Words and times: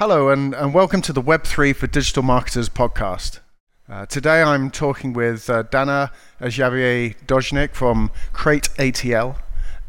Hello, 0.00 0.30
and, 0.30 0.54
and 0.54 0.72
welcome 0.72 1.02
to 1.02 1.12
the 1.12 1.20
Web3 1.20 1.76
for 1.76 1.86
Digital 1.86 2.22
Marketers 2.22 2.70
podcast. 2.70 3.40
Uh, 3.86 4.06
today 4.06 4.40
I'm 4.40 4.70
talking 4.70 5.12
with 5.12 5.50
uh, 5.50 5.64
Dana 5.64 6.10
Javier 6.40 7.14
Dojnik 7.26 7.74
from 7.74 8.10
CreateATL. 8.32 9.36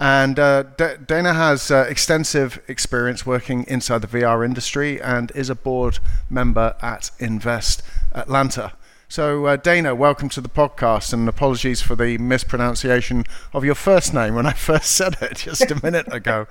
And 0.02 0.38
uh, 0.38 0.63
D- 0.63 0.95
Dana 1.07 1.34
has 1.34 1.71
uh, 1.71 1.86
extensive 1.88 2.61
experience 2.68 3.25
working 3.25 3.63
inside 3.70 4.02
the 4.02 4.07
VR 4.07 4.43
industry 4.43 5.02
and 5.02 5.32
is 5.34 5.50
a 5.50 5.55
board 5.55 6.00
member 6.30 6.75
at 6.82 7.12
Invest 7.20 7.82
Atlanta. 8.12 8.73
So, 9.07 9.46
uh, 9.46 9.55
Dana, 9.55 9.96
welcome 9.96 10.28
to 10.28 10.41
the 10.41 10.50
podcast, 10.50 11.14
and 11.14 11.30
apologies 11.30 11.82
for 11.82 11.96
the 11.96 12.18
mispronunciation 12.18 13.23
of 13.54 13.64
your 13.64 13.75
first 13.75 14.14
name 14.14 14.36
when 14.36 14.46
I 14.46 14.52
first 14.68 14.91
said 14.91 15.16
it 15.21 15.38
just 15.38 15.71
a 15.71 15.81
minute 15.81 16.12
ago. 16.13 16.48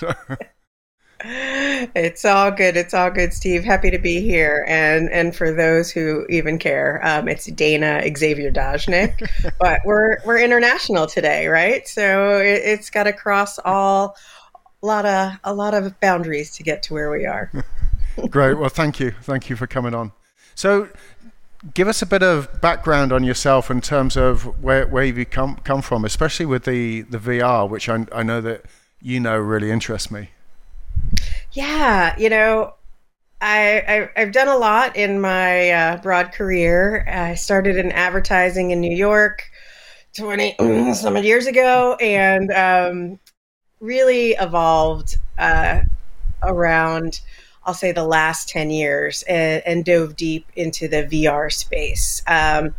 it's 1.26 2.24
all 2.24 2.50
good. 2.50 2.76
It's 2.76 2.92
all 2.92 3.10
good, 3.10 3.32
Steve. 3.32 3.64
Happy 3.64 3.90
to 3.90 3.98
be 3.98 4.20
here. 4.20 4.64
And 4.68 5.08
and 5.10 5.34
for 5.34 5.52
those 5.52 5.90
who 5.90 6.26
even 6.28 6.58
care, 6.58 7.00
um, 7.02 7.28
it's 7.28 7.46
Dana 7.46 8.02
Xavier 8.14 8.50
Dojnik. 8.50 9.26
but 9.58 9.80
we're 9.86 10.18
we're 10.26 10.38
international 10.38 11.06
today, 11.06 11.46
right? 11.46 11.88
So 11.88 12.38
it, 12.38 12.64
has 12.64 12.90
got 12.90 13.04
to 13.04 13.12
cross 13.12 13.58
all 13.64 14.16
a 14.82 14.86
lot 14.86 15.06
of 15.06 15.32
a 15.44 15.54
lot 15.54 15.72
of 15.72 15.98
boundaries 16.00 16.54
to 16.56 16.62
get 16.62 16.82
to 16.84 16.94
where 16.94 17.10
we 17.10 17.24
are. 17.24 17.50
Great. 18.28 18.58
Well, 18.58 18.68
thank 18.68 19.00
you. 19.00 19.12
Thank 19.22 19.48
you 19.48 19.56
for 19.56 19.66
coming 19.66 19.94
on. 19.94 20.12
So, 20.54 20.88
give 21.72 21.88
us 21.88 22.02
a 22.02 22.06
bit 22.06 22.22
of 22.22 22.60
background 22.60 23.12
on 23.12 23.24
yourself 23.24 23.70
in 23.70 23.80
terms 23.80 24.16
of 24.16 24.62
where 24.62 24.86
where 24.86 25.04
you 25.04 25.24
come 25.24 25.56
come 25.64 25.80
from, 25.80 26.04
especially 26.04 26.44
with 26.44 26.64
the 26.64 27.02
the 27.02 27.18
VR, 27.18 27.68
which 27.68 27.88
I 27.88 28.06
I 28.12 28.22
know 28.22 28.42
that 28.42 28.66
you 29.00 29.20
know 29.20 29.38
really 29.38 29.70
interests 29.70 30.10
me. 30.10 30.28
Yeah, 31.52 32.14
you 32.18 32.28
know, 32.28 32.74
I, 33.40 34.08
I 34.16 34.20
have 34.20 34.32
done 34.32 34.48
a 34.48 34.56
lot 34.56 34.96
in 34.96 35.20
my 35.20 35.70
uh, 35.70 35.96
broad 35.98 36.32
career. 36.32 37.06
I 37.08 37.34
started 37.34 37.76
in 37.76 37.92
advertising 37.92 38.70
in 38.70 38.80
New 38.80 38.94
York, 38.96 39.50
twenty 40.14 40.56
some 40.94 41.16
years 41.18 41.46
ago, 41.46 41.96
and 42.00 42.50
um, 42.52 43.18
really 43.80 44.32
evolved 44.32 45.18
uh, 45.38 45.82
around. 46.42 47.20
I'll 47.66 47.74
say 47.74 47.92
the 47.92 48.04
last 48.04 48.48
10 48.50 48.70
years 48.70 49.22
and, 49.22 49.62
and 49.64 49.84
dove 49.84 50.16
deep 50.16 50.46
into 50.54 50.86
the 50.86 51.04
VR 51.04 51.50
space. 51.50 52.22
Um, 52.26 52.74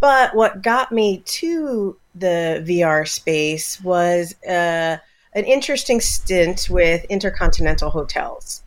but 0.00 0.34
what 0.34 0.60
got 0.62 0.90
me 0.90 1.22
to 1.24 1.96
the 2.14 2.64
VR 2.66 3.06
space 3.06 3.80
was 3.80 4.34
uh, 4.44 4.98
an 5.34 5.44
interesting 5.44 6.00
stint 6.00 6.68
with 6.70 7.04
Intercontinental 7.06 7.90
Hotels. 7.90 8.62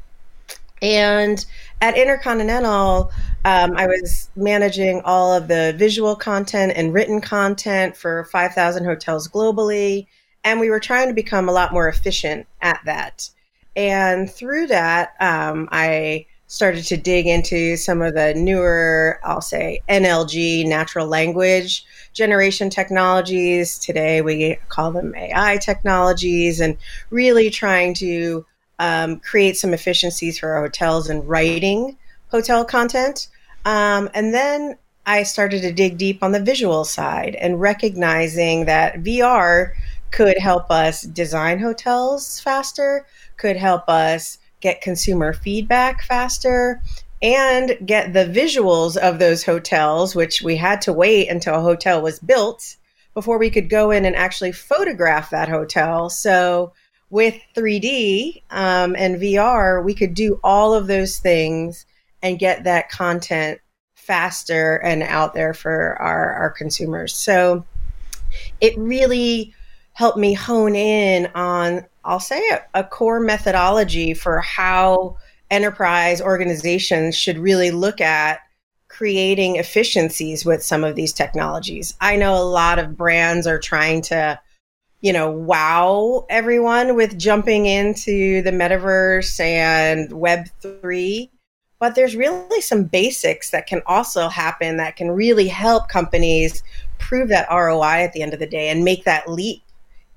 And 0.81 1.43
at 1.81 1.97
Intercontinental, 1.97 3.11
um, 3.45 3.75
I 3.75 3.87
was 3.87 4.29
managing 4.35 5.01
all 5.05 5.33
of 5.33 5.47
the 5.47 5.73
visual 5.77 6.15
content 6.15 6.73
and 6.75 6.93
written 6.93 7.19
content 7.19 7.97
for 7.97 8.25
5,000 8.25 8.85
hotels 8.85 9.27
globally. 9.27 10.05
And 10.43 10.59
we 10.59 10.69
were 10.69 10.79
trying 10.79 11.07
to 11.07 11.13
become 11.13 11.49
a 11.49 11.51
lot 11.51 11.73
more 11.73 11.87
efficient 11.87 12.45
at 12.61 12.79
that. 12.85 13.29
And 13.75 14.29
through 14.29 14.67
that, 14.67 15.13
um, 15.19 15.67
I 15.71 16.26
started 16.47 16.85
to 16.85 16.97
dig 16.97 17.27
into 17.27 17.75
some 17.75 18.01
of 18.01 18.13
the 18.13 18.33
newer, 18.33 19.19
I'll 19.23 19.41
say, 19.41 19.81
NLG, 19.89 20.65
natural 20.65 21.07
language 21.07 21.85
generation 22.13 22.69
technologies. 22.69 23.77
Today 23.77 24.21
we 24.21 24.57
call 24.69 24.91
them 24.91 25.13
AI 25.15 25.57
technologies, 25.57 26.59
and 26.59 26.77
really 27.09 27.49
trying 27.49 27.93
to 27.95 28.45
um, 28.79 29.19
create 29.19 29.57
some 29.57 29.73
efficiencies 29.73 30.39
for 30.39 30.49
our 30.51 30.61
hotels 30.61 31.09
in 31.09 31.25
writing 31.25 31.97
hotel 32.31 32.65
content. 32.65 33.27
Um, 33.65 34.09
and 34.13 34.33
then 34.33 34.77
I 35.05 35.23
started 35.23 35.61
to 35.61 35.71
dig 35.71 35.97
deep 35.97 36.23
on 36.23 36.31
the 36.31 36.41
visual 36.41 36.83
side 36.83 37.35
and 37.35 37.61
recognizing 37.61 38.65
that 38.65 39.03
VR 39.03 39.73
could 40.11 40.37
help 40.37 40.71
us 40.71 41.01
design 41.01 41.59
hotels 41.59 42.39
faster, 42.39 43.05
could 43.37 43.57
help 43.57 43.87
us 43.87 44.37
get 44.61 44.81
consumer 44.81 45.33
feedback 45.33 46.03
faster 46.03 46.81
and 47.21 47.77
get 47.85 48.13
the 48.13 48.25
visuals 48.25 48.95
of 48.97 49.19
those 49.19 49.43
hotels, 49.43 50.15
which 50.15 50.41
we 50.41 50.55
had 50.55 50.81
to 50.81 50.93
wait 50.93 51.29
until 51.29 51.55
a 51.55 51.61
hotel 51.61 52.01
was 52.01 52.19
built 52.19 52.75
before 53.13 53.39
we 53.39 53.49
could 53.49 53.69
go 53.69 53.89
in 53.89 54.05
and 54.05 54.15
actually 54.15 54.51
photograph 54.51 55.31
that 55.31 55.49
hotel. 55.49 56.09
So, 56.09 56.73
with 57.09 57.39
3D 57.55 58.43
um, 58.51 58.95
and 58.97 59.15
VR, 59.15 59.83
we 59.83 59.95
could 59.95 60.13
do 60.13 60.39
all 60.43 60.73
of 60.73 60.87
those 60.87 61.17
things 61.17 61.85
and 62.21 62.37
get 62.37 62.65
that 62.65 62.89
content 62.89 63.59
faster 63.95 64.75
and 64.75 65.01
out 65.01 65.33
there 65.33 65.53
for 65.53 65.95
our, 66.01 66.33
our 66.33 66.49
consumers. 66.51 67.13
So, 67.15 67.65
it 68.61 68.77
really 68.77 69.53
helped 69.93 70.17
me 70.19 70.33
hone 70.33 70.75
in 70.75 71.27
on 71.33 71.85
I'll 72.07 72.21
say 72.21 72.41
a, 72.49 72.63
a 72.73 72.83
core 72.85 73.19
methodology 73.19 74.13
for 74.13 74.39
how 74.39 75.17
enterprise 75.51 76.21
organizations 76.21 77.15
should 77.15 77.37
really 77.37 77.69
look 77.69 77.99
at 77.99 78.39
creating 78.87 79.57
efficiencies 79.57 80.45
with 80.45 80.63
some 80.63 80.85
of 80.85 80.95
these 80.95 81.11
technologies. 81.11 81.93
I 81.99 82.15
know 82.15 82.33
a 82.35 82.43
lot 82.43 82.79
of 82.79 82.95
brands 82.95 83.45
are 83.45 83.59
trying 83.59 84.01
to, 84.03 84.39
you 85.01 85.11
know, 85.11 85.29
wow 85.29 86.25
everyone 86.29 86.95
with 86.95 87.19
jumping 87.19 87.65
into 87.65 88.41
the 88.41 88.51
metaverse 88.51 89.39
and 89.41 90.09
Web3. 90.09 91.29
But 91.79 91.93
there's 91.93 92.15
really 92.15 92.61
some 92.61 92.85
basics 92.85 93.51
that 93.51 93.67
can 93.67 93.81
also 93.85 94.29
happen 94.29 94.77
that 94.77 94.95
can 94.95 95.11
really 95.11 95.47
help 95.47 95.89
companies 95.89 96.63
prove 96.97 97.27
that 97.29 97.47
ROI 97.51 98.03
at 98.03 98.13
the 98.13 98.23
end 98.23 98.33
of 98.33 98.39
the 98.39 98.47
day 98.47 98.69
and 98.69 98.83
make 98.83 99.03
that 99.03 99.29
leap 99.29 99.61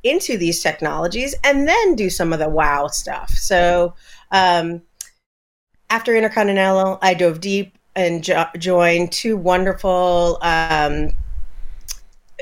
into 0.02 0.38
these 0.38 0.62
technologies 0.62 1.34
and 1.44 1.68
then 1.68 1.94
do 1.94 2.08
some 2.10 2.32
of 2.32 2.38
the 2.38 2.48
wow 2.48 2.86
stuff. 2.86 3.30
So, 3.30 3.94
um, 4.30 4.82
after 5.90 6.14
Intercontinental, 6.14 6.98
I 7.02 7.14
dove 7.14 7.40
deep 7.40 7.76
and 7.96 8.22
jo- 8.22 8.46
joined 8.56 9.12
two 9.12 9.36
wonderful 9.36 10.38
um, 10.40 11.10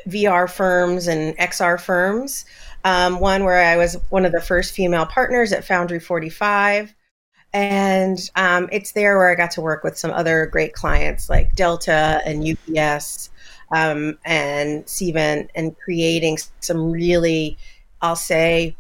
VR 0.07 0.51
firms 0.51 1.07
and 1.07 1.37
XR 1.39 1.81
firms. 1.81 2.45
Um, 2.85 3.21
one 3.21 3.45
where 3.45 3.65
I 3.65 3.77
was 3.77 3.97
one 4.11 4.25
of 4.25 4.33
the 4.33 4.41
first 4.41 4.75
female 4.75 5.07
partners 5.07 5.53
at 5.53 5.65
Foundry 5.65 5.99
45. 5.99 6.95
And 7.53 8.19
um, 8.37 8.69
it's 8.71 8.93
there 8.93 9.17
where 9.17 9.31
I 9.31 9.35
got 9.35 9.51
to 9.53 9.63
work 9.63 9.83
with 9.83 9.99
some 9.99 10.11
other 10.11 10.47
great 10.47 10.75
clients 10.75 11.31
like 11.31 11.57
Delta 11.57 12.21
and 12.25 12.47
UPS 12.47 13.28
um, 13.73 14.19
and 14.25 14.85
Cvent 14.87 15.49
and 15.55 15.77
creating 15.79 16.39
some 16.61 16.91
really, 16.91 17.57
I'll 18.01 18.17
say, 18.17 18.77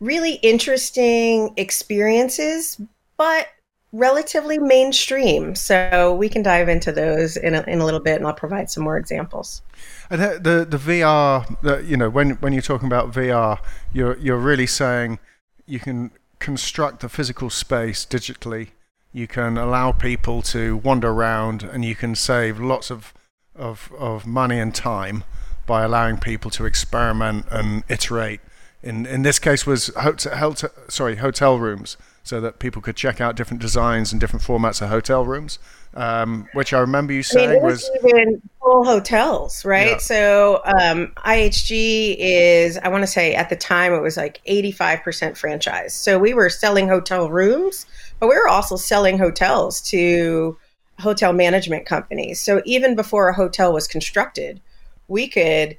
really 0.00 0.34
interesting 0.34 1.52
experiences, 1.56 2.80
but 3.16 3.48
relatively 3.94 4.58
mainstream. 4.58 5.54
So 5.54 6.14
we 6.14 6.28
can 6.28 6.42
dive 6.42 6.68
into 6.68 6.92
those 6.92 7.36
in 7.36 7.54
a, 7.54 7.62
in 7.62 7.80
a 7.80 7.84
little 7.84 8.00
bit, 8.00 8.16
and 8.16 8.26
I'll 8.26 8.34
provide 8.34 8.70
some 8.70 8.82
more 8.82 8.98
examples. 8.98 9.62
And 10.10 10.20
the 10.20 10.66
the 10.68 10.76
VR, 10.76 11.60
the, 11.62 11.82
you 11.82 11.96
know, 11.96 12.10
when 12.10 12.30
when 12.32 12.52
you're 12.52 12.62
talking 12.62 12.86
about 12.86 13.12
VR, 13.12 13.58
you're 13.92 14.18
you're 14.18 14.36
really 14.38 14.66
saying 14.66 15.18
you 15.66 15.80
can 15.80 16.10
construct 16.40 17.00
the 17.00 17.08
physical 17.08 17.48
space 17.48 18.04
digitally. 18.04 18.68
You 19.12 19.28
can 19.28 19.56
allow 19.56 19.92
people 19.92 20.42
to 20.42 20.76
wander 20.78 21.10
around, 21.10 21.62
and 21.62 21.84
you 21.84 21.94
can 21.94 22.14
save 22.14 22.60
lots 22.60 22.90
of 22.90 23.14
of, 23.56 23.92
of 23.98 24.26
money 24.26 24.58
and 24.58 24.74
time 24.74 25.24
by 25.66 25.82
allowing 25.82 26.18
people 26.18 26.50
to 26.52 26.66
experiment 26.66 27.46
and 27.50 27.84
iterate. 27.88 28.40
In 28.82 29.06
in 29.06 29.22
this 29.22 29.38
case, 29.38 29.66
was 29.66 29.86
hotel, 29.96 30.36
hotel 30.36 30.70
sorry 30.88 31.16
hotel 31.16 31.58
rooms, 31.58 31.96
so 32.22 32.40
that 32.42 32.58
people 32.58 32.82
could 32.82 32.96
check 32.96 33.18
out 33.18 33.34
different 33.34 33.62
designs 33.62 34.12
and 34.12 34.20
different 34.20 34.44
formats 34.44 34.82
of 34.82 34.90
hotel 34.90 35.24
rooms. 35.24 35.58
Um, 35.94 36.48
which 36.54 36.72
I 36.72 36.80
remember 36.80 37.12
you 37.12 37.22
saying 37.22 37.50
I 37.50 37.52
mean, 37.52 37.62
was, 37.62 37.88
was 38.02 38.12
even 38.12 38.42
full 38.60 38.84
hotels, 38.84 39.64
right? 39.64 39.90
Yeah. 39.90 39.96
So 39.98 40.60
um, 40.64 41.12
IHG 41.24 42.16
is, 42.18 42.76
I 42.78 42.88
want 42.88 43.04
to 43.04 43.06
say 43.06 43.36
at 43.36 43.48
the 43.48 43.54
time 43.54 43.92
it 43.92 44.00
was 44.00 44.16
like 44.16 44.40
85% 44.44 45.36
franchise. 45.36 45.94
So 45.94 46.18
we 46.18 46.34
were 46.34 46.50
selling 46.50 46.88
hotel 46.88 47.30
rooms, 47.30 47.86
but 48.18 48.28
we 48.28 48.34
were 48.34 48.48
also 48.48 48.74
selling 48.74 49.18
hotels 49.18 49.80
to 49.82 50.58
hotel 51.00 51.32
management 51.32 51.86
companies. 51.86 52.40
So 52.40 52.62
even 52.64 52.94
before 52.94 53.28
a 53.28 53.34
hotel 53.34 53.72
was 53.72 53.88
constructed, 53.88 54.60
we 55.08 55.28
could 55.28 55.76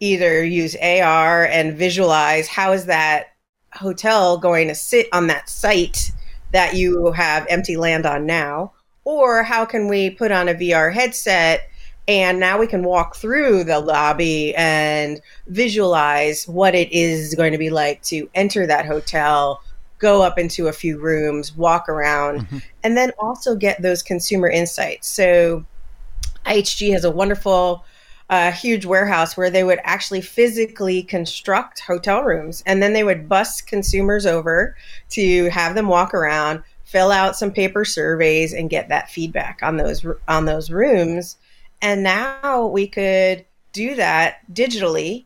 either 0.00 0.44
use 0.44 0.76
AR 0.76 1.46
and 1.46 1.76
visualize 1.76 2.48
how 2.48 2.72
is 2.72 2.86
that 2.86 3.28
hotel 3.72 4.38
going 4.38 4.68
to 4.68 4.74
sit 4.74 5.08
on 5.12 5.26
that 5.28 5.48
site 5.48 6.10
that 6.52 6.74
you 6.74 7.12
have 7.12 7.46
empty 7.48 7.76
land 7.76 8.06
on 8.06 8.26
now 8.26 8.72
or 9.04 9.42
how 9.42 9.64
can 9.64 9.88
we 9.88 10.10
put 10.10 10.32
on 10.32 10.48
a 10.48 10.54
VR 10.54 10.92
headset 10.92 11.68
and 12.08 12.38
now 12.38 12.58
we 12.58 12.66
can 12.66 12.84
walk 12.84 13.16
through 13.16 13.64
the 13.64 13.80
lobby 13.80 14.54
and 14.54 15.20
visualize 15.48 16.46
what 16.46 16.74
it 16.74 16.90
is 16.92 17.34
going 17.34 17.52
to 17.52 17.58
be 17.58 17.70
like 17.70 18.00
to 18.02 18.28
enter 18.34 18.66
that 18.66 18.86
hotel 18.86 19.60
go 19.98 20.22
up 20.22 20.38
into 20.38 20.68
a 20.68 20.72
few 20.72 20.98
rooms, 20.98 21.56
walk 21.56 21.88
around, 21.88 22.40
mm-hmm. 22.40 22.58
and 22.82 22.96
then 22.96 23.12
also 23.18 23.54
get 23.54 23.80
those 23.82 24.02
consumer 24.02 24.48
insights. 24.48 25.08
So 25.08 25.64
IHG 26.44 26.92
has 26.92 27.04
a 27.04 27.10
wonderful 27.10 27.84
a 28.28 28.50
huge 28.50 28.84
warehouse 28.84 29.36
where 29.36 29.50
they 29.50 29.62
would 29.62 29.78
actually 29.84 30.20
physically 30.20 31.02
construct 31.02 31.80
hotel 31.80 32.22
rooms 32.22 32.62
and 32.66 32.82
then 32.82 32.92
they 32.92 33.04
would 33.04 33.28
bus 33.28 33.60
consumers 33.60 34.26
over 34.26 34.76
to 35.10 35.48
have 35.50 35.76
them 35.76 35.86
walk 35.86 36.12
around 36.12 36.62
fill 36.84 37.12
out 37.12 37.36
some 37.36 37.52
paper 37.52 37.84
surveys 37.84 38.52
and 38.52 38.70
get 38.70 38.88
that 38.88 39.10
feedback 39.10 39.60
on 39.62 39.76
those 39.76 40.04
on 40.26 40.44
those 40.44 40.70
rooms 40.70 41.36
and 41.82 42.02
now 42.02 42.66
we 42.66 42.88
could 42.88 43.44
do 43.72 43.94
that 43.94 44.38
digitally 44.52 45.24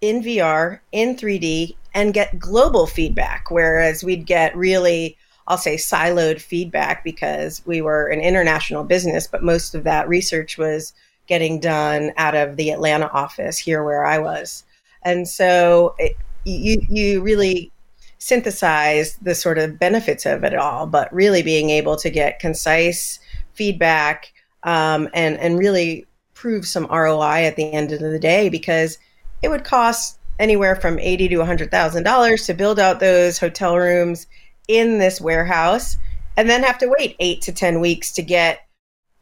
in 0.00 0.22
VR 0.22 0.80
in 0.92 1.16
3D 1.16 1.76
and 1.96 2.14
get 2.14 2.38
global 2.38 2.86
feedback 2.86 3.50
whereas 3.50 4.04
we'd 4.04 4.26
get 4.26 4.56
really 4.56 5.16
I'll 5.48 5.58
say 5.58 5.76
siloed 5.76 6.40
feedback 6.40 7.02
because 7.02 7.62
we 7.66 7.80
were 7.80 8.06
an 8.06 8.20
international 8.20 8.84
business 8.84 9.26
but 9.26 9.42
most 9.42 9.74
of 9.74 9.82
that 9.82 10.08
research 10.08 10.56
was 10.56 10.92
getting 11.26 11.60
done 11.60 12.12
out 12.16 12.34
of 12.34 12.56
the 12.56 12.70
Atlanta 12.70 13.08
office 13.08 13.58
here 13.58 13.84
where 13.84 14.04
I 14.04 14.18
was. 14.18 14.64
And 15.02 15.28
so 15.28 15.94
it, 15.98 16.16
you 16.44 16.80
you 16.88 17.20
really 17.20 17.72
synthesize 18.18 19.16
the 19.16 19.34
sort 19.34 19.58
of 19.58 19.78
benefits 19.78 20.26
of 20.26 20.44
it 20.44 20.54
all, 20.54 20.86
but 20.86 21.12
really 21.12 21.42
being 21.42 21.70
able 21.70 21.96
to 21.96 22.10
get 22.10 22.38
concise 22.38 23.18
feedback 23.54 24.32
um, 24.62 25.08
and 25.14 25.38
and 25.38 25.58
really 25.58 26.06
prove 26.34 26.66
some 26.66 26.86
ROI 26.86 27.44
at 27.44 27.56
the 27.56 27.72
end 27.72 27.92
of 27.92 28.00
the 28.00 28.18
day 28.18 28.48
because 28.48 28.98
it 29.42 29.48
would 29.48 29.64
cost 29.64 30.18
anywhere 30.38 30.76
from 30.76 30.98
eighty 30.98 31.28
to 31.28 31.44
hundred 31.44 31.70
thousand 31.70 32.02
dollars 32.02 32.46
to 32.46 32.54
build 32.54 32.78
out 32.78 33.00
those 33.00 33.38
hotel 33.38 33.76
rooms 33.76 34.26
in 34.68 34.98
this 34.98 35.20
warehouse, 35.20 35.96
and 36.36 36.48
then 36.50 36.62
have 36.62 36.78
to 36.78 36.92
wait 36.98 37.16
eight 37.20 37.42
to 37.42 37.52
ten 37.52 37.80
weeks 37.80 38.12
to 38.12 38.22
get 38.22 38.66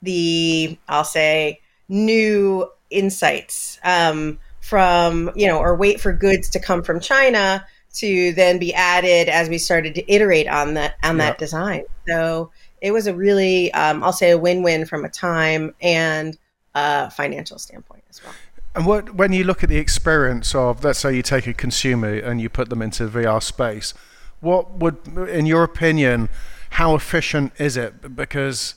the 0.02 0.78
I'll 0.88 1.04
say 1.04 1.60
new 1.88 2.68
insights 2.90 3.78
um, 3.84 4.38
from, 4.60 5.30
you 5.34 5.46
know, 5.46 5.58
or 5.58 5.76
wait 5.76 6.00
for 6.00 6.12
goods 6.12 6.48
to 6.50 6.60
come 6.60 6.82
from 6.82 7.00
China 7.00 7.66
to 7.94 8.32
then 8.32 8.58
be 8.58 8.72
added 8.74 9.28
as 9.28 9.48
we 9.48 9.58
started 9.58 9.94
to 9.94 10.12
iterate 10.12 10.48
on 10.48 10.74
that 10.74 10.96
on 11.02 11.18
yep. 11.18 11.26
that 11.26 11.38
design. 11.38 11.84
So 12.08 12.50
it 12.80 12.92
was 12.92 13.06
a 13.06 13.14
really, 13.14 13.72
um, 13.72 14.02
I'll 14.02 14.12
say, 14.12 14.30
a 14.30 14.38
win-win 14.38 14.84
from 14.84 15.04
a 15.04 15.08
time 15.08 15.74
and 15.80 16.36
uh, 16.74 17.08
financial 17.10 17.58
standpoint 17.58 18.02
as 18.10 18.22
well. 18.22 18.34
And 18.74 18.86
what 18.86 19.14
when 19.14 19.32
you 19.32 19.44
look 19.44 19.62
at 19.62 19.68
the 19.68 19.78
experience 19.78 20.54
of, 20.54 20.82
let's 20.82 20.98
say, 20.98 21.14
you 21.14 21.22
take 21.22 21.46
a 21.46 21.54
consumer 21.54 22.14
and 22.14 22.40
you 22.40 22.48
put 22.48 22.70
them 22.70 22.82
into 22.82 23.06
VR 23.08 23.42
space, 23.42 23.94
what 24.40 24.72
would, 24.72 24.98
in 25.28 25.46
your 25.46 25.62
opinion, 25.62 26.28
how 26.70 26.94
efficient 26.94 27.52
is 27.58 27.76
it? 27.76 28.16
Because 28.16 28.74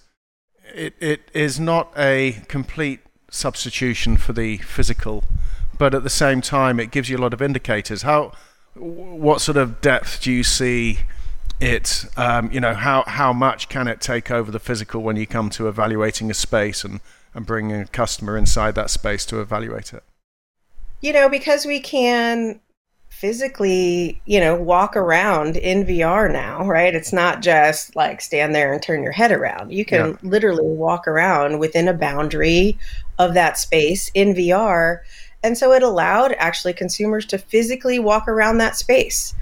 it, 0.73 0.93
it 0.99 1.31
is 1.33 1.59
not 1.59 1.91
a 1.97 2.43
complete 2.47 2.99
substitution 3.31 4.17
for 4.17 4.33
the 4.33 4.57
physical, 4.57 5.23
but 5.77 5.95
at 5.95 6.03
the 6.03 6.09
same 6.09 6.41
time, 6.41 6.79
it 6.79 6.91
gives 6.91 7.09
you 7.09 7.17
a 7.17 7.19
lot 7.19 7.33
of 7.33 7.41
indicators. 7.41 8.03
How, 8.03 8.33
what 8.75 9.41
sort 9.41 9.57
of 9.57 9.81
depth 9.81 10.21
do 10.21 10.31
you 10.31 10.43
see 10.43 10.99
it? 11.59 12.05
Um, 12.15 12.51
you 12.51 12.59
know, 12.59 12.75
how 12.75 13.03
how 13.07 13.33
much 13.33 13.67
can 13.67 13.87
it 13.87 13.99
take 13.99 14.29
over 14.29 14.51
the 14.51 14.59
physical 14.59 15.01
when 15.01 15.15
you 15.15 15.25
come 15.25 15.49
to 15.51 15.67
evaluating 15.67 16.29
a 16.29 16.35
space 16.35 16.83
and 16.83 17.01
and 17.37 17.45
bringing 17.45 17.79
a 17.79 17.85
customer 17.85 18.35
inside 18.35 18.75
that 18.75 18.89
space 18.89 19.25
to 19.27 19.39
evaluate 19.39 19.93
it? 19.93 20.03
You 20.99 21.13
know, 21.13 21.29
because 21.29 21.65
we 21.65 21.79
can 21.79 22.59
physically, 23.09 24.21
you 24.25 24.39
know, 24.39 24.55
walk 24.55 24.97
around 24.97 25.55
in 25.55 25.85
VR 25.85 26.31
now, 26.31 26.65
right? 26.65 26.93
It's 26.93 27.13
not 27.13 27.41
just 27.41 27.95
like 27.95 28.21
stand 28.21 28.53
there 28.53 28.73
and 28.73 28.81
turn 28.81 29.03
your 29.03 29.11
head 29.11 29.31
around. 29.31 29.71
You 29.71 29.85
can 29.85 30.11
yeah. 30.11 30.17
literally 30.23 30.65
walk 30.65 31.07
around 31.07 31.59
within 31.59 31.87
a 31.87 31.93
boundary 31.93 32.77
of 33.19 33.35
that 33.35 33.57
space 33.57 34.11
in 34.13 34.33
VR. 34.33 34.99
And 35.43 35.57
so 35.57 35.71
it 35.73 35.83
allowed 35.83 36.33
actually 36.39 36.73
consumers 36.73 37.25
to 37.27 37.37
physically 37.37 37.99
walk 37.99 38.27
around 38.27 38.57
that 38.57 38.75
space. 38.75 39.33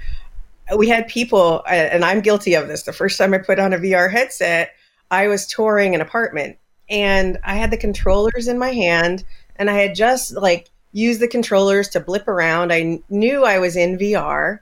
We 0.76 0.88
had 0.88 1.08
people, 1.08 1.64
and 1.66 2.04
I'm 2.04 2.20
guilty 2.20 2.54
of 2.54 2.68
this. 2.68 2.82
The 2.82 2.92
first 2.92 3.16
time 3.16 3.32
I 3.32 3.38
put 3.38 3.58
on 3.58 3.72
a 3.72 3.78
VR 3.78 4.10
headset, 4.10 4.74
I 5.10 5.28
was 5.28 5.46
touring 5.46 5.94
an 5.94 6.00
apartment 6.00 6.58
and 6.88 7.38
I 7.44 7.54
had 7.54 7.70
the 7.70 7.76
controllers 7.76 8.48
in 8.48 8.58
my 8.58 8.72
hand 8.72 9.24
and 9.56 9.70
I 9.70 9.74
had 9.74 9.94
just 9.94 10.34
like 10.34 10.70
used 10.92 11.20
the 11.20 11.28
controllers 11.28 11.88
to 11.90 12.00
blip 12.00 12.28
around. 12.28 12.72
I 12.72 13.00
knew 13.08 13.44
I 13.44 13.58
was 13.58 13.76
in 13.76 13.98
VR. 13.98 14.60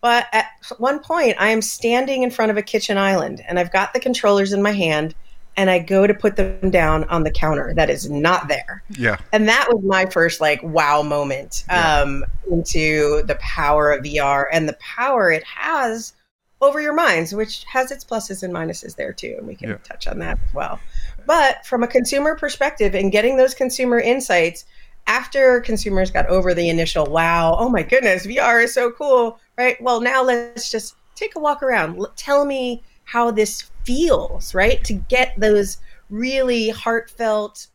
But 0.00 0.26
at 0.32 0.46
one 0.78 1.00
point, 1.00 1.36
I 1.40 1.48
am 1.48 1.60
standing 1.60 2.22
in 2.22 2.30
front 2.30 2.50
of 2.50 2.56
a 2.56 2.62
kitchen 2.62 2.96
island 2.96 3.42
and 3.48 3.58
I've 3.58 3.72
got 3.72 3.92
the 3.92 4.00
controllers 4.00 4.52
in 4.52 4.62
my 4.62 4.70
hand 4.70 5.14
and 5.56 5.68
I 5.68 5.80
go 5.80 6.06
to 6.06 6.14
put 6.14 6.36
them 6.36 6.70
down 6.70 7.02
on 7.04 7.24
the 7.24 7.32
counter 7.32 7.74
that 7.74 7.90
is 7.90 8.08
not 8.08 8.46
there. 8.46 8.84
Yeah. 8.90 9.18
And 9.32 9.48
that 9.48 9.66
was 9.68 9.82
my 9.84 10.06
first 10.06 10.40
like 10.40 10.62
wow 10.62 11.02
moment 11.02 11.64
um, 11.68 12.24
yeah. 12.46 12.54
into 12.54 13.22
the 13.24 13.36
power 13.40 13.90
of 13.90 14.04
VR 14.04 14.44
and 14.52 14.68
the 14.68 14.76
power 14.80 15.32
it 15.32 15.42
has 15.42 16.12
over 16.60 16.80
your 16.80 16.92
minds, 16.92 17.34
which 17.34 17.64
has 17.64 17.90
its 17.90 18.04
pluses 18.04 18.42
and 18.42 18.52
minuses 18.52 18.96
there 18.96 19.12
too. 19.12 19.34
And 19.38 19.46
we 19.46 19.54
can 19.54 19.70
yeah. 19.70 19.76
touch 19.84 20.06
on 20.06 20.18
that 20.18 20.38
as 20.46 20.54
well. 20.54 20.80
But 21.26 21.64
from 21.64 21.82
a 21.82 21.88
consumer 21.88 22.34
perspective 22.34 22.94
and 22.94 23.12
getting 23.12 23.36
those 23.36 23.54
consumer 23.54 24.00
insights, 24.00 24.64
after 25.06 25.60
consumers 25.60 26.10
got 26.10 26.26
over 26.26 26.54
the 26.54 26.68
initial 26.68 27.06
wow, 27.06 27.56
oh 27.58 27.68
my 27.68 27.82
goodness, 27.82 28.26
VR 28.26 28.62
is 28.62 28.74
so 28.74 28.90
cool, 28.90 29.38
right? 29.56 29.80
Well, 29.80 30.00
now 30.00 30.22
let's 30.22 30.70
just 30.70 30.96
take 31.14 31.36
a 31.36 31.40
walk 31.40 31.62
around. 31.62 32.04
Tell 32.16 32.44
me 32.44 32.82
how 33.04 33.30
this 33.30 33.70
feels, 33.84 34.54
right? 34.54 34.82
To 34.84 34.92
get 34.92 35.32
those 35.38 35.78
really 36.10 36.68
heartfelt 36.70 37.68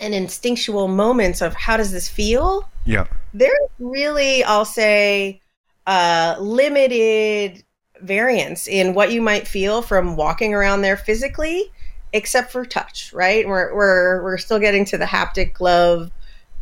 and 0.00 0.14
instinctual 0.14 0.88
moments 0.88 1.40
of 1.40 1.54
how 1.54 1.76
does 1.76 1.92
this 1.92 2.08
feel? 2.08 2.68
Yeah. 2.84 3.06
There's 3.32 3.68
really, 3.78 4.44
I'll 4.44 4.64
say, 4.64 5.40
uh, 5.86 6.36
limited 6.38 7.64
variance 8.02 8.66
in 8.66 8.94
what 8.94 9.12
you 9.12 9.20
might 9.20 9.46
feel 9.46 9.82
from 9.82 10.16
walking 10.16 10.54
around 10.54 10.82
there 10.82 10.96
physically, 10.96 11.70
except 12.12 12.52
for 12.52 12.64
touch, 12.64 13.12
right? 13.12 13.46
We're, 13.46 13.74
we're, 13.74 14.22
we're 14.22 14.38
still 14.38 14.58
getting 14.58 14.84
to 14.86 14.98
the 14.98 15.04
haptic 15.04 15.54
glove 15.54 16.10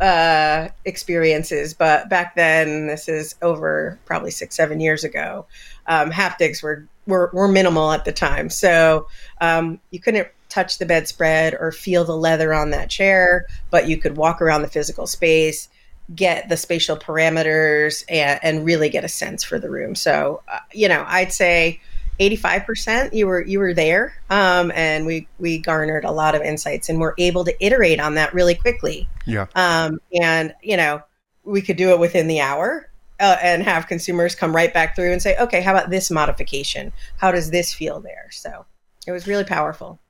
uh, 0.00 0.68
experiences, 0.84 1.74
but 1.74 2.08
back 2.08 2.36
then, 2.36 2.86
this 2.86 3.08
is 3.08 3.34
over 3.42 3.98
probably 4.04 4.30
six, 4.30 4.54
seven 4.54 4.80
years 4.80 5.04
ago, 5.04 5.46
um, 5.86 6.10
haptics 6.10 6.62
were, 6.62 6.86
were, 7.06 7.30
were 7.32 7.48
minimal 7.48 7.90
at 7.92 8.04
the 8.04 8.12
time. 8.12 8.50
So 8.50 9.08
um, 9.40 9.80
you 9.90 9.98
couldn't 9.98 10.28
touch 10.48 10.78
the 10.78 10.86
bedspread 10.86 11.54
or 11.54 11.72
feel 11.72 12.04
the 12.04 12.16
leather 12.16 12.54
on 12.54 12.70
that 12.70 12.90
chair, 12.90 13.46
but 13.70 13.88
you 13.88 13.96
could 13.96 14.16
walk 14.16 14.40
around 14.40 14.62
the 14.62 14.68
physical 14.68 15.06
space, 15.06 15.68
get 16.14 16.48
the 16.48 16.56
spatial 16.56 16.96
parameters, 16.96 18.04
and, 18.08 18.40
and 18.42 18.64
really 18.64 18.88
get 18.88 19.04
a 19.04 19.08
sense 19.08 19.44
for 19.44 19.58
the 19.58 19.70
room. 19.70 19.94
So, 19.94 20.42
uh, 20.48 20.58
you 20.72 20.88
know, 20.88 21.04
I'd 21.06 21.32
say 21.32 21.80
85% 22.20 23.12
you 23.12 23.26
were 23.26 23.40
you 23.42 23.58
were 23.58 23.72
there 23.72 24.14
um, 24.30 24.72
and 24.74 25.06
we 25.06 25.28
we 25.38 25.58
garnered 25.58 26.04
a 26.04 26.10
lot 26.10 26.34
of 26.34 26.42
insights 26.42 26.88
and 26.88 27.00
we're 27.00 27.14
able 27.18 27.44
to 27.44 27.64
iterate 27.64 28.00
on 28.00 28.14
that 28.14 28.34
really 28.34 28.54
quickly. 28.54 29.08
Yeah. 29.26 29.46
Um, 29.54 30.00
and 30.20 30.54
you 30.62 30.76
know 30.76 31.02
we 31.44 31.62
could 31.62 31.76
do 31.76 31.90
it 31.90 31.98
within 31.98 32.26
the 32.26 32.40
hour 32.40 32.90
uh, 33.20 33.36
and 33.40 33.62
have 33.62 33.86
consumers 33.86 34.34
come 34.34 34.54
right 34.54 34.74
back 34.74 34.96
through 34.96 35.12
and 35.12 35.22
say 35.22 35.36
okay 35.38 35.60
how 35.60 35.72
about 35.72 35.90
this 35.90 36.10
modification? 36.10 36.92
How 37.18 37.30
does 37.30 37.50
this 37.50 37.72
feel 37.72 38.00
there? 38.00 38.28
So 38.32 38.66
it 39.06 39.12
was 39.12 39.28
really 39.28 39.44
powerful. 39.44 40.00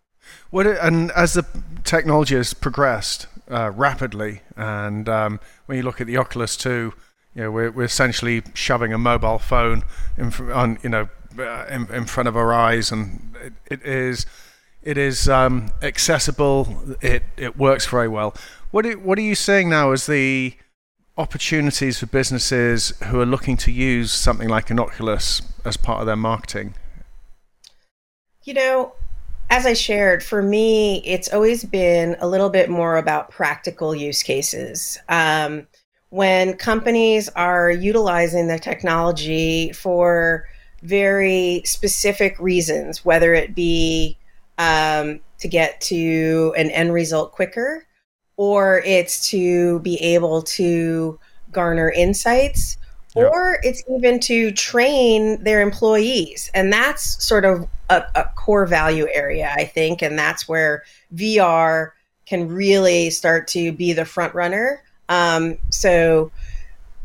What 0.51 0.67
and 0.67 1.11
as 1.13 1.35
the 1.35 1.45
technology 1.85 2.37
has 2.37 2.55
progressed 2.55 3.27
uh, 3.51 3.71
rapidly 3.75 4.43
and 4.57 5.09
um, 5.09 5.41
when 5.67 5.77
you 5.77 5.83
look 5.83 6.01
at 6.01 6.07
the 6.07 6.17
oculus 6.17 6.57
2 6.57 6.93
you 7.39 7.45
know, 7.45 7.53
we're, 7.53 7.71
we're 7.71 7.85
essentially 7.85 8.43
shoving 8.53 8.93
a 8.93 8.99
mobile 8.99 9.39
phone 9.39 9.85
in, 10.17 10.33
on, 10.51 10.77
you 10.83 10.89
know, 10.89 11.09
uh, 11.39 11.67
in, 11.71 11.87
in, 11.93 12.05
front 12.05 12.29
of 12.29 12.37
our 12.37 12.53
eyes, 12.53 12.91
and 12.91 13.37
it, 13.41 13.53
it 13.67 13.83
is 13.87 14.27
it 14.83 14.99
is 14.99 15.29
um, 15.29 15.71
accessible. 15.81 16.97
It 17.01 17.23
it 17.37 17.57
works 17.57 17.87
very 17.87 18.09
well. 18.09 18.35
What 18.73 18.85
are, 18.87 18.99
what 18.99 19.19
are 19.19 19.23
you 19.23 19.37
seeing 19.37 19.71
now 19.71 19.93
as 19.93 20.07
the 20.07 20.57
opportunities 21.17 22.01
for 22.01 22.07
businesses 22.07 22.93
who 23.05 23.21
are 23.21 23.27
looking 23.27 23.57
to 23.59 23.71
use 23.71 24.11
something 24.11 24.49
like 24.49 24.71
an 24.71 24.81
Oculus 24.81 25.43
as 25.65 25.77
part 25.77 26.01
of 26.01 26.07
their 26.07 26.17
marketing? 26.17 26.75
You 28.43 28.55
know, 28.55 28.95
as 29.51 29.65
I 29.65 29.73
shared, 29.73 30.23
for 30.23 30.43
me, 30.43 31.03
it's 31.05 31.33
always 31.33 31.65
been 31.65 32.17
a 32.21 32.29
little 32.29 32.51
bit 32.51 32.69
more 32.69 32.97
about 32.97 33.31
practical 33.31 33.95
use 33.95 34.23
cases. 34.23 34.99
Um, 35.09 35.67
when 36.11 36.55
companies 36.57 37.29
are 37.31 37.71
utilizing 37.71 38.47
the 38.47 38.59
technology 38.59 39.73
for 39.73 40.47
very 40.83 41.63
specific 41.65 42.39
reasons, 42.39 43.05
whether 43.05 43.35
it 43.35 43.55
be 43.55 44.17
um, 44.59 45.21
to 45.39 45.49
get 45.49 45.81
to 45.83 46.55
an 46.57 46.71
end 46.71 46.93
result 46.93 47.33
quicker 47.33 47.87
or 48.37 48.81
it's 48.81 49.29
to 49.31 49.81
be 49.81 49.97
able 49.97 50.43
to 50.43 51.19
garner 51.53 51.91
insights 51.91 52.77
or 53.27 53.59
it's 53.63 53.83
even 53.91 54.21
to 54.21 54.53
train 54.53 55.43
their 55.43 55.61
employees. 55.61 56.51
And 56.55 56.73
that's 56.73 57.23
sort 57.25 57.45
of 57.45 57.69
a, 57.91 58.05
a, 58.15 58.25
core 58.37 58.67
value 58.67 59.07
area, 59.13 59.53
I 59.57 59.65
think. 59.65 60.03
And 60.03 60.19
that's 60.19 60.49
where 60.49 60.85
VR 61.15 61.93
can 62.27 62.49
really 62.49 63.11
start 63.11 63.49
to 63.49 63.73
be 63.73 63.93
the 63.93 64.05
front 64.05 64.35
runner. 64.35 64.83
Um, 65.09 65.59
so, 65.71 66.31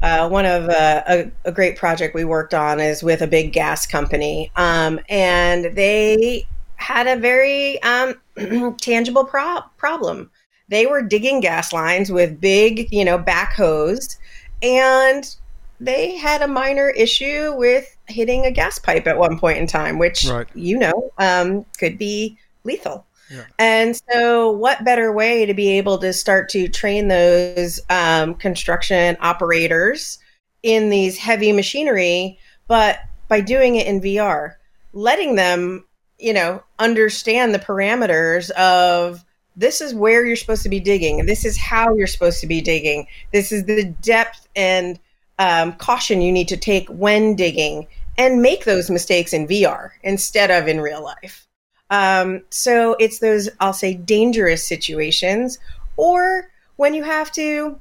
uh, 0.01 0.27
one 0.27 0.45
of 0.45 0.67
uh, 0.67 1.01
a, 1.07 1.31
a, 1.45 1.51
great 1.51 1.77
project 1.77 2.13
we 2.13 2.25
worked 2.25 2.53
on 2.53 2.81
is 2.81 3.01
with 3.01 3.21
a 3.21 3.27
big 3.27 3.53
gas 3.53 3.87
company, 3.87 4.51
um, 4.57 4.99
and 5.07 5.73
they 5.77 6.45
had 6.75 7.07
a 7.07 7.15
very 7.15 7.81
um, 7.83 8.13
tangible 8.81 9.23
pro- 9.23 9.61
problem. 9.77 10.29
They 10.67 10.85
were 10.87 11.01
digging 11.01 11.39
gas 11.39 11.71
lines 11.71 12.11
with 12.11 12.41
big, 12.41 12.91
you 12.91 13.05
know, 13.05 13.17
backhoes, 13.17 14.17
and 14.61 15.33
they 15.83 16.15
had 16.15 16.41
a 16.41 16.47
minor 16.47 16.89
issue 16.89 17.53
with 17.55 17.95
hitting 18.07 18.45
a 18.45 18.51
gas 18.51 18.79
pipe 18.79 19.07
at 19.07 19.17
one 19.17 19.39
point 19.39 19.57
in 19.57 19.67
time, 19.67 19.99
which 19.99 20.25
right. 20.25 20.47
you 20.53 20.77
know 20.77 21.11
um, 21.17 21.65
could 21.77 21.97
be 21.97 22.37
lethal. 22.63 23.05
Yeah. 23.29 23.45
And 23.57 23.99
so, 24.11 24.51
what 24.51 24.83
better 24.83 25.11
way 25.11 25.45
to 25.45 25.53
be 25.53 25.77
able 25.77 25.97
to 25.99 26.13
start 26.13 26.49
to 26.49 26.67
train 26.67 27.07
those 27.07 27.79
um, 27.89 28.35
construction 28.35 29.17
operators 29.21 30.19
in 30.61 30.89
these 30.89 31.17
heavy 31.17 31.51
machinery, 31.51 32.37
but 32.67 32.99
by 33.27 33.41
doing 33.41 33.75
it 33.75 33.87
in 33.87 34.01
VR, 34.01 34.55
letting 34.93 35.35
them, 35.35 35.85
you 36.19 36.33
know, 36.33 36.63
understand 36.79 37.53
the 37.53 37.59
parameters 37.59 38.49
of 38.51 39.23
this 39.55 39.81
is 39.81 39.93
where 39.93 40.25
you're 40.25 40.35
supposed 40.35 40.63
to 40.63 40.69
be 40.69 40.79
digging, 40.79 41.25
this 41.25 41.45
is 41.45 41.57
how 41.57 41.93
you're 41.95 42.07
supposed 42.07 42.39
to 42.41 42.47
be 42.47 42.61
digging, 42.61 43.07
this 43.31 43.51
is 43.51 43.65
the 43.65 43.85
depth 44.01 44.47
and 44.55 44.99
um, 45.39 45.73
caution 45.73 46.21
you 46.21 46.31
need 46.31 46.47
to 46.49 46.57
take 46.57 46.87
when 46.89 47.35
digging, 47.35 47.87
and 48.17 48.41
make 48.41 48.65
those 48.65 48.89
mistakes 48.89 49.33
in 49.33 49.47
VR 49.47 49.91
instead 50.03 50.51
of 50.51 50.67
in 50.67 50.79
real 50.79 51.03
life. 51.03 51.47
Um, 51.89 52.41
so 52.49 52.95
it's 52.99 53.19
those, 53.19 53.49
I'll 53.59 53.73
say, 53.73 53.93
dangerous 53.93 54.65
situations, 54.65 55.59
or 55.97 56.49
when 56.75 56.93
you 56.93 57.03
have 57.03 57.31
to 57.33 57.79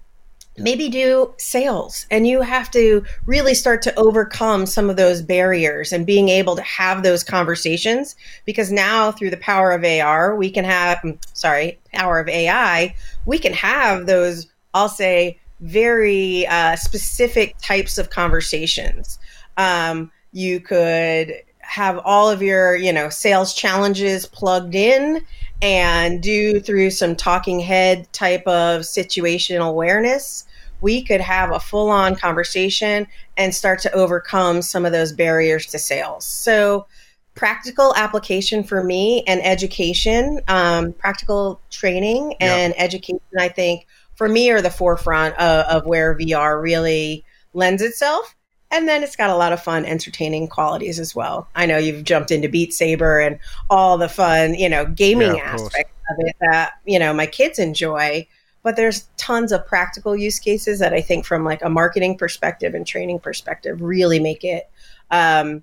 maybe 0.59 0.89
do 0.89 1.33
sales 1.39 2.07
and 2.11 2.27
you 2.27 2.43
have 2.43 2.71
to 2.71 3.03
really 3.27 3.55
start 3.55 3.81
to 3.83 3.95
overcome 3.95 4.67
some 4.67 4.91
of 4.91 4.97
those 4.97 5.23
barriers 5.23 5.93
and 5.93 6.05
being 6.05 6.29
able 6.29 6.55
to 6.55 6.63
have 6.63 7.03
those 7.03 7.25
conversations 7.25 8.17
because 8.45 8.71
now 8.71 9.11
through 9.11 9.31
the 9.31 9.37
power 9.39 9.73
of 9.73 9.83
AR 9.83 10.37
we 10.37 10.51
can 10.51 10.65
have 10.65 10.99
mm, 10.99 11.17
sorry 11.33 11.79
power 11.95 12.19
of 12.19 12.29
AI 12.29 12.95
we 13.25 13.39
can 13.39 13.55
have 13.55 14.05
those 14.05 14.47
I'll 14.75 14.91
say 14.91 15.39
very 15.63 16.47
uh, 16.47 16.77
specific 16.77 17.57
types 17.59 17.97
of 17.97 18.11
conversations. 18.11 19.19
Um, 19.57 20.11
you 20.33 20.61
could 20.61 21.35
have 21.61 21.99
all 22.05 22.29
of 22.29 22.43
your, 22.43 22.77
you 22.77 22.93
know, 22.93 23.09
sales 23.09 23.55
challenges 23.55 24.27
plugged 24.27 24.75
in 24.75 25.25
and 25.63 26.21
do 26.21 26.59
through 26.59 26.91
some 26.91 27.15
talking 27.15 27.61
head 27.61 28.13
type 28.13 28.47
of 28.47 28.83
situational 28.83 29.69
awareness, 29.69 30.45
we 30.81 31.03
could 31.03 31.21
have 31.21 31.53
a 31.53 31.61
full 31.61 31.89
on 31.89 32.17
conversation 32.17 33.07
and 33.37 33.55
start 33.55 33.79
to 33.79 33.93
overcome 33.93 34.61
some 34.61 34.85
of 34.85 34.91
those 34.91 35.13
barriers 35.13 35.67
to 35.67 35.79
sales. 35.79 36.25
So, 36.25 36.87
practical 37.35 37.95
application 37.97 38.63
for 38.63 38.83
me 38.83 39.23
and 39.27 39.43
education, 39.43 40.41
um, 40.49 40.93
practical 40.93 41.61
training 41.71 42.35
and 42.41 42.75
education, 42.77 43.21
I 43.39 43.49
think 43.49 43.87
for 44.15 44.29
me 44.29 44.51
are 44.51 44.63
the 44.63 44.71
forefront 44.71 45.37
of, 45.37 45.67
of 45.67 45.87
where 45.87 46.17
VR 46.17 46.61
really 46.61 47.25
lends 47.55 47.83
itself. 47.83 48.35
And 48.71 48.89
then 48.89 49.03
it's 49.03 49.17
got 49.17 49.29
a 49.29 49.37
lot 49.37 49.53
of 49.53 49.63
fun, 49.63 49.85
entertaining 49.85 50.49
qualities 50.49 50.99
as 50.99 51.15
well. 51.15 51.47
I 51.55 51.67
know 51.67 51.77
you've 51.77 52.05
jumped 52.05 52.31
into 52.31 52.49
Beat 52.49 52.73
Saber 52.73 53.21
and 53.21 53.39
all 53.69 53.99
the 53.99 54.09
fun, 54.09 54.55
you 54.55 54.69
know, 54.69 54.87
gaming 54.87 55.37
yeah, 55.37 55.43
aspect 55.43 55.93
of 56.11 56.17
it 56.21 56.37
that, 56.41 56.73
you 56.87 56.99
know, 56.99 57.13
my 57.13 57.27
kids 57.27 57.59
enjoy. 57.59 58.27
But 58.63 58.77
there's 58.77 59.09
tons 59.19 59.53
of 59.53 59.67
practical 59.67 60.17
use 60.17 60.39
cases 60.39 60.79
that 60.79 60.95
I 60.95 61.03
think 61.03 61.27
from 61.27 61.45
like 61.45 61.63
a 61.63 61.69
marketing 61.69 62.17
perspective 62.17 62.75
and 62.75 62.87
training 62.87 63.19
perspective 63.19 63.83
really 63.83 64.21
make 64.21 64.43
it 64.43 64.71
um, 65.11 65.63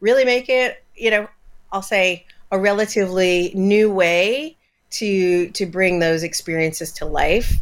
really 0.00 0.24
make 0.24 0.48
it, 0.48 0.84
you 0.94 1.10
know, 1.10 1.28
I'll 1.72 1.82
say 1.82 2.26
a 2.50 2.58
relatively 2.58 3.52
new 3.54 3.90
way 3.90 4.56
to 4.90 5.48
to 5.50 5.66
bring 5.66 6.00
those 6.00 6.22
experiences 6.22 6.92
to 6.92 7.06
life 7.06 7.60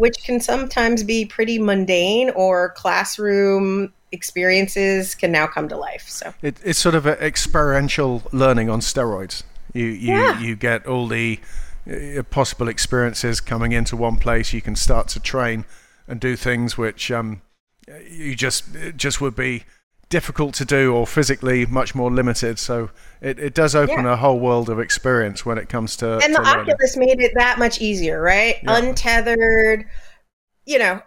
which 0.00 0.24
can 0.24 0.40
sometimes 0.40 1.04
be 1.04 1.26
pretty 1.26 1.58
mundane 1.58 2.30
or 2.30 2.70
classroom 2.70 3.92
experiences 4.12 5.14
can 5.14 5.30
now 5.30 5.46
come 5.46 5.68
to 5.68 5.76
life. 5.76 6.08
So 6.08 6.32
it, 6.42 6.56
it's 6.64 6.78
sort 6.78 6.94
of 6.94 7.06
experiential 7.06 8.22
learning 8.32 8.70
on 8.70 8.80
steroids. 8.80 9.42
You 9.72 9.86
you 9.86 10.14
yeah. 10.14 10.40
you 10.40 10.56
get 10.56 10.86
all 10.86 11.06
the 11.06 11.38
uh, 11.86 12.22
possible 12.24 12.68
experiences 12.68 13.40
coming 13.40 13.72
into 13.72 13.96
one 13.96 14.16
place. 14.16 14.52
You 14.52 14.62
can 14.62 14.74
start 14.74 15.08
to 15.08 15.20
train 15.20 15.64
and 16.08 16.18
do 16.18 16.34
things 16.34 16.76
which 16.76 17.10
um, 17.10 17.42
you 18.08 18.34
just 18.34 18.64
just 18.96 19.20
would 19.20 19.36
be 19.36 19.64
difficult 20.10 20.54
to 20.54 20.64
do 20.64 20.94
or 20.94 21.06
physically 21.06 21.64
much 21.64 21.94
more 21.94 22.10
limited. 22.10 22.58
So 22.58 22.90
it, 23.22 23.38
it 23.38 23.54
does 23.54 23.74
open 23.74 24.04
yeah. 24.04 24.12
a 24.12 24.16
whole 24.16 24.38
world 24.38 24.68
of 24.68 24.78
experience 24.78 25.46
when 25.46 25.56
it 25.56 25.68
comes 25.68 25.96
to. 25.96 26.14
And 26.14 26.22
to 26.22 26.32
the 26.32 26.42
learning. 26.42 26.72
Oculus 26.72 26.96
made 26.96 27.20
it 27.20 27.32
that 27.36 27.58
much 27.58 27.80
easier, 27.80 28.20
right? 28.20 28.56
Yeah. 28.62 28.76
Untethered, 28.76 29.86
you 30.66 30.78
know, 30.78 31.00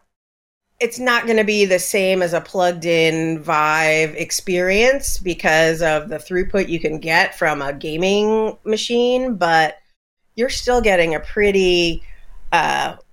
it's 0.79 0.99
not 0.99 1.25
going 1.25 1.37
to 1.37 1.43
be 1.43 1.65
the 1.65 1.79
same 1.79 2.21
as 2.21 2.33
a 2.33 2.41
plugged 2.41 2.85
in 2.85 3.39
Vive 3.39 4.15
experience 4.15 5.17
because 5.17 5.81
of 5.81 6.09
the 6.09 6.17
throughput 6.17 6.67
you 6.67 6.79
can 6.79 6.99
get 6.99 7.37
from 7.37 7.61
a 7.61 7.73
gaming 7.73 8.57
machine, 8.65 9.35
but 9.35 9.77
you're 10.35 10.49
still 10.49 10.81
getting 10.81 11.13
a 11.13 11.19
pretty 11.19 12.03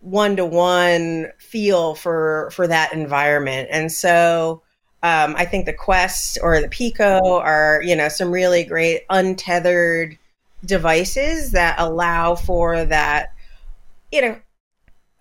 one 0.01 0.37
to 0.37 0.45
one 0.45 1.27
feel 1.39 1.95
for 1.95 2.51
for 2.53 2.67
that 2.67 2.93
environment. 2.93 3.69
And 3.71 3.93
so 3.93 4.63
um, 5.03 5.35
I 5.37 5.45
think 5.47 5.67
the 5.67 5.73
Quest 5.73 6.39
or 6.43 6.61
the 6.61 6.69
Pico 6.69 7.39
are, 7.39 7.81
you 7.83 7.97
know, 7.97 8.09
some 8.09 8.31
really 8.31 8.65
great 8.65 9.03
untethered 9.09 10.19
devices 10.65 11.53
that 11.53 11.79
allow 11.79 12.35
for 12.35 12.85
that. 12.85 13.33
You 14.13 14.23
know, 14.23 14.39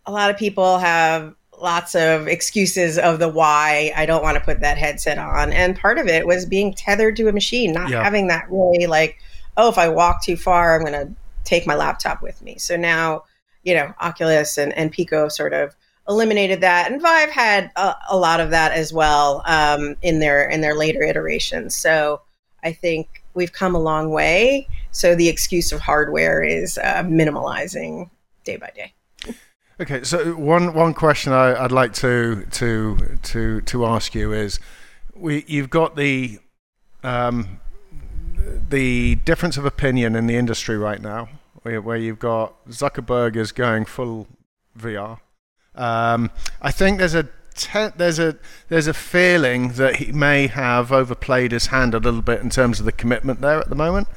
a 0.05 0.11
lot 0.11 0.29
of 0.29 0.37
people 0.37 0.79
have 0.79 1.33
lots 1.61 1.95
of 1.95 2.27
excuses 2.27 2.97
of 2.97 3.19
the 3.19 3.29
why 3.29 3.93
I 3.95 4.05
don't 4.05 4.23
want 4.23 4.35
to 4.37 4.43
put 4.43 4.61
that 4.61 4.77
headset 4.77 5.17
on. 5.17 5.53
And 5.53 5.77
part 5.77 5.97
of 5.97 6.07
it 6.07 6.25
was 6.25 6.45
being 6.45 6.73
tethered 6.73 7.15
to 7.17 7.27
a 7.27 7.33
machine, 7.33 7.71
not 7.71 7.89
yeah. 7.89 8.03
having 8.03 8.27
that 8.27 8.47
really 8.49 8.87
like, 8.87 9.19
oh, 9.57 9.69
if 9.69 9.77
I 9.77 9.89
walk 9.89 10.23
too 10.23 10.37
far, 10.37 10.75
I'm 10.75 10.85
going 10.85 11.07
to 11.07 11.13
take 11.43 11.67
my 11.67 11.75
laptop 11.75 12.21
with 12.21 12.41
me. 12.41 12.57
So 12.57 12.75
now, 12.75 13.23
you 13.63 13.73
know, 13.73 13.93
Oculus 13.99 14.57
and, 14.57 14.73
and 14.73 14.91
Pico 14.91 15.27
sort 15.27 15.53
of 15.53 15.75
eliminated 16.09 16.61
that, 16.61 16.91
and 16.91 17.01
Vive 17.01 17.29
had 17.29 17.71
a, 17.75 17.95
a 18.09 18.17
lot 18.17 18.39
of 18.39 18.49
that 18.49 18.71
as 18.73 18.91
well 18.91 19.43
um, 19.45 19.95
in 20.01 20.19
their 20.19 20.49
in 20.49 20.61
their 20.61 20.75
later 20.75 21.03
iterations. 21.03 21.75
So 21.75 22.21
I 22.63 22.73
think 22.73 23.23
we've 23.33 23.53
come 23.53 23.75
a 23.75 23.79
long 23.79 24.09
way. 24.09 24.67
So 24.91 25.15
the 25.15 25.29
excuse 25.29 25.71
of 25.71 25.79
hardware 25.79 26.43
is 26.43 26.77
uh, 26.79 27.03
minimalizing 27.03 28.09
day 28.43 28.57
by 28.57 28.71
day. 28.75 28.93
Okay, 29.79 30.03
so 30.03 30.33
one 30.33 30.73
one 30.73 30.93
question 30.93 31.31
I, 31.31 31.61
would 31.61 31.71
like 31.71 31.93
to 31.93 32.45
to 32.51 33.17
to 33.23 33.61
to 33.61 33.85
ask 33.85 34.13
you 34.13 34.33
is, 34.33 34.59
we 35.15 35.45
you've 35.47 35.69
got 35.69 35.95
the 35.95 36.39
um, 37.03 37.61
the 38.69 39.15
difference 39.15 39.57
of 39.57 39.65
opinion 39.65 40.15
in 40.15 40.27
the 40.27 40.35
industry 40.35 40.77
right 40.77 41.01
now, 41.01 41.29
where, 41.61 41.81
where 41.81 41.95
you've 41.95 42.19
got 42.19 42.55
Zuckerberg 42.67 43.37
is 43.37 43.51
going 43.53 43.85
full 43.85 44.27
VR. 44.77 45.19
Um, 45.79 46.29
I 46.61 46.71
think 46.71 46.99
there's 46.99 47.15
a 47.15 47.23
te- 47.55 47.93
there's 47.95 48.19
a 48.19 48.37
there's 48.67 48.87
a 48.87 48.93
feeling 48.93 49.69
that 49.73 49.95
he 49.97 50.11
may 50.11 50.47
have 50.47 50.91
overplayed 50.91 51.51
his 51.51 51.67
hand 51.67 51.93
a 51.93 51.99
little 51.99 52.21
bit 52.21 52.41
in 52.41 52.49
terms 52.49 52.79
of 52.79 52.85
the 52.85 52.91
commitment 52.91 53.41
there 53.41 53.59
at 53.59 53.69
the 53.69 53.75
moment. 53.75 54.07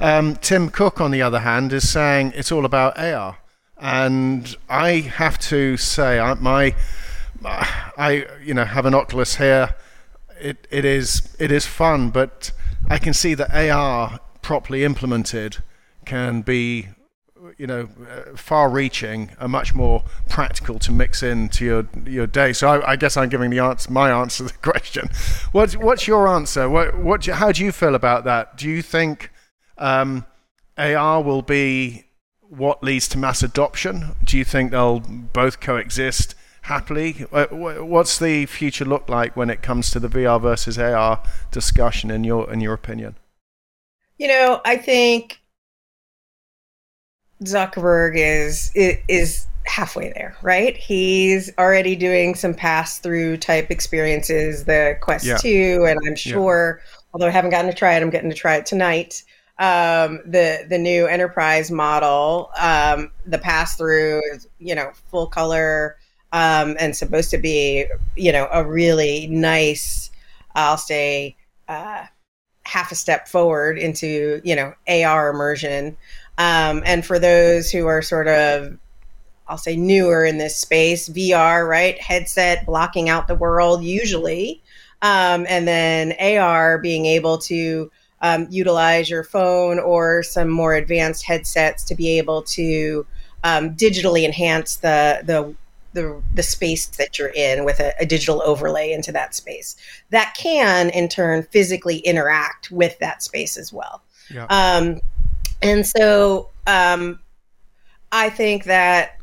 Um, 0.00 0.36
Tim 0.36 0.70
Cook, 0.70 1.00
on 1.00 1.10
the 1.10 1.22
other 1.22 1.40
hand, 1.40 1.72
is 1.72 1.88
saying 1.88 2.32
it's 2.36 2.52
all 2.52 2.64
about 2.64 2.98
AR 2.98 3.38
and 3.80 4.56
I 4.68 5.00
have 5.00 5.38
to 5.40 5.76
say, 5.76 6.18
I, 6.18 6.34
my, 6.34 6.74
I 7.44 8.26
you 8.42 8.54
know 8.54 8.64
have 8.64 8.86
an 8.86 8.94
Oculus 8.94 9.36
here. 9.36 9.74
It 10.40 10.66
it 10.70 10.84
is 10.84 11.34
it 11.38 11.52
is 11.52 11.66
fun, 11.66 12.10
but 12.10 12.52
I 12.88 12.98
can 12.98 13.14
see 13.14 13.34
that 13.34 13.54
AR 13.54 14.18
properly 14.42 14.84
implemented 14.84 15.58
can 16.04 16.42
be 16.42 16.88
you 17.58 17.66
know 17.66 17.88
far-reaching 18.36 19.32
and 19.38 19.52
much 19.52 19.74
more 19.74 20.04
practical 20.28 20.78
to 20.78 20.92
mix 20.92 21.22
into 21.22 21.64
your 21.64 21.88
your 22.06 22.26
day. 22.26 22.52
So 22.52 22.68
I, 22.68 22.92
I, 22.92 22.96
guess 22.96 23.16
I'm 23.16 23.28
giving 23.28 23.50
the 23.50 23.58
answer, 23.58 23.90
my 23.90 24.10
answer 24.10 24.46
to 24.46 24.52
the 24.52 24.58
question. 24.70 25.10
What's 25.52 25.76
what's 25.76 26.06
your 26.06 26.28
answer? 26.28 26.68
What 26.68 26.96
what 26.96 27.26
how 27.26 27.52
do 27.52 27.64
you 27.64 27.72
feel 27.72 27.94
about 27.94 28.24
that? 28.24 28.56
Do 28.56 28.68
you 28.68 28.80
think 28.80 29.30
um, 29.76 30.24
AR 30.78 31.22
will 31.22 31.42
be 31.42 32.06
what 32.40 32.82
leads 32.82 33.08
to 33.08 33.18
mass 33.18 33.42
adoption? 33.42 34.16
Do 34.24 34.38
you 34.38 34.44
think 34.44 34.70
they'll 34.70 35.00
both 35.00 35.60
coexist? 35.60 36.34
happily. 36.62 37.24
Uh, 37.32 37.46
what's 37.46 38.18
the 38.18 38.44
future 38.46 38.84
look 38.84 39.08
like 39.08 39.34
when 39.34 39.48
it 39.48 39.62
comes 39.62 39.90
to 39.90 39.98
the 39.98 40.08
VR 40.08 40.40
versus 40.40 40.78
AR 40.78 41.22
discussion 41.50 42.10
in 42.10 42.24
your 42.24 42.50
in 42.52 42.60
your 42.60 42.74
opinion? 42.74 43.16
You 44.18 44.28
know, 44.28 44.60
I 44.64 44.76
think 44.76 45.40
Zuckerberg 47.42 48.14
is 48.16 48.70
is 48.74 49.46
halfway 49.64 50.12
there, 50.12 50.36
right? 50.42 50.76
He's 50.76 51.52
already 51.58 51.94
doing 51.94 52.34
some 52.34 52.54
pass 52.54 52.98
through 52.98 53.36
type 53.36 53.70
experiences, 53.70 54.64
the 54.64 54.96
Quest 55.00 55.26
yeah. 55.26 55.36
2, 55.36 55.84
and 55.86 56.00
I'm 56.06 56.16
sure, 56.16 56.80
yeah. 56.80 56.98
although 57.12 57.26
I 57.26 57.30
haven't 57.30 57.50
gotten 57.50 57.70
to 57.70 57.76
try 57.76 57.94
it, 57.94 58.02
I'm 58.02 58.10
getting 58.10 58.30
to 58.30 58.36
try 58.36 58.56
it 58.56 58.66
tonight. 58.66 59.22
Um, 59.58 60.20
the 60.24 60.66
the 60.68 60.78
new 60.78 61.06
enterprise 61.06 61.70
model, 61.70 62.50
um, 62.58 63.10
the 63.26 63.38
pass 63.38 63.76
through 63.76 64.22
is, 64.32 64.48
you 64.58 64.74
know, 64.74 64.92
full 65.10 65.26
color 65.26 65.96
um, 66.32 66.76
and 66.78 66.94
supposed 66.94 67.30
to 67.30 67.38
be, 67.38 67.86
you 68.16 68.32
know, 68.32 68.48
a 68.52 68.64
really 68.64 69.26
nice, 69.28 70.10
I'll 70.54 70.76
say, 70.76 71.36
uh, 71.68 72.06
half 72.64 72.92
a 72.92 72.94
step 72.94 73.28
forward 73.28 73.78
into, 73.78 74.40
you 74.44 74.54
know, 74.54 74.74
AR 74.88 75.30
immersion. 75.30 75.96
Um, 76.38 76.82
and 76.86 77.04
for 77.04 77.18
those 77.18 77.70
who 77.70 77.86
are 77.86 78.00
sort 78.00 78.28
of 78.28 78.78
I'll 79.48 79.58
say 79.58 79.76
newer 79.76 80.24
in 80.24 80.38
this 80.38 80.56
space, 80.56 81.08
VR, 81.08 81.66
right? 81.66 81.98
Headset 82.00 82.66
blocking 82.66 83.08
out 83.08 83.28
the 83.28 83.34
world 83.34 83.82
usually. 83.82 84.62
Um, 85.00 85.46
and 85.48 85.66
then 85.66 86.12
AR 86.20 86.78
being 86.78 87.06
able 87.06 87.38
to 87.38 87.90
um, 88.20 88.46
utilize 88.50 89.08
your 89.08 89.24
phone 89.24 89.78
or 89.78 90.22
some 90.22 90.48
more 90.48 90.74
advanced 90.74 91.24
headsets 91.24 91.84
to 91.84 91.94
be 91.94 92.18
able 92.18 92.42
to 92.42 93.06
um, 93.44 93.74
digitally 93.74 94.24
enhance 94.24 94.76
the, 94.76 95.22
the 95.24 95.54
the 95.94 96.22
the 96.34 96.42
space 96.42 96.84
that 96.86 97.18
you're 97.18 97.32
in 97.34 97.64
with 97.64 97.80
a, 97.80 97.94
a, 97.98 98.04
digital 98.04 98.42
overlay 98.42 98.92
into 98.92 99.10
that 99.10 99.34
space 99.34 99.74
that 100.10 100.34
can 100.36 100.90
in 100.90 101.08
turn 101.08 101.42
physically 101.44 101.98
interact 102.00 102.70
with 102.70 102.98
that 102.98 103.22
space 103.22 103.56
as 103.56 103.72
well 103.72 104.02
yeah. 104.28 104.44
um, 104.50 105.00
and 105.62 105.86
so 105.86 106.50
um, 106.66 107.18
i 108.12 108.30
think 108.30 108.64
that 108.64 109.18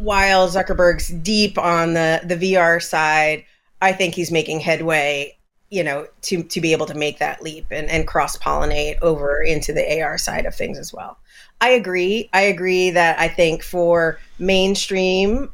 while 0.00 0.48
Zuckerberg's 0.48 1.08
deep 1.08 1.58
on 1.58 1.94
the 1.94 2.20
the 2.24 2.36
VR 2.36 2.82
side, 2.82 3.44
I 3.82 3.92
think 3.92 4.14
he's 4.14 4.32
making 4.32 4.60
headway, 4.60 5.36
you 5.68 5.84
know, 5.84 6.06
to 6.22 6.42
to 6.42 6.60
be 6.60 6.72
able 6.72 6.86
to 6.86 6.94
make 6.94 7.18
that 7.18 7.42
leap 7.42 7.66
and, 7.70 7.88
and 7.88 8.06
cross 8.06 8.36
pollinate 8.36 8.96
over 9.02 9.42
into 9.42 9.72
the 9.72 10.00
AR 10.00 10.18
side 10.18 10.46
of 10.46 10.54
things 10.54 10.78
as 10.78 10.92
well. 10.92 11.18
I 11.60 11.70
agree. 11.70 12.30
I 12.32 12.42
agree 12.42 12.90
that 12.90 13.18
I 13.20 13.28
think 13.28 13.62
for 13.62 14.18
mainstream 14.38 15.50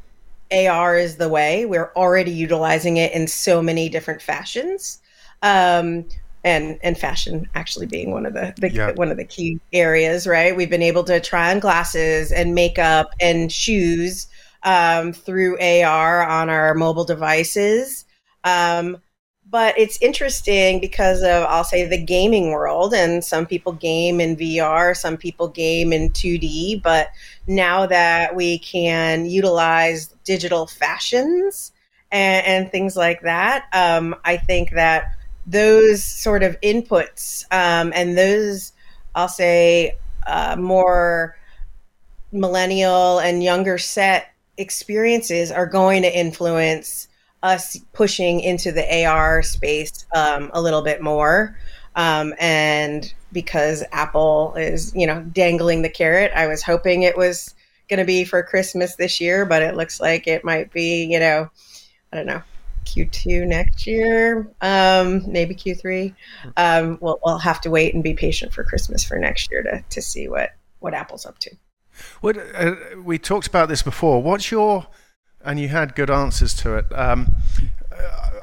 AR 0.53 0.97
is 0.97 1.17
the 1.17 1.29
way. 1.29 1.67
We're 1.67 1.93
already 1.97 2.31
utilizing 2.31 2.97
it 2.99 3.13
in 3.13 3.27
so 3.27 3.61
many 3.61 3.89
different 3.89 4.23
fashions. 4.23 5.01
Um, 5.43 6.07
and 6.47 6.79
and 6.83 6.97
fashion 6.97 7.49
actually 7.57 7.87
being 7.87 8.13
one 8.13 8.25
of 8.25 8.33
the, 8.33 8.55
the 8.59 8.71
yeah. 8.71 8.93
one 8.93 9.11
of 9.11 9.17
the 9.17 9.25
key 9.25 9.59
areas, 9.73 10.27
right? 10.29 10.57
We've 10.57 10.71
been 10.71 10.81
able 10.81 11.03
to 11.05 11.21
try 11.21 11.53
on 11.53 11.59
glasses 11.59 12.31
and 12.31 12.55
makeup 12.55 13.11
and 13.21 13.51
shoes 13.51 14.29
um, 14.63 15.13
through 15.13 15.59
AR 15.59 16.27
on 16.27 16.49
our 16.49 16.73
mobile 16.75 17.05
devices. 17.05 18.05
Um, 18.45 18.99
but 19.49 19.77
it's 19.77 20.01
interesting 20.01 20.81
because 20.81 21.23
of 21.23 21.45
I'll 21.49 21.65
say 21.65 21.85
the 21.85 22.03
gaming 22.03 22.51
world, 22.51 22.95
and 22.95 23.25
some 23.25 23.45
people 23.45 23.73
game 23.73 24.21
in 24.21 24.37
VR, 24.37 24.97
some 24.97 25.17
people 25.17 25.49
game 25.49 25.93
in 25.93 26.11
2D. 26.11 26.81
But 26.81 27.09
now 27.49 27.87
that 27.87 28.37
we 28.37 28.61
can 28.61 29.27
utilize 29.27 30.15
digital 30.25 30.69
fashions 30.69 31.73
and, 32.13 32.47
and 32.47 32.71
things 32.71 32.97
like 32.97 33.23
that, 33.23 33.65
um, 33.73 34.15
I 34.25 34.37
think 34.37 34.71
that 34.71 35.13
those 35.47 36.03
sort 36.03 36.43
of 36.43 36.61
inputs 36.61 37.45
um, 37.53 37.93
and 37.95 38.19
those 38.19 38.73
I'll 39.15 39.29
say 39.29 39.97
uh, 40.27 40.57
more 40.59 41.37
millennial 42.33 43.19
and 43.19 43.43
younger 43.43 43.79
set 43.79 44.33
experiences 44.59 45.51
are 45.51 45.67
going 45.67 46.03
to 46.03 46.19
influence 46.19 47.09
us 47.43 47.79
pushing 47.93 48.41
into 48.41 48.73
the 48.73 49.05
AR 49.05 49.43
space 49.43 50.07
um, 50.15 50.51
a 50.53 50.61
little 50.61 50.83
bit 50.83 51.03
more. 51.03 51.57
Um, 51.95 52.35
and 52.39 53.13
because 53.33 53.85
Apple 53.93 54.55
is, 54.55 54.95
you 54.95 55.07
know, 55.07 55.23
dangling 55.23 55.83
the 55.83 55.89
carrot, 55.89 56.33
I 56.35 56.47
was 56.47 56.63
hoping 56.63 57.03
it 57.03 57.17
was 57.17 57.55
going 57.89 57.99
to 57.99 58.05
be 58.05 58.25
for 58.25 58.43
Christmas 58.43 58.97
this 58.97 59.21
year, 59.21 59.47
but 59.47 59.63
it 59.63 59.77
looks 59.77 60.01
like 60.01 60.27
it 60.27 60.45
might 60.45 60.73
be, 60.73 61.05
you 61.05 61.21
know, 61.21 61.49
I 62.13 62.17
don't 62.17 62.27
know, 62.27 62.43
Q2 62.87 63.47
next 63.47 63.87
year, 63.87 64.51
um, 64.61 65.31
maybe 65.31 65.55
Q3. 65.55 66.15
Um, 66.57 66.99
we'll, 67.01 67.19
we'll 67.25 67.39
have 67.39 67.61
to 67.63 67.71
wait 67.71 67.95
and 67.95 68.03
be 68.03 68.15
patient 68.15 68.53
for 68.53 68.65
Christmas 68.65 69.05
for 69.05 69.19
next 69.19 69.51
year 69.51 69.63
to, 69.63 69.85
to 69.89 70.03
see 70.03 70.29
what, 70.29 70.51
what 70.79 70.95
Apple's 70.95 71.27
up 71.27 71.39
to. 71.41 71.51
What 72.21 72.37
uh, 72.55 72.75
we 73.03 73.19
talked 73.19 73.47
about 73.47 73.69
this 73.69 73.83
before. 73.83 74.23
What's 74.23 74.51
your 74.51 74.87
and 75.47 75.61
you 75.61 75.69
had 75.69 75.95
good 75.95 76.11
answers 76.11 76.53
to 76.55 76.75
it. 76.75 76.87
Um, 76.93 77.37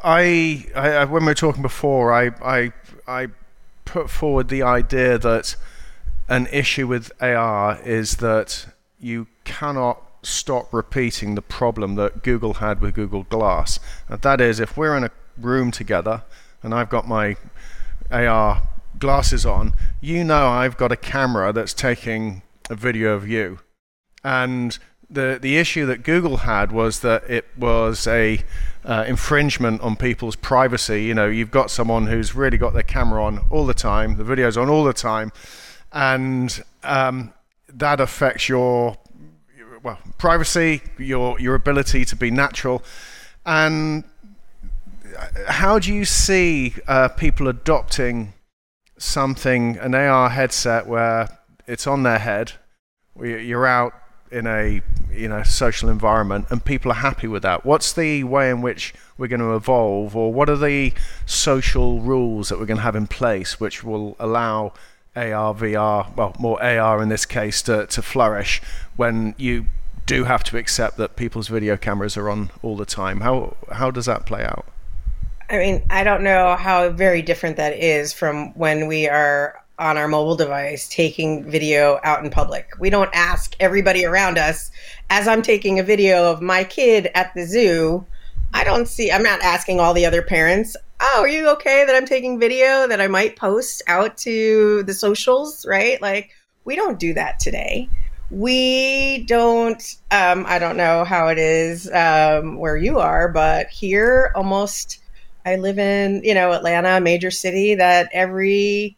I, 0.03 0.65
I, 0.73 1.03
when 1.06 1.23
we 1.23 1.32
were 1.32 1.36
talking 1.36 1.62
before, 1.62 2.13
I, 2.13 2.32
I, 2.41 2.71
I 3.06 3.27
put 3.86 4.10
forward 4.10 4.47
the 4.47 4.63
idea 4.63 5.17
that 5.17 5.56
an 6.29 6.47
issue 6.47 6.88
with 6.88 7.12
AR 7.21 7.77
is 7.84 8.17
that 8.17 8.67
you 8.99 9.27
cannot 9.43 10.01
stop 10.25 10.73
repeating 10.73 11.36
the 11.36 11.41
problem 11.41 11.95
that 11.95 12.23
Google 12.23 12.55
had 12.55 12.81
with 12.81 12.95
Google 12.95 13.23
Glass. 13.23 13.79
And 14.07 14.21
that 14.21 14.41
is, 14.41 14.59
if 14.59 14.77
we're 14.77 14.95
in 14.97 15.03
a 15.03 15.12
room 15.38 15.71
together 15.71 16.23
and 16.62 16.73
I've 16.73 16.89
got 16.89 17.07
my 17.07 17.36
AR 18.12 18.63
glasses 18.97 19.45
on, 19.45 19.73
you 20.01 20.23
know 20.23 20.47
I've 20.47 20.77
got 20.77 20.91
a 20.91 20.97
camera 20.97 21.51
that's 21.51 21.73
taking 21.73 22.41
a 22.69 22.75
video 22.75 23.13
of 23.13 23.27
you. 23.27 23.59
And 24.23 24.77
the 25.09 25.38
the 25.41 25.57
issue 25.57 25.86
that 25.86 26.03
Google 26.03 26.38
had 26.38 26.71
was 26.71 27.01
that 27.01 27.29
it 27.29 27.45
was 27.57 28.07
a 28.07 28.43
uh, 28.83 29.05
infringement 29.07 29.81
on 29.81 29.95
people's 29.95 30.36
privacy. 30.36 31.03
You 31.03 31.13
know, 31.13 31.27
you've 31.27 31.51
got 31.51 31.69
someone 31.69 32.07
who's 32.07 32.33
really 32.36 32.57
got 32.57 32.73
their 32.73 32.83
camera 32.83 33.23
on 33.23 33.45
all 33.49 33.65
the 33.65 33.73
time, 33.73 34.17
the 34.17 34.23
video's 34.23 34.57
on 34.57 34.69
all 34.69 34.83
the 34.83 34.93
time, 34.93 35.31
and 35.91 36.63
um, 36.83 37.33
that 37.67 37.99
affects 37.99 38.49
your 38.49 38.97
well 39.84 40.00
privacy, 40.17 40.82
your 40.98 41.39
your 41.39 41.56
ability 41.56 42.06
to 42.06 42.15
be 42.15 42.32
natural, 42.32 42.84
and 43.46 44.04
how 45.48 45.78
do 45.78 45.93
you 45.93 46.06
see 46.06 46.76
uh, 46.88 47.10
people 47.10 47.48
adopting 47.48 48.34
something 48.98 49.78
an 49.78 49.93
AR 49.93 50.30
headset 50.30 50.88
where 50.88 51.28
it's 51.67 51.86
on 51.86 52.04
their 52.04 52.19
head. 52.19 52.54
You're 53.19 53.67
out 53.67 53.93
in 54.32 54.48
a 54.48 54.82
you 55.12 55.28
know 55.28 55.43
social 55.43 55.89
environment, 55.89 56.48
and 56.50 56.63
people 56.63 56.91
are 56.91 56.96
happy 56.96 57.28
with 57.28 57.43
that. 57.43 57.65
What's 57.65 57.93
the 57.93 58.24
way 58.24 58.50
in 58.50 58.62
which 58.62 58.93
we're 59.17 59.28
going 59.28 59.41
to 59.41 59.56
evolve, 59.56 60.15
or 60.15 60.34
what 60.34 60.50
are 60.50 60.58
the 60.58 60.93
social 61.26 62.02
rules 62.02 62.50
that 62.50 62.60
we're 62.60 62.65
going 62.65 62.78
to 62.78 62.84
have 62.84 62.96
in 62.96 63.08
place 63.08 63.60
which 63.60 63.84
will 63.84 64.15
allow 64.19 64.74
AR, 65.15 65.54
VR, 65.54 66.15
well, 66.15 66.36
more 66.39 66.62
AR 66.63 67.02
in 67.02 67.10
this 67.10 67.26
case, 67.26 67.62
to, 67.63 67.86
to 67.88 68.02
flourish 68.02 68.62
when 68.95 69.36
you 69.38 69.65
do 70.06 70.26
have 70.26 70.43
to 70.43 70.58
accept 70.58 70.97
that 70.97 71.15
people's 71.15 71.47
video 71.47 71.78
cameras 71.78 72.17
are 72.17 72.30
on 72.30 72.52
all 72.62 72.76
the 72.76 72.86
time. 72.86 73.21
How 73.21 73.56
how 73.71 73.91
does 73.91 74.06
that 74.06 74.26
play 74.26 74.43
out? 74.43 74.65
I 75.49 75.58
mean, 75.58 75.84
I 75.89 76.04
don't 76.04 76.23
know 76.23 76.56
how 76.56 76.89
very 76.89 77.21
different 77.21 77.58
that 77.58 77.78
is 77.78 78.12
from 78.12 78.54
when 78.58 78.88
we 78.88 79.08
are 79.08 79.63
on 79.80 79.97
our 79.97 80.08
mobile 80.08 80.36
device 80.36 80.88
taking 80.88 81.49
video 81.49 81.99
out 82.04 82.23
in 82.23 82.30
public. 82.30 82.69
We 82.80 82.89
don't 82.89 83.10
ask 83.13 83.56
everybody 83.60 84.06
around 84.06 84.38
us 84.38 84.71
as 85.10 85.28
I'm 85.28 85.41
taking 85.41 85.80
a 85.80 85.84
video 85.84 86.32
of 86.32 86.41
my 86.41 86.63
kid 86.63 87.10
at 87.15 87.34
the 87.34 87.45
zoo. 87.45 88.06
I 88.54 88.63
don't 88.63 88.88
see, 88.88 89.12
I'm 89.12 89.23
not 89.23 89.41
asking 89.41 89.80
all 89.80 89.93
the 89.93 90.06
other 90.06 90.21
parents, 90.21 90.78
oh, 91.06 91.22
are 91.22 91.28
you 91.28 91.50
okay 91.50 91.86
that 91.86 91.96
I'm 91.96 92.06
taking 92.06 92.39
video 92.39 92.88
that 92.88 93.02
I 93.02 93.08
might 93.08 93.36
post 93.36 93.82
out 93.88 94.16
to 94.20 94.84
the 94.84 94.94
socials, 94.94 95.66
right? 95.68 96.02
Like, 96.02 96.32
we 96.63 96.78
don't 96.78 96.98
do 96.98 97.13
that 97.13 97.39
today. 97.39 97.89
We 98.32 99.26
don't, 99.26 99.84
um, 100.12 100.46
I 100.48 100.60
don't 100.60 100.78
know 100.78 101.04
how 101.04 101.28
it 101.28 101.38
is 101.38 101.92
um, 101.92 102.58
where 102.58 102.78
you 102.78 103.00
are, 103.00 103.28
but 103.28 103.68
here 103.68 104.32
almost, 104.34 105.00
I 105.46 105.58
live 105.58 105.78
in, 105.78 106.24
you 106.24 106.34
know, 106.34 106.54
Atlanta, 106.54 106.98
a 106.98 107.02
major 107.02 107.32
city 107.32 107.76
that 107.76 108.10
every, 108.13 108.96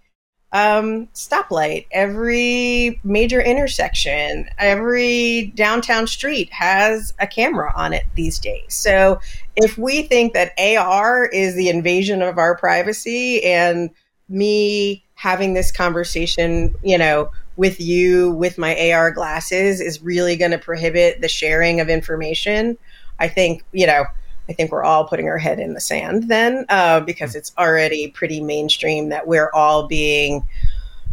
um, 0.52 1.08
stoplight, 1.08 1.86
every 1.92 3.00
major 3.04 3.42
intersection, 3.42 4.48
every 4.58 5.52
downtown 5.56 6.08
street 6.08 6.52
has 6.54 7.14
a 7.20 7.28
camera 7.28 7.74
on 7.76 7.94
it 7.94 8.06
these 8.16 8.40
days. 8.40 8.74
So 8.74 9.20
if 9.56 9.78
we 9.78 10.04
think 10.04 10.34
that 10.34 10.54
AR 10.58 11.26
is 11.26 11.56
the 11.56 11.70
invasion 11.70 12.22
of 12.22 12.38
our 12.38 12.58
privacy 12.58 13.44
and 13.44 13.90
me 14.30 15.04
having 15.16 15.54
this 15.54 15.72
conversation, 15.72 16.76
you 16.84 16.98
know, 16.98 17.30
with 17.58 17.80
you 17.80 18.32
with 18.32 18.58
my 18.58 18.92
AR 18.92 19.12
glasses 19.12 19.80
is 19.82 20.02
really 20.02 20.36
going 20.36 20.52
to 20.52 20.58
prohibit 20.58 21.22
the 21.22 21.28
sharing 21.28 21.80
of 21.80 21.90
information, 21.90 22.78
I 23.20 23.28
think, 23.28 23.64
you 23.72 23.88
know, 23.88 24.06
I 24.48 24.54
think 24.54 24.72
we're 24.72 24.84
all 24.84 25.08
putting 25.08 25.28
our 25.28 25.38
head 25.38 25.60
in 25.60 25.74
the 25.74 25.82
sand 25.82 26.28
then 26.28 26.66
uh, 26.70 27.00
because 27.00 27.36
it's 27.36 27.52
already 27.58 28.10
pretty 28.10 28.42
mainstream 28.42 29.10
that 29.10 29.28
we're 29.28 29.50
all 29.54 29.88
being 29.88 30.44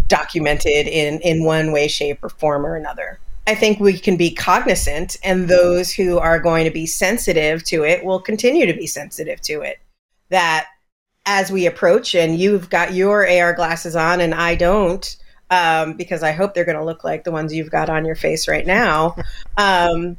documented 0.09 0.87
in, 0.87 1.21
in 1.21 1.45
one 1.45 1.73
way, 1.73 1.88
shape, 1.88 2.23
or 2.23 2.29
form 2.29 2.66
or 2.66 2.77
another. 2.77 3.18
I 3.47 3.55
think 3.55 3.81
we 3.81 3.99
can 3.99 4.16
be 4.16 4.31
cognizant, 4.31 5.16
and 5.25 5.49
those 5.49 5.90
who 5.90 6.18
are 6.18 6.38
going 6.38 6.64
to 6.64 6.71
be 6.71 6.87
sensitive 6.87 7.64
to 7.64 7.85
it 7.85 8.05
will 8.05 8.21
continue 8.21 8.66
to 8.66 8.75
be 8.75 8.87
sensitive 8.87 9.40
to 9.42 9.62
it. 9.62 9.81
That 10.29 10.66
as 11.27 11.51
we 11.51 11.66
approach, 11.66 12.14
and 12.14 12.38
you've 12.38 12.71
got 12.71 12.95
your 12.95 13.29
AR 13.29 13.53
glasses 13.53 13.97
on, 13.97 14.21
and 14.21 14.35
I 14.35 14.55
don't, 14.55 15.16
um, 15.51 15.95
because 15.95 16.23
I 16.23 16.33
hope 16.33 16.55
they're 16.55 16.64
going 16.64 16.79
to 16.79 16.85
look 16.85 17.05
like 17.05 17.25
the 17.25 17.33
ones 17.33 17.53
you've 17.53 17.71
got 17.71 17.88
on 17.88 18.05
your 18.05 18.14
face 18.16 18.47
right 18.49 18.66
now. 18.66 19.16
Um, 19.59 20.16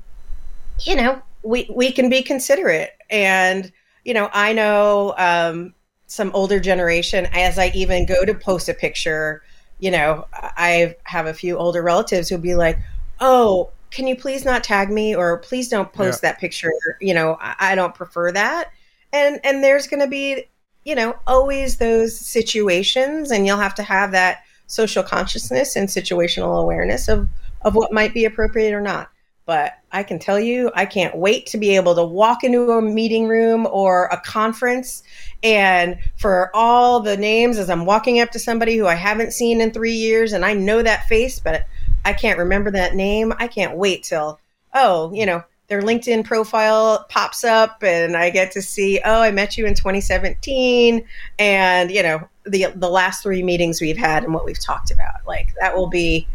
you 0.82 0.96
know, 0.96 1.20
we 1.44 1.70
we 1.74 1.92
can 1.92 2.10
be 2.10 2.22
considerate, 2.22 2.92
and 3.10 3.72
you 4.04 4.14
know, 4.14 4.30
I 4.34 4.54
know 4.54 5.14
um, 5.18 5.74
some 6.08 6.32
older 6.34 6.60
generation. 6.60 7.28
As 7.34 7.60
I 7.60 7.72
even 7.76 8.06
go 8.06 8.26
to 8.26 8.34
post 8.34 8.70
a 8.70 8.74
picture, 8.74 9.44
you 9.80 9.92
know, 9.92 10.26
I 10.34 10.96
have 11.04 11.28
a 11.28 11.34
few 11.34 11.58
older 11.58 11.82
relatives 11.82 12.30
who'll 12.30 12.40
be 12.40 12.56
like, 12.56 12.80
"Oh, 13.20 13.72
can 13.92 14.08
you 14.08 14.16
please 14.16 14.46
not 14.46 14.64
tag 14.64 14.90
me, 14.90 15.16
or 15.16 15.38
please 15.40 15.68
don't 15.70 15.92
post 15.94 16.24
yeah. 16.24 16.32
that 16.32 16.40
picture." 16.40 16.72
You 17.02 17.14
know, 17.14 17.38
I, 17.42 17.56
I 17.60 17.76
don't 17.76 17.94
prefer 17.94 18.32
that, 18.32 18.72
and 19.12 19.40
and 19.44 19.64
there's 19.64 19.88
going 19.88 20.02
to 20.02 20.08
be 20.08 20.46
you 20.86 20.96
know 20.96 21.16
always 21.28 21.78
those 21.78 22.18
situations, 22.18 23.32
and 23.32 23.46
you'll 23.46 23.58
have 23.58 23.76
to 23.76 23.84
have 23.84 24.12
that 24.12 24.44
social 24.68 25.04
consciousness 25.04 25.76
and 25.76 25.90
situational 25.90 26.62
awareness 26.62 27.08
of 27.08 27.28
of 27.64 27.76
what 27.76 27.94
might 27.94 28.14
be 28.14 28.26
appropriate 28.26 28.74
or 28.74 28.82
not. 28.82 29.10
But 29.46 29.74
I 29.92 30.04
can 30.04 30.20
tell 30.20 30.40
you, 30.40 30.72
I 30.74 30.86
can't 30.86 31.18
wait 31.18 31.48
to 31.48 31.58
be 31.58 31.76
able 31.76 31.96
to 31.96 32.04
walk 32.04 32.44
into 32.44 32.72
a 32.72 32.82
meeting 32.82 33.28
room 33.28 33.68
or 33.70 34.06
a 34.06 34.20
conference 34.22 35.04
and 35.44 35.98
for 36.18 36.50
all 36.54 37.02
the 37.02 37.18
names 37.18 37.58
as 37.58 37.70
I'm 37.70 37.86
walking 37.86 38.22
up 38.22 38.32
to 38.32 38.40
somebody 38.40 38.78
who 38.78 38.88
I 38.88 38.96
haven't 38.96 39.34
seen 39.34 39.60
in 39.60 39.72
three 39.72 39.94
years 39.94 40.32
and 40.32 40.46
I 40.46 40.54
know 40.54 40.82
that 40.82 41.08
face, 41.08 41.40
but 41.40 41.66
I 42.06 42.14
can't 42.14 42.40
remember 42.40 42.72
that 42.72 42.96
name. 42.96 43.34
I 43.38 43.48
can't 43.48 43.78
wait 43.78 44.04
till, 44.04 44.40
oh, 44.74 45.14
you 45.14 45.26
know, 45.26 45.44
their 45.68 45.82
LinkedIn 45.82 46.24
profile 46.26 47.06
pops 47.10 47.44
up 47.44 47.84
and 47.84 48.16
I 48.16 48.30
get 48.30 48.52
to 48.52 48.62
see, 48.62 49.02
oh, 49.04 49.22
I 49.22 49.32
met 49.32 49.58
you 49.58 49.66
in 49.66 49.74
2017 49.74 51.06
and, 51.40 51.92
you 51.92 52.04
know, 52.04 52.28
the 52.46 52.68
the 52.76 52.90
last 52.90 53.24
three 53.24 53.42
meetings 53.42 53.80
we've 53.80 53.98
had 53.98 54.24
and 54.24 54.34
what 54.34 54.46
we've 54.46 54.60
talked 54.60 54.92
about. 54.92 55.26
Like 55.26 55.48
that 55.60 55.76
will 55.76 55.88
be 55.88 56.28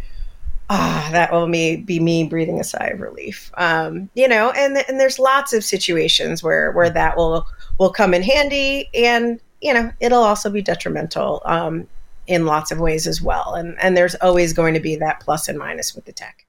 ah, 0.70 1.08
that 1.12 1.32
will 1.32 1.48
be, 1.48 1.76
be 1.76 2.00
me 2.00 2.24
breathing 2.24 2.60
a 2.60 2.64
sigh 2.64 2.88
of 2.88 3.00
relief. 3.00 3.50
Um, 3.56 4.10
you 4.14 4.28
know, 4.28 4.50
and 4.50 4.78
and 4.88 5.00
there's 5.00 5.18
lots 5.18 5.52
of 5.52 5.64
situations 5.64 6.42
where 6.42 6.72
where 6.72 6.90
that 6.90 7.16
will 7.16 7.46
will 7.78 7.90
come 7.90 8.14
in 8.14 8.22
handy, 8.22 8.88
and 8.94 9.40
you 9.60 9.74
know, 9.74 9.90
it'll 10.00 10.22
also 10.22 10.50
be 10.50 10.62
detrimental 10.62 11.42
um, 11.44 11.86
in 12.26 12.46
lots 12.46 12.70
of 12.70 12.78
ways 12.78 13.06
as 13.06 13.22
well. 13.22 13.54
And 13.54 13.76
and 13.80 13.96
there's 13.96 14.14
always 14.16 14.52
going 14.52 14.74
to 14.74 14.80
be 14.80 14.96
that 14.96 15.20
plus 15.20 15.48
and 15.48 15.58
minus 15.58 15.94
with 15.94 16.04
the 16.04 16.12
tech. 16.12 16.46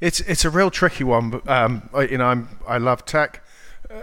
It's 0.00 0.20
it's 0.20 0.44
a 0.44 0.50
real 0.50 0.70
tricky 0.70 1.04
one. 1.04 1.30
But, 1.30 1.48
um, 1.48 1.88
you 2.10 2.18
know, 2.18 2.26
I'm 2.26 2.48
I 2.66 2.78
love 2.78 3.04
tech. 3.04 3.42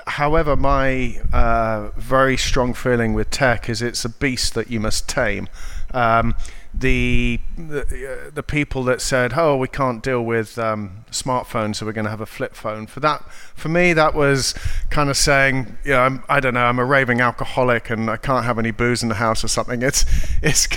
However, 0.08 0.56
my 0.56 1.21
uh, 1.32 1.89
very 1.97 2.38
strong 2.38 2.73
feeling 2.73 3.13
with 3.13 3.30
tech 3.30 3.69
is 3.69 3.82
it's 3.82 4.06
a 4.06 4.10
beast 4.10 4.54
that 4.56 4.71
you 4.71 4.80
must 4.80 5.10
tame. 5.10 5.49
Um, 5.93 6.36
the 6.73 7.39
the, 7.57 7.81
uh, 7.81 8.29
the, 8.33 8.43
people 8.43 8.83
that 8.83 9.01
said, 9.01 9.33
"Oh, 9.36 9.55
we 9.55 9.67
can't 9.67 10.01
deal 10.01 10.23
with 10.23 10.57
um, 10.57 11.05
smartphones, 11.12 11.75
so 11.75 11.86
we're 11.86 11.91
going 11.91 12.05
to 12.05 12.12
have 12.12 12.21
a 12.21 12.25
flip 12.25 12.55
phone." 12.55 12.88
For 12.88 12.99
that, 13.01 13.23
for 13.55 13.69
me, 13.69 13.93
that 13.93 14.13
was 14.13 14.55
kind 14.89 15.09
of 15.09 15.17
saying, 15.17 15.77
"Yeah, 15.86 16.01
I'm, 16.01 16.23
I 16.27 16.39
don't 16.39 16.55
know, 16.55 16.65
I'm 16.65 16.79
a 16.79 16.86
raving 16.86 17.21
alcoholic 17.21 17.89
and 17.89 18.09
I 18.09 18.17
can't 18.17 18.45
have 18.45 18.57
any 18.57 18.71
booze 18.71 19.03
in 19.03 19.09
the 19.09 19.15
house 19.15 19.43
or 19.43 19.47
something." 19.47 19.81
It's 19.81 20.05
it's 20.41 20.67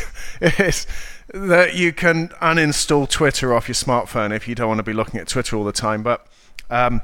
it's 0.40 0.86
that 1.32 1.74
you 1.74 1.92
can 1.92 2.28
uninstall 2.40 3.08
Twitter 3.08 3.54
off 3.54 3.68
your 3.68 3.74
smartphone 3.74 4.34
if 4.34 4.46
you 4.46 4.54
don't 4.54 4.68
want 4.68 4.78
to 4.78 4.84
be 4.84 4.92
looking 4.92 5.18
at 5.18 5.28
Twitter 5.28 5.56
all 5.56 5.64
the 5.64 5.72
time, 5.72 6.02
but 6.02 6.26
um, 6.70 7.00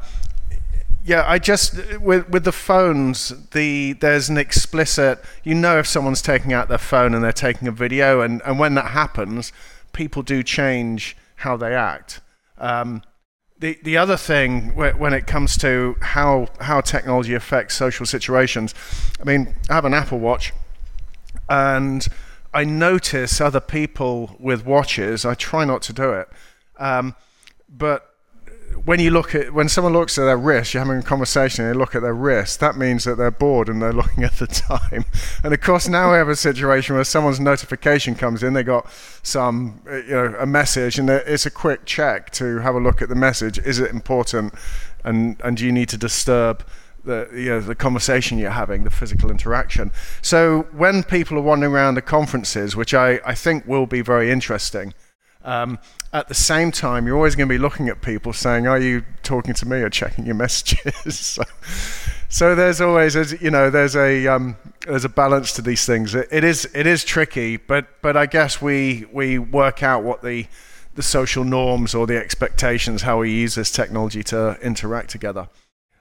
yeah, 1.05 1.25
I 1.27 1.39
just 1.39 1.99
with 2.01 2.29
with 2.29 2.45
the 2.45 2.53
phones, 2.53 3.49
the 3.51 3.95
there's 3.95 4.29
an 4.29 4.39
explicit. 4.39 5.23
You 5.43 5.55
know, 5.55 5.79
if 5.79 5.87
someone's 5.87 6.23
taking 6.23 6.53
out 6.53 6.69
their 6.69 6.79
phone 6.79 7.15
and 7.15 7.25
they're 7.25 7.33
taking 7.33 7.67
a 7.67 7.73
video, 7.73 8.21
and 8.21 8.41
and 8.45 8.59
when 8.59 8.75
that 8.75 8.93
happens, 8.93 9.53
people 9.93 10.23
do 10.23 10.43
change 10.43 11.17
how 11.37 11.57
they 11.57 11.75
act. 11.75 12.21
Um, 12.59 13.03
the 13.59 13.79
the 13.83 13.97
other 13.97 14.17
thing 14.17 14.75
when 14.77 15.13
it 15.13 15.27
comes 15.27 15.57
to 15.59 15.97
how 16.01 16.47
how 16.61 16.81
technology 16.81 17.35
affects 17.35 17.75
social 17.75 18.07
situations, 18.07 18.73
I 19.21 19.25
mean, 19.25 19.55
I 19.69 19.75
have 19.75 19.85
an 19.85 19.95
Apple 19.95 20.21
Watch, 20.21 20.53
and 21.49 22.07
I 22.55 22.63
notice 22.63 23.41
other 23.41 23.61
people 23.61 24.37
with 24.39 24.65
watches. 24.65 25.25
I 25.25 25.35
try 25.35 25.65
not 25.65 25.83
to 25.83 25.93
do 25.93 26.13
it, 26.13 26.29
um, 26.79 27.17
but 27.69 28.12
when 28.85 29.01
you 29.01 29.11
look 29.11 29.35
at 29.35 29.53
when 29.53 29.69
someone 29.69 29.93
looks 29.93 30.19
at 30.19 30.25
their 30.25 30.37
wrist, 30.37 30.75
you're 30.75 30.85
having 30.85 31.01
a 31.01 31.03
conversation, 31.03 31.65
and 31.65 31.75
they 31.75 31.79
look 31.79 31.95
at 31.95 32.03
their 32.03 32.15
wrist. 32.15 32.61
That 32.61 32.77
means 32.77 33.05
that 33.05 33.17
they're 33.17 33.31
bored 33.31 33.69
and 33.69 33.81
they're 33.81 33.93
looking 34.03 34.25
at 34.25 34.35
the 34.39 34.47
time. 34.47 35.05
And 35.45 35.55
of 35.55 35.61
course, 35.61 35.89
now 35.89 36.13
we 36.13 36.19
have 36.19 36.29
a 36.29 36.37
situation 36.37 36.95
where 36.95 37.05
someone's 37.05 37.41
notification 37.41 38.15
comes 38.15 38.43
in. 38.43 38.53
They 38.53 38.63
got 38.63 38.91
some, 39.23 39.83
you 39.87 40.11
know, 40.11 40.35
a 40.39 40.47
message, 40.47 40.99
and 40.99 41.09
it's 41.09 41.47
a 41.47 41.51
quick 41.51 41.85
check 41.85 42.31
to 42.33 42.59
have 42.59 42.75
a 42.75 42.81
look 42.81 43.03
at 43.03 43.09
the 43.09 43.15
message. 43.15 43.59
Is 43.59 43.79
it 43.79 43.91
important? 43.91 44.55
And 45.05 45.41
and 45.43 45.57
do 45.57 45.65
you 45.65 45.73
need 45.73 45.89
to 45.91 45.97
disturb? 45.97 46.65
the 47.05 47.29
you 47.35 47.49
know, 47.49 47.61
the 47.61 47.75
conversation 47.75 48.39
you're 48.39 48.51
having, 48.51 48.85
the 48.85 48.91
physical 48.91 49.31
interaction. 49.31 49.91
So 50.21 50.69
when 50.73 51.03
people 51.03 51.37
are 51.37 51.43
wandering 51.43 51.73
around 51.73 51.95
the 51.95 52.03
conferences, 52.03 52.77
which 52.77 52.95
I, 52.95 53.21
I 53.25 53.35
think 53.35 53.67
will 53.67 53.87
be 53.87 54.03
very 54.03 54.31
interesting, 54.31 54.95
um, 55.45 55.79
at 56.13 56.29
the 56.29 56.35
same 56.35 56.71
time, 56.71 57.07
you're 57.07 57.17
always 57.17 57.35
going 57.35 57.49
to 57.49 57.53
be 57.53 57.59
looking 57.59 57.89
at 57.89 58.03
people 58.03 58.33
saying, 58.33 58.67
"Are 58.67 58.79
you 58.79 59.05
talking 59.23 59.55
to 59.55 59.67
me 59.67 59.79
or 59.79 59.91
checking 59.91 60.27
your 60.27 60.35
messages?" 60.47 61.17
so, 61.17 61.43
so, 62.29 62.55
there's 62.55 62.81
always, 62.81 63.41
you 63.41 63.51
know, 63.51 63.71
there's 63.71 63.97
a 63.97 64.27
um, 64.27 64.57
there's 64.87 65.05
a 65.05 65.09
balance 65.09 65.53
to 65.55 65.63
these 65.63 65.87
things. 65.87 66.15
It, 66.15 66.29
it 66.31 66.45
is 66.45 66.69
it 66.75 66.87
is 66.87 67.05
tricky, 67.05 67.57
but 67.57 67.87
but 68.03 68.17
I 68.17 68.27
guess 68.27 68.61
we 68.61 69.07
we 69.13 69.39
work 69.39 69.83
out 69.83 70.03
what 70.03 70.23
the 70.23 70.47
the 70.95 71.03
social 71.03 71.45
norms 71.45 71.95
or 71.95 72.07
the 72.07 72.19
expectations, 72.19 73.03
how 73.03 73.21
we 73.21 73.33
use 73.33 73.55
this 73.55 73.71
technology 73.71 74.23
to 74.25 74.59
interact 74.63 75.11
together. 75.11 75.49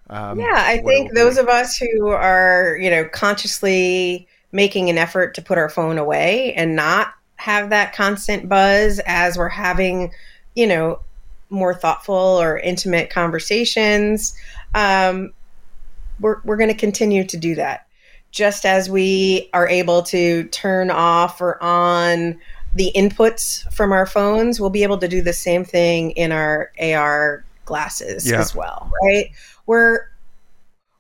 Um, 0.10 0.40
yeah, 0.40 0.54
I 0.58 0.80
think 0.80 1.14
those 1.14 1.38
of 1.38 1.48
us 1.48 1.78
who 1.78 2.10
are, 2.10 2.78
you 2.80 2.90
know, 2.90 3.06
consciously 3.06 4.28
making 4.52 4.90
an 4.90 4.98
effort 4.98 5.34
to 5.36 5.42
put 5.42 5.58
our 5.58 5.70
phone 5.70 5.98
away 5.98 6.54
and 6.54 6.76
not 6.76 7.14
have 7.42 7.72
that 7.72 7.92
constant 7.94 8.48
buzz 8.48 9.02
as 9.08 9.36
we're 9.36 9.50
having, 9.50 10.12
you 10.54 10.68
know, 10.68 11.00
more 11.50 11.74
thoughtful 11.74 12.16
or 12.16 12.60
intimate 12.60 13.10
conversations. 13.10 14.36
Um, 14.76 15.34
we're 16.20 16.40
we're 16.44 16.58
going 16.58 16.70
to 16.70 16.78
continue 16.78 17.24
to 17.26 17.38
do 17.38 17.56
that. 17.56 17.88
Just 18.30 18.64
as 18.64 18.92
we 18.92 19.50
are 19.54 19.68
able 19.68 20.04
to 20.04 20.44
turn 20.50 20.92
off 20.92 21.42
or 21.42 21.62
on 21.64 22.40
the 22.76 22.92
inputs 22.96 23.70
from 23.74 23.92
our 23.92 24.06
phones, 24.06 24.62
we'll 24.62 24.70
be 24.70 24.84
able 24.84 25.00
to 25.00 25.08
do 25.08 25.24
the 25.24 25.34
same 25.34 25.66
thing 25.66 26.12
in 26.12 26.32
our 26.32 26.72
AR 26.80 27.44
glasses 27.66 28.30
yeah. 28.30 28.40
as 28.40 28.54
well, 28.54 28.92
right? 29.04 29.32
We're 29.66 30.12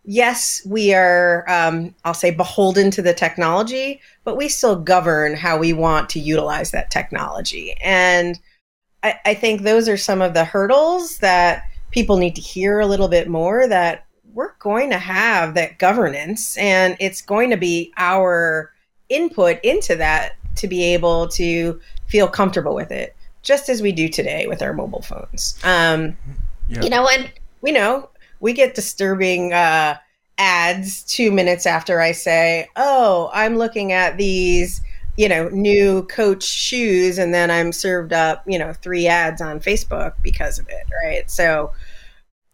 yes, 0.03 0.61
we 0.65 0.93
are, 0.93 1.45
um, 1.47 1.93
I'll 2.03 2.13
say, 2.13 2.31
beholden 2.31 2.91
to 2.91 3.01
the 3.01 3.13
technology, 3.13 4.01
but 4.23 4.37
we 4.37 4.47
still 4.47 4.75
govern 4.75 5.35
how 5.35 5.57
we 5.57 5.73
want 5.73 6.09
to 6.09 6.19
utilize 6.19 6.71
that 6.71 6.91
technology. 6.91 7.73
And 7.81 8.39
I, 9.03 9.15
I 9.25 9.33
think 9.33 9.61
those 9.61 9.89
are 9.89 9.97
some 9.97 10.21
of 10.21 10.33
the 10.33 10.45
hurdles 10.45 11.17
that 11.19 11.65
people 11.91 12.17
need 12.17 12.35
to 12.35 12.41
hear 12.41 12.79
a 12.79 12.85
little 12.85 13.07
bit 13.07 13.27
more 13.27 13.67
that 13.67 14.05
we're 14.33 14.53
going 14.59 14.89
to 14.89 14.97
have 14.97 15.55
that 15.55 15.77
governance 15.77 16.57
and 16.57 16.95
it's 16.99 17.21
going 17.21 17.49
to 17.49 17.57
be 17.57 17.91
our 17.97 18.71
input 19.09 19.59
into 19.63 19.95
that 19.95 20.33
to 20.55 20.67
be 20.67 20.83
able 20.83 21.27
to 21.27 21.79
feel 22.07 22.27
comfortable 22.27 22.73
with 22.73 22.91
it 22.91 23.15
just 23.43 23.67
as 23.67 23.81
we 23.81 23.91
do 23.91 24.07
today 24.07 24.47
with 24.47 24.61
our 24.61 24.73
mobile 24.73 25.01
phones 25.01 25.57
um, 25.63 26.15
yeah. 26.69 26.81
you 26.81 26.89
know 26.89 27.07
and 27.09 27.31
we 27.61 27.71
know 27.71 28.09
we 28.39 28.53
get 28.53 28.73
disturbing 28.73 29.51
uh, 29.51 29.97
ads 30.37 31.03
two 31.03 31.31
minutes 31.31 31.65
after 31.65 32.01
I 32.01 32.11
say, 32.11 32.67
"Oh, 32.75 33.29
I'm 33.33 33.57
looking 33.57 33.91
at 33.91 34.17
these." 34.17 34.81
you 35.17 35.27
know 35.27 35.49
new 35.49 36.03
coach 36.03 36.41
shoes 36.41 37.17
and 37.17 37.33
then 37.33 37.51
i'm 37.51 37.73
served 37.73 38.13
up 38.13 38.43
you 38.47 38.57
know 38.57 38.71
three 38.71 39.07
ads 39.07 39.41
on 39.41 39.59
facebook 39.59 40.13
because 40.23 40.57
of 40.57 40.65
it 40.69 40.87
right 41.03 41.29
so 41.29 41.69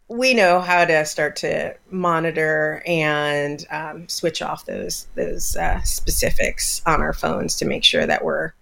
we 0.08 0.32
know 0.32 0.60
how 0.60 0.84
to 0.84 1.04
start 1.04 1.36
to 1.36 1.74
monitor 1.90 2.82
and 2.86 3.66
um, 3.70 4.08
switch 4.08 4.40
off 4.40 4.64
those 4.64 5.06
those 5.14 5.54
uh, 5.56 5.80
specifics 5.82 6.82
on 6.86 7.00
our 7.02 7.12
phones 7.12 7.56
to 7.56 7.66
make 7.66 7.84
sure 7.84 8.06
that 8.06 8.24
we're 8.24 8.52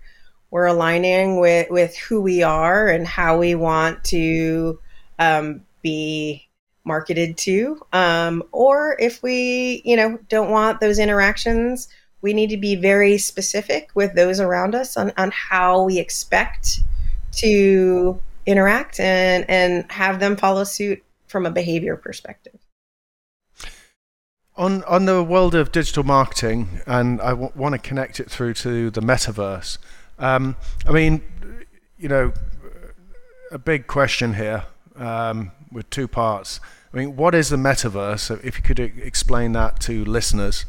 we're 0.51 0.67
aligning 0.67 1.39
with 1.39 1.71
with 1.71 1.97
who 1.97 2.21
we 2.21 2.43
are 2.43 2.89
and 2.89 3.07
how 3.07 3.39
we 3.39 3.55
want 3.55 4.03
to 4.05 4.79
um, 5.19 5.63
be 5.83 6.46
marketed 6.87 7.37
to 7.37 7.81
um, 7.93 8.43
or 8.53 8.97
if 8.99 9.23
we 9.23 9.83
you 9.85 9.97
know 9.97 10.19
don't 10.29 10.51
want 10.51 10.81
those 10.81 10.99
interactions 10.99 11.89
we 12.23 12.33
need 12.33 12.51
to 12.51 12.57
be 12.57 12.75
very 12.75 13.19
specific 13.19 13.91
with 13.95 14.15
those 14.15 14.41
around 14.41 14.75
us 14.75 14.97
on, 14.97 15.13
on 15.17 15.31
how 15.31 15.83
we 15.83 15.99
expect 15.99 16.81
to 17.33 18.21
interact 18.47 19.01
and 19.01 19.45
and 19.49 19.91
have 19.91 20.21
them 20.21 20.37
follow 20.37 20.65
suit 20.65 21.03
from 21.27 21.45
a 21.45 21.51
behavior 21.51 21.97
perspective 21.97 22.59
on 24.57 24.83
on 24.85 25.05
the 25.05 25.23
world 25.23 25.55
of 25.55 25.73
digital 25.73 26.03
marketing, 26.03 26.81
and 26.87 27.21
I 27.21 27.31
w- 27.31 27.53
want 27.55 27.75
to 27.75 27.79
connect 27.79 28.21
it 28.21 28.31
through 28.31 28.55
to 28.55 28.91
the 28.91 29.01
metaverse. 29.01 29.79
Um, 30.19 30.57
I 30.87 30.93
mean, 30.93 31.23
you 31.99 32.09
know, 32.09 32.33
a 33.51 33.59
big 33.59 33.87
question 33.87 34.35
here 34.35 34.65
um, 34.97 35.53
with 35.71 35.89
two 35.91 36.09
parts. 36.09 36.61
I 36.93 36.97
mean, 36.97 37.17
what 37.17 37.35
is 37.35 37.51
the 37.51 37.57
metaverse? 37.57 38.43
If 38.45 38.57
you 38.57 38.63
could 38.63 38.79
explain 38.79 39.53
that 39.53 39.81
to 39.81 40.05
listeners, 40.05 40.65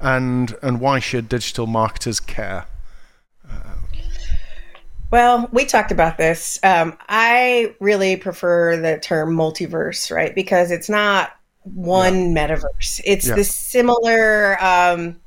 and 0.00 0.56
and 0.62 0.80
why 0.80 0.98
should 0.98 1.28
digital 1.28 1.66
marketers 1.66 2.20
care? 2.20 2.66
Well, 5.10 5.48
we 5.52 5.64
talked 5.64 5.90
about 5.90 6.18
this. 6.18 6.58
Um, 6.62 6.96
I 7.08 7.74
really 7.80 8.16
prefer 8.16 8.76
the 8.76 8.98
term 8.98 9.34
multiverse, 9.34 10.14
right? 10.14 10.34
Because 10.34 10.70
it's 10.70 10.90
not 10.90 11.32
one 11.62 12.34
yeah. 12.34 12.46
metaverse. 12.46 13.00
It's 13.04 13.28
yeah. 13.28 13.34
the 13.34 13.44
similar, 13.44 14.62
um, 14.62 15.18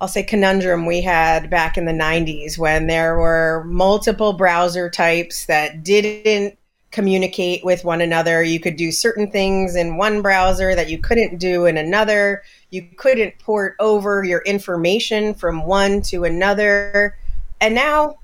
I'll 0.00 0.08
say, 0.08 0.22
conundrum 0.22 0.86
we 0.86 1.00
had 1.00 1.50
back 1.50 1.76
in 1.76 1.86
the 1.86 1.92
90s 1.92 2.56
when 2.56 2.86
there 2.86 3.18
were 3.18 3.64
multiple 3.66 4.32
browser 4.32 4.88
types 4.88 5.46
that 5.46 5.82
didn't 5.82 6.56
communicate 6.94 7.64
with 7.64 7.84
one 7.84 8.00
another. 8.00 8.42
You 8.42 8.60
could 8.60 8.76
do 8.76 8.92
certain 8.92 9.28
things 9.28 9.74
in 9.74 9.96
one 9.96 10.22
browser 10.22 10.76
that 10.76 10.88
you 10.88 10.98
couldn't 10.98 11.38
do 11.38 11.66
in 11.66 11.76
another. 11.76 12.44
You 12.70 12.82
couldn't 12.96 13.36
port 13.40 13.74
over 13.80 14.22
your 14.22 14.42
information 14.42 15.34
from 15.34 15.66
one 15.66 16.02
to 16.02 16.22
another. 16.22 17.18
And 17.60 17.74
now 17.74 18.18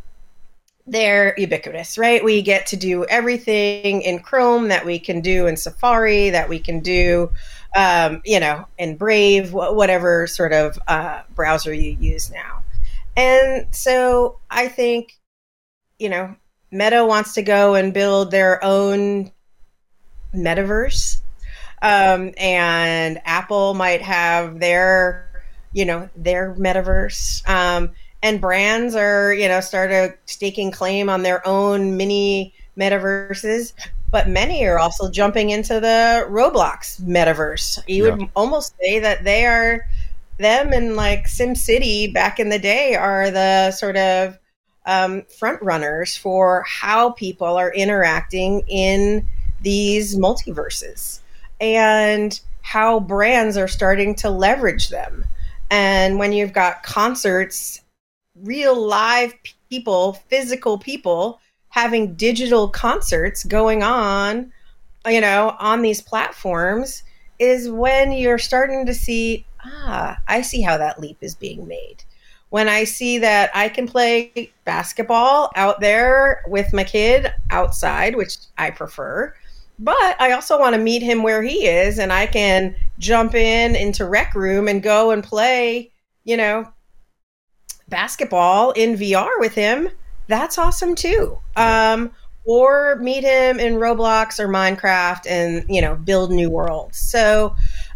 they're 0.86 1.34
ubiquitous, 1.36 1.98
right? 1.98 2.22
We 2.22 2.42
get 2.42 2.66
to 2.68 2.76
do 2.76 3.04
everything 3.06 4.02
in 4.02 4.20
Chrome 4.20 4.68
that 4.68 4.86
we 4.86 5.00
can 5.00 5.20
do 5.20 5.48
in 5.48 5.56
Safari, 5.56 6.30
that 6.30 6.48
we 6.48 6.60
can 6.60 6.78
do, 6.78 7.32
um, 7.76 8.22
you 8.24 8.38
know, 8.38 8.66
in 8.78 8.96
Brave, 8.96 9.52
whatever 9.52 10.28
sort 10.28 10.52
of 10.52 10.78
uh, 10.86 11.22
browser 11.34 11.74
you 11.74 11.96
use 12.00 12.30
now. 12.30 12.62
And 13.16 13.66
so 13.72 14.38
I 14.48 14.68
think, 14.68 15.18
you 15.98 16.08
know, 16.08 16.36
Meta 16.70 17.04
wants 17.04 17.34
to 17.34 17.42
go 17.42 17.74
and 17.74 17.92
build 17.92 18.30
their 18.30 18.62
own 18.64 19.30
metaverse. 20.34 21.20
Um, 21.82 22.32
and 22.36 23.20
Apple 23.24 23.74
might 23.74 24.02
have 24.02 24.60
their, 24.60 25.42
you 25.72 25.84
know, 25.84 26.08
their 26.16 26.54
metaverse. 26.54 27.48
Um, 27.48 27.90
and 28.22 28.40
brands 28.40 28.94
are 28.94 29.32
you 29.32 29.48
know 29.48 29.60
started 29.60 30.16
staking 30.26 30.70
claim 30.70 31.08
on 31.08 31.22
their 31.22 31.46
own 31.46 31.96
mini 31.96 32.54
metaverses 32.78 33.72
but 34.10 34.28
many 34.28 34.66
are 34.66 34.78
also 34.78 35.10
jumping 35.10 35.50
into 35.50 35.74
the 35.74 36.26
roblox 36.28 37.00
metaverse 37.02 37.78
you 37.86 38.06
yeah. 38.06 38.14
would 38.14 38.28
almost 38.34 38.74
say 38.80 38.98
that 38.98 39.24
they 39.24 39.46
are 39.46 39.86
them 40.38 40.72
and 40.72 40.96
like 40.96 41.28
sim 41.28 41.54
city 41.54 42.10
back 42.12 42.40
in 42.40 42.48
the 42.48 42.58
day 42.58 42.94
are 42.94 43.30
the 43.30 43.70
sort 43.70 43.96
of 43.96 44.38
um, 44.86 45.22
front 45.38 45.60
runners 45.62 46.16
for 46.16 46.64
how 46.66 47.10
people 47.10 47.56
are 47.56 47.72
interacting 47.72 48.62
in 48.66 49.26
these 49.60 50.16
multiverses 50.16 51.20
and 51.60 52.40
how 52.62 53.00
brands 53.00 53.56
are 53.56 53.68
starting 53.68 54.14
to 54.14 54.30
leverage 54.30 54.88
them 54.88 55.24
and 55.70 56.18
when 56.18 56.32
you've 56.32 56.52
got 56.52 56.82
concerts 56.82 57.80
real 58.42 58.78
live 58.78 59.34
people, 59.70 60.14
physical 60.28 60.78
people 60.78 61.40
having 61.68 62.14
digital 62.14 62.68
concerts 62.68 63.44
going 63.44 63.82
on, 63.82 64.52
you 65.06 65.20
know, 65.20 65.56
on 65.58 65.82
these 65.82 66.02
platforms 66.02 67.02
is 67.38 67.70
when 67.70 68.12
you're 68.12 68.38
starting 68.38 68.84
to 68.86 68.94
see, 68.94 69.46
ah, 69.64 70.16
I 70.28 70.42
see 70.42 70.60
how 70.60 70.76
that 70.78 71.00
leap 71.00 71.18
is 71.20 71.34
being 71.34 71.66
made. 71.66 72.04
When 72.50 72.68
I 72.68 72.84
see 72.84 73.18
that 73.18 73.50
I 73.54 73.68
can 73.68 73.86
play 73.86 74.52
basketball 74.64 75.50
out 75.56 75.80
there 75.80 76.42
with 76.46 76.72
my 76.72 76.84
kid 76.84 77.32
outside, 77.50 78.16
which 78.16 78.36
I 78.58 78.70
prefer, 78.70 79.34
but 79.78 80.20
I 80.20 80.32
also 80.32 80.58
want 80.58 80.74
to 80.74 80.80
meet 80.80 81.02
him 81.02 81.22
where 81.22 81.42
he 81.42 81.66
is 81.66 81.98
and 81.98 82.12
I 82.12 82.26
can 82.26 82.76
jump 82.98 83.34
in 83.34 83.74
into 83.74 84.04
rec 84.04 84.34
room 84.34 84.68
and 84.68 84.82
go 84.82 85.10
and 85.10 85.24
play, 85.24 85.90
you 86.24 86.36
know, 86.36 86.70
basketball 87.88 88.72
in 88.72 88.96
VR 88.96 89.38
with 89.38 89.54
him, 89.54 89.88
that's 90.28 90.58
awesome 90.58 90.94
too. 90.94 91.38
Um, 91.56 92.10
or 92.44 92.96
meet 92.96 93.24
him 93.24 93.60
in 93.60 93.74
Roblox 93.74 94.38
or 94.38 94.48
Minecraft 94.48 95.26
and, 95.28 95.64
you 95.68 95.80
know, 95.80 95.96
build 95.96 96.30
new 96.30 96.48
worlds. 96.48 96.98
So 96.98 97.54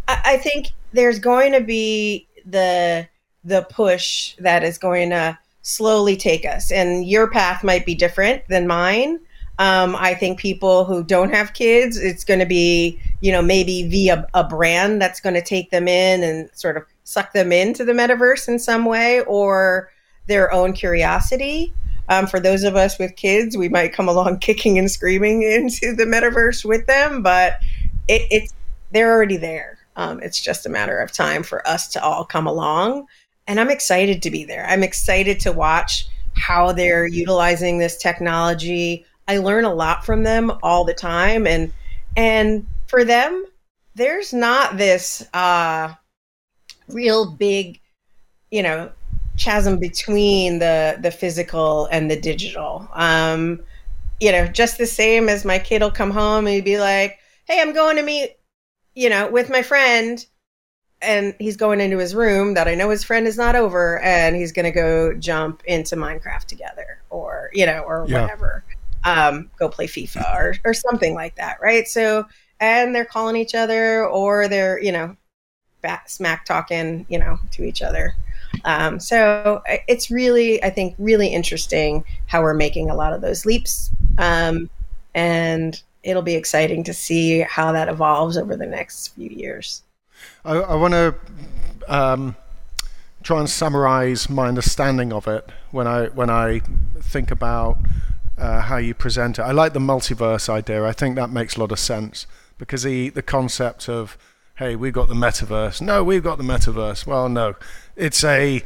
I, 0.09 0.21
I 0.25 0.37
think 0.37 0.71
there's 0.93 1.19
going 1.19 1.53
to 1.53 1.61
be 1.61 2.27
the 2.45 3.09
the 3.45 3.63
push 3.71 4.35
that 4.37 4.65
is 4.65 4.79
going 4.79 5.11
to 5.11 5.39
slowly 5.63 6.17
take 6.17 6.45
us. 6.45 6.71
And 6.71 7.07
your 7.07 7.31
path 7.31 7.65
might 7.65 7.87
be 7.87 7.95
different 7.95 8.47
than 8.49 8.67
mine. 8.67 9.21
Um, 9.59 9.95
I 9.97 10.15
think 10.15 10.39
people 10.39 10.85
who 10.85 11.05
don't 11.05 11.33
have 11.33 11.55
kids, 11.55 11.97
it's 11.97 12.25
going 12.25 12.41
to 12.41 12.47
be, 12.47 12.99
you 13.21 13.31
know, 13.31 13.43
maybe 13.43 13.89
via 13.89 14.27
a 14.35 14.43
brand 14.43 15.01
that's 15.01 15.21
going 15.21 15.35
to 15.35 15.43
take 15.43 15.71
them 15.71 15.87
in 15.87 16.23
and 16.25 16.51
sort 16.55 16.77
of 16.77 16.85
suck 17.05 17.33
them 17.33 17.53
into 17.53 17.85
the 17.85 17.93
metaverse 17.93 18.49
in 18.49 18.59
some 18.59 18.85
way 18.85 19.21
or 19.23 19.91
their 20.27 20.53
own 20.53 20.73
curiosity. 20.73 21.73
Um, 22.09 22.27
for 22.27 22.41
those 22.41 22.65
of 22.65 22.77
us 22.77 22.99
with 22.99 23.17
kids, 23.17 23.57
we 23.57 23.69
might 23.69 23.93
come 23.93 24.09
along 24.09 24.39
kicking 24.41 24.79
and 24.79 24.91
screaming 24.91 25.43
into 25.43 25.95
the 25.95 26.05
metaverse 26.05 26.65
with 26.65 26.87
them, 26.87 27.23
but 27.23 27.55
it, 28.09 28.23
it's 28.31 28.55
they're 28.91 29.13
already 29.13 29.37
there. 29.37 29.79
Um, 29.97 30.21
it's 30.23 30.41
just 30.41 30.67
a 30.67 30.69
matter 30.69 30.99
of 30.99 31.13
time 31.13 31.43
for 31.43 31.67
us 31.67 31.89
to 31.89 32.03
all 32.03 32.25
come 32.25 32.47
along, 32.47 33.07
and 33.47 33.61
I'm 33.61 33.71
excited 33.71 34.23
to 34.23 34.31
be 34.31 34.45
there. 34.45 34.67
I'm 34.67 34.83
excited 34.83 35.41
to 35.41 35.53
watch 35.53 36.07
how 36.37 36.73
they're 36.73 37.07
utilizing 37.07 37.79
this 37.79 37.97
technology. 37.97 39.05
I 39.29 39.39
learn 39.39 39.65
a 39.65 39.75
lot 39.75 40.05
from 40.05 40.23
them 40.23 40.53
all 40.63 40.85
the 40.85 40.95
time, 40.95 41.47
and 41.47 41.73
and 42.17 42.67
for 42.87 43.05
them, 43.05 43.47
there's 43.95 44.33
not 44.33 44.77
this 44.77 45.27
uh, 45.33 45.95
real 46.89 47.31
big, 47.31 47.81
you 48.51 48.63
know, 48.63 48.91
chasm 49.39 49.79
between 49.79 50.59
the 50.59 50.99
the 51.01 51.11
physical 51.11 51.87
and 51.87 52.11
the 52.11 52.21
digital. 52.21 52.89
Um, 52.93 53.61
you 54.21 54.33
know, 54.33 54.47
just 54.47 54.79
the 54.79 54.87
same 54.87 55.29
as 55.29 55.45
my 55.45 55.59
kid 55.59 55.83
will 55.83 55.91
come 55.91 56.11
home 56.11 56.47
and 56.47 56.55
he'd 56.55 56.65
be 56.65 56.79
like, 56.79 57.19
"Hey, 57.47 57.61
I'm 57.61 57.73
going 57.73 57.97
to 57.97 58.03
meet, 58.03 58.37
you 58.95 59.09
know, 59.09 59.31
with 59.31 59.51
my 59.51 59.63
friend." 59.63 60.25
And 61.05 61.35
he's 61.39 61.57
going 61.57 61.81
into 61.81 61.99
his 61.99 62.15
room 62.15 62.55
that 62.55 62.67
I 62.67 62.75
know 62.75 62.91
his 62.91 63.05
friend 63.05 63.27
is 63.27 63.37
not 63.37 63.55
over, 63.55 64.01
and 64.01 64.35
he's 64.35 64.53
going 64.53 64.65
to 64.65 64.73
go 64.73 65.15
jump 65.15 65.63
into 65.65 65.97
Minecraft 65.97 66.45
together, 66.45 67.03
or 67.11 67.51
you 67.53 67.67
know, 67.67 67.81
or 67.81 68.07
yeah. 68.09 68.23
whatever, 68.23 68.65
um, 69.05 69.51
go 69.59 69.69
play 69.69 69.87
FIFA 69.87 70.37
or 70.37 70.57
or 70.65 70.75
something 70.75 71.15
like 71.15 71.37
that, 71.37 71.59
right? 71.61 71.87
So, 71.87 72.27
and 72.61 72.95
they're 72.95 73.05
calling 73.05 73.37
each 73.37 73.55
other, 73.55 74.07
or 74.07 74.49
they're 74.49 74.83
you 74.83 74.93
know, 74.93 75.17
smack 76.07 76.45
talking, 76.45 77.07
you 77.09 77.19
know, 77.19 77.39
to 77.53 77.65
each 77.65 77.83
other. 77.83 78.15
Um, 78.65 79.01
so 79.01 79.63
it's 79.89 80.11
really, 80.11 80.63
I 80.63 80.71
think, 80.71 80.95
really 80.99 81.29
interesting 81.29 82.05
how 82.27 82.43
we're 82.43 82.55
making 82.55 82.91
a 82.91 82.95
lot 82.95 83.13
of 83.13 83.21
those 83.21 83.45
leaps. 83.45 83.91
Um, 84.19 84.71
and 85.15 85.81
it'll 86.03 86.23
be 86.23 86.35
exciting 86.35 86.85
to 86.85 86.95
see 86.95 87.41
how 87.41 87.73
that 87.73 87.89
evolves 87.89 88.37
over 88.37 88.57
the 88.57 88.67
next 88.67 89.09
few 89.09 89.29
years. 89.29 89.83
I, 90.45 90.55
I 90.57 90.75
want 90.75 90.93
to 90.95 91.15
um, 91.89 92.37
try 93.23 93.41
and 93.41 93.49
summarize 93.49 94.29
my 94.29 94.49
understanding 94.49 95.13
of 95.13 95.27
it 95.27 95.49
when 95.71 95.87
I 95.87 96.07
when 96.07 96.31
I 96.31 96.61
think 97.01 97.31
about 97.31 97.79
uh, 98.37 98.63
how 98.63 98.77
you 98.77 98.95
present 98.95 99.39
it. 99.39 99.43
I 99.43 99.53
like 99.53 99.73
the 99.73 99.81
multiverse 99.81 100.49
idea. 100.49 100.85
I 100.85 100.93
think 100.93 101.17
that 101.17 101.31
makes 101.31 101.57
a 101.57 101.61
lot 101.61 101.73
of 101.73 101.79
sense 101.79 102.27
because 102.59 102.83
the 102.83 103.11
the 103.11 103.23
concept 103.23 103.89
of 103.89 104.19
hey, 104.57 104.77
we've 104.77 104.93
got 104.93 105.09
the 105.09 105.15
metaverse. 105.15 105.81
No, 105.81 106.05
we've 106.05 106.23
got 106.23 106.39
the 106.39 106.45
metaverse. 106.45 107.07
Well, 107.07 107.29
no, 107.29 107.57
it's 107.97 108.23
a. 108.23 108.63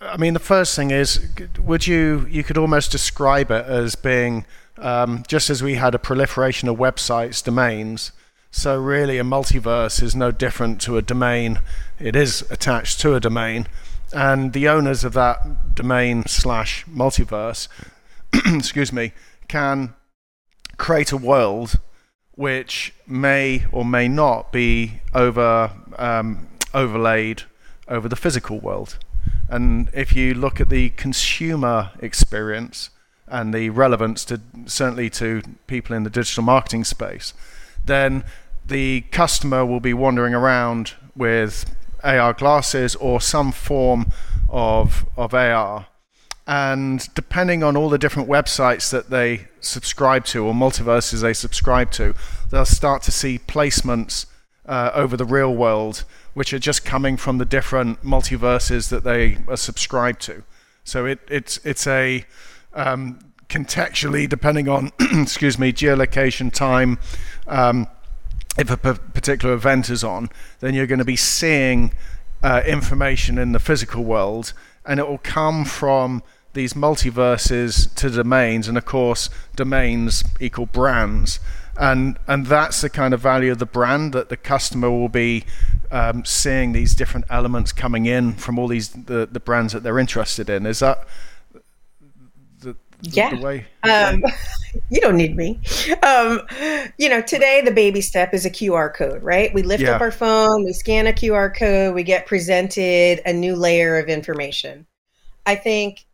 I 0.00 0.16
mean, 0.16 0.34
the 0.34 0.40
first 0.40 0.74
thing 0.74 0.90
is, 0.90 1.28
would 1.58 1.86
you 1.86 2.26
you 2.28 2.42
could 2.42 2.58
almost 2.58 2.90
describe 2.90 3.50
it 3.50 3.66
as 3.66 3.94
being 3.94 4.44
um, 4.78 5.24
just 5.28 5.50
as 5.50 5.62
we 5.62 5.74
had 5.74 5.94
a 5.94 5.98
proliferation 5.98 6.68
of 6.68 6.76
websites, 6.76 7.42
domains. 7.42 8.12
So 8.50 8.80
really, 8.80 9.18
a 9.18 9.24
multiverse 9.24 10.02
is 10.02 10.16
no 10.16 10.30
different 10.30 10.80
to 10.82 10.96
a 10.96 11.02
domain. 11.02 11.60
It 11.98 12.16
is 12.16 12.44
attached 12.50 13.00
to 13.00 13.14
a 13.14 13.20
domain, 13.20 13.68
and 14.12 14.52
the 14.52 14.68
owners 14.68 15.04
of 15.04 15.12
that 15.12 15.74
domain 15.74 16.24
slash 16.26 16.86
multiverse, 16.86 17.68
excuse 18.32 18.92
me, 18.92 19.12
can 19.48 19.94
create 20.78 21.12
a 21.12 21.16
world 21.16 21.78
which 22.32 22.94
may 23.06 23.66
or 23.72 23.84
may 23.84 24.08
not 24.08 24.52
be 24.52 25.00
over 25.12 25.72
um, 25.96 26.46
overlaid 26.72 27.42
over 27.88 28.08
the 28.08 28.16
physical 28.16 28.60
world. 28.60 28.98
And 29.48 29.90
if 29.92 30.14
you 30.14 30.34
look 30.34 30.60
at 30.60 30.68
the 30.68 30.90
consumer 30.90 31.90
experience 32.00 32.90
and 33.26 33.52
the 33.52 33.70
relevance 33.70 34.24
to 34.26 34.40
certainly 34.66 35.10
to 35.10 35.42
people 35.66 35.96
in 35.96 36.04
the 36.04 36.10
digital 36.10 36.44
marketing 36.44 36.84
space, 36.84 37.34
then 37.88 38.24
the 38.66 39.02
customer 39.10 39.64
will 39.66 39.80
be 39.80 39.94
wandering 39.94 40.34
around 40.34 40.94
with 41.16 41.74
AR 42.04 42.32
glasses 42.32 42.94
or 42.96 43.20
some 43.20 43.50
form 43.52 44.12
of 44.48 45.06
of 45.16 45.34
AR. 45.34 45.86
And 46.46 47.12
depending 47.14 47.62
on 47.62 47.76
all 47.76 47.90
the 47.90 47.98
different 47.98 48.28
websites 48.28 48.90
that 48.90 49.10
they 49.10 49.48
subscribe 49.60 50.24
to 50.26 50.46
or 50.46 50.54
multiverses 50.54 51.20
they 51.20 51.34
subscribe 51.34 51.90
to, 51.92 52.14
they'll 52.50 52.64
start 52.64 53.02
to 53.02 53.12
see 53.12 53.38
placements 53.38 54.24
uh, 54.64 54.90
over 54.94 55.14
the 55.14 55.26
real 55.26 55.54
world, 55.54 56.04
which 56.32 56.54
are 56.54 56.58
just 56.58 56.86
coming 56.86 57.18
from 57.18 57.36
the 57.36 57.44
different 57.44 58.02
multiverses 58.02 58.88
that 58.88 59.04
they 59.04 59.38
are 59.46 59.58
subscribed 59.58 60.22
to. 60.22 60.42
So 60.84 61.04
it, 61.04 61.18
it's 61.28 61.58
it's 61.64 61.86
a 61.86 62.24
um, 62.72 63.18
contextually 63.48 64.28
depending 64.28 64.68
on 64.68 64.92
excuse 65.00 65.58
me 65.58 65.72
geolocation 65.72 66.52
time. 66.52 66.98
Um, 67.46 67.86
if 68.58 68.70
a 68.70 68.76
particular 68.76 69.54
event 69.54 69.88
is 69.88 70.02
on, 70.02 70.30
then 70.58 70.74
you're 70.74 70.88
going 70.88 70.98
to 70.98 71.04
be 71.04 71.16
seeing 71.16 71.92
uh, 72.42 72.62
information 72.66 73.38
in 73.38 73.52
the 73.52 73.60
physical 73.60 74.02
world, 74.02 74.52
and 74.84 74.98
it 74.98 75.06
will 75.06 75.18
come 75.18 75.64
from 75.64 76.24
these 76.54 76.72
multiverses 76.72 77.94
to 77.94 78.10
domains, 78.10 78.66
and 78.66 78.76
of 78.76 78.84
course, 78.84 79.30
domains 79.54 80.24
equal 80.40 80.66
brands 80.66 81.38
and 81.78 82.18
and 82.26 82.46
that's 82.46 82.80
the 82.80 82.90
kind 82.90 83.14
of 83.14 83.20
value 83.20 83.52
of 83.52 83.58
the 83.58 83.66
brand 83.66 84.12
that 84.12 84.28
the 84.28 84.36
customer 84.36 84.90
will 84.90 85.08
be 85.08 85.44
um, 85.90 86.24
seeing 86.24 86.72
these 86.72 86.94
different 86.94 87.24
elements 87.30 87.72
coming 87.72 88.06
in 88.06 88.34
from 88.34 88.58
all 88.58 88.66
these 88.66 88.88
the, 88.88 89.28
the 89.30 89.40
brands 89.40 89.72
that 89.72 89.82
they're 89.82 89.98
interested 89.98 90.50
in. 90.50 90.66
Is 90.66 90.80
that 90.80 91.06
yeah. 93.02 93.30
Um, 93.84 94.24
you 94.90 95.00
don't 95.00 95.16
need 95.16 95.36
me. 95.36 95.60
Um, 96.02 96.42
you 96.98 97.08
know, 97.08 97.22
today 97.22 97.62
the 97.64 97.70
baby 97.70 98.00
step 98.00 98.34
is 98.34 98.44
a 98.44 98.50
QR 98.50 98.92
code, 98.94 99.22
right? 99.22 99.52
We 99.54 99.62
lift 99.62 99.82
yeah. 99.82 99.92
up 99.92 100.00
our 100.00 100.10
phone, 100.10 100.64
we 100.64 100.72
scan 100.72 101.06
a 101.06 101.12
QR 101.12 101.54
code, 101.54 101.94
we 101.94 102.02
get 102.02 102.26
presented 102.26 103.20
a 103.24 103.32
new 103.32 103.56
layer 103.56 103.98
of 103.98 104.08
information. 104.08 104.86
I 105.46 105.54
think 105.54 106.06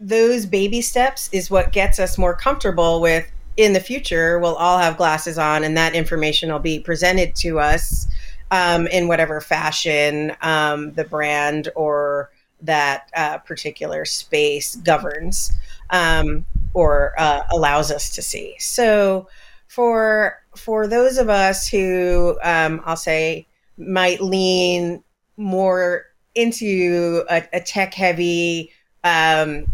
those 0.00 0.46
baby 0.46 0.80
steps 0.80 1.28
is 1.32 1.50
what 1.50 1.72
gets 1.72 1.98
us 1.98 2.18
more 2.18 2.34
comfortable 2.34 3.00
with 3.00 3.26
in 3.56 3.72
the 3.72 3.80
future 3.80 4.38
we'll 4.38 4.54
all 4.54 4.78
have 4.78 4.96
glasses 4.96 5.36
on 5.36 5.64
and 5.64 5.76
that 5.76 5.94
information 5.96 6.52
will 6.52 6.60
be 6.60 6.78
presented 6.78 7.34
to 7.34 7.58
us 7.58 8.06
um, 8.52 8.86
in 8.86 9.08
whatever 9.08 9.40
fashion 9.40 10.32
um, 10.42 10.92
the 10.92 11.02
brand 11.02 11.68
or 11.74 12.30
that 12.62 13.10
uh, 13.16 13.38
particular 13.38 14.04
space 14.04 14.76
governs 14.76 15.52
um, 15.90 16.46
or 16.74 17.14
uh, 17.18 17.42
allows 17.50 17.90
us 17.90 18.14
to 18.14 18.22
see. 18.22 18.56
So 18.58 19.28
for 19.68 20.42
for 20.56 20.86
those 20.86 21.18
of 21.18 21.28
us 21.28 21.68
who 21.68 22.36
um, 22.42 22.80
i'll 22.84 22.96
say 22.96 23.46
might 23.76 24.20
lean 24.20 25.02
more 25.36 26.06
into 26.34 27.24
a, 27.30 27.44
a 27.52 27.60
tech 27.60 27.94
heavy 27.94 28.72
um, 29.04 29.66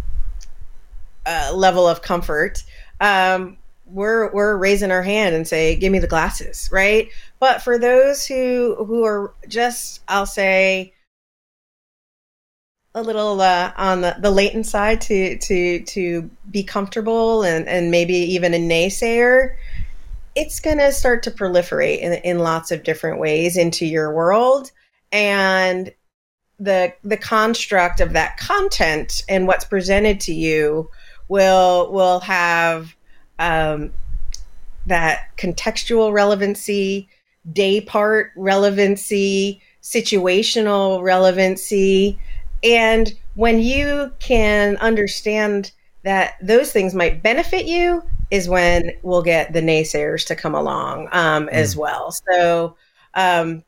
uh, 1.26 1.52
level 1.54 1.88
of 1.88 2.02
comfort 2.02 2.62
um, 3.00 3.56
we're 3.86 4.32
we're 4.32 4.56
raising 4.56 4.90
our 4.90 5.02
hand 5.02 5.34
and 5.34 5.46
say 5.46 5.76
give 5.76 5.92
me 5.92 5.98
the 5.98 6.06
glasses 6.06 6.68
right? 6.72 7.08
But 7.38 7.62
for 7.62 7.78
those 7.78 8.26
who 8.26 8.76
who 8.86 9.04
are 9.04 9.34
just 9.48 10.00
i'll 10.08 10.26
say 10.26 10.93
a 12.94 13.02
little 13.02 13.40
uh, 13.40 13.72
on 13.76 14.02
the, 14.02 14.16
the 14.20 14.30
latent 14.30 14.66
side 14.66 15.00
to 15.02 15.36
to 15.38 15.80
to 15.80 16.30
be 16.50 16.62
comfortable 16.62 17.42
and 17.42 17.68
and 17.68 17.90
maybe 17.90 18.14
even 18.14 18.54
a 18.54 18.58
naysayer 18.58 19.56
it's 20.36 20.58
going 20.58 20.78
to 20.78 20.90
start 20.90 21.22
to 21.22 21.30
proliferate 21.30 22.00
in, 22.00 22.14
in 22.24 22.40
lots 22.40 22.72
of 22.72 22.82
different 22.82 23.20
ways 23.20 23.56
into 23.56 23.86
your 23.86 24.12
world 24.12 24.70
and 25.12 25.92
the 26.58 26.92
the 27.02 27.16
construct 27.16 28.00
of 28.00 28.12
that 28.12 28.36
content 28.36 29.22
and 29.28 29.46
what's 29.46 29.64
presented 29.64 30.20
to 30.20 30.32
you 30.32 30.88
will 31.28 31.90
will 31.92 32.20
have 32.20 32.94
um, 33.38 33.92
that 34.86 35.36
contextual 35.36 36.12
relevancy, 36.12 37.08
day 37.52 37.80
part 37.80 38.30
relevancy, 38.36 39.60
situational 39.82 41.02
relevancy. 41.02 42.18
And 42.64 43.12
when 43.34 43.60
you 43.60 44.10
can 44.18 44.76
understand 44.78 45.70
that 46.02 46.34
those 46.42 46.72
things 46.72 46.94
might 46.94 47.22
benefit 47.22 47.66
you, 47.66 48.02
is 48.30 48.48
when 48.48 48.90
we'll 49.02 49.22
get 49.22 49.52
the 49.52 49.60
naysayers 49.60 50.26
to 50.26 50.34
come 50.34 50.54
along 50.54 51.08
um, 51.12 51.46
mm. 51.46 51.50
as 51.50 51.76
well. 51.76 52.10
So, 52.10 52.76
um, 53.14 53.62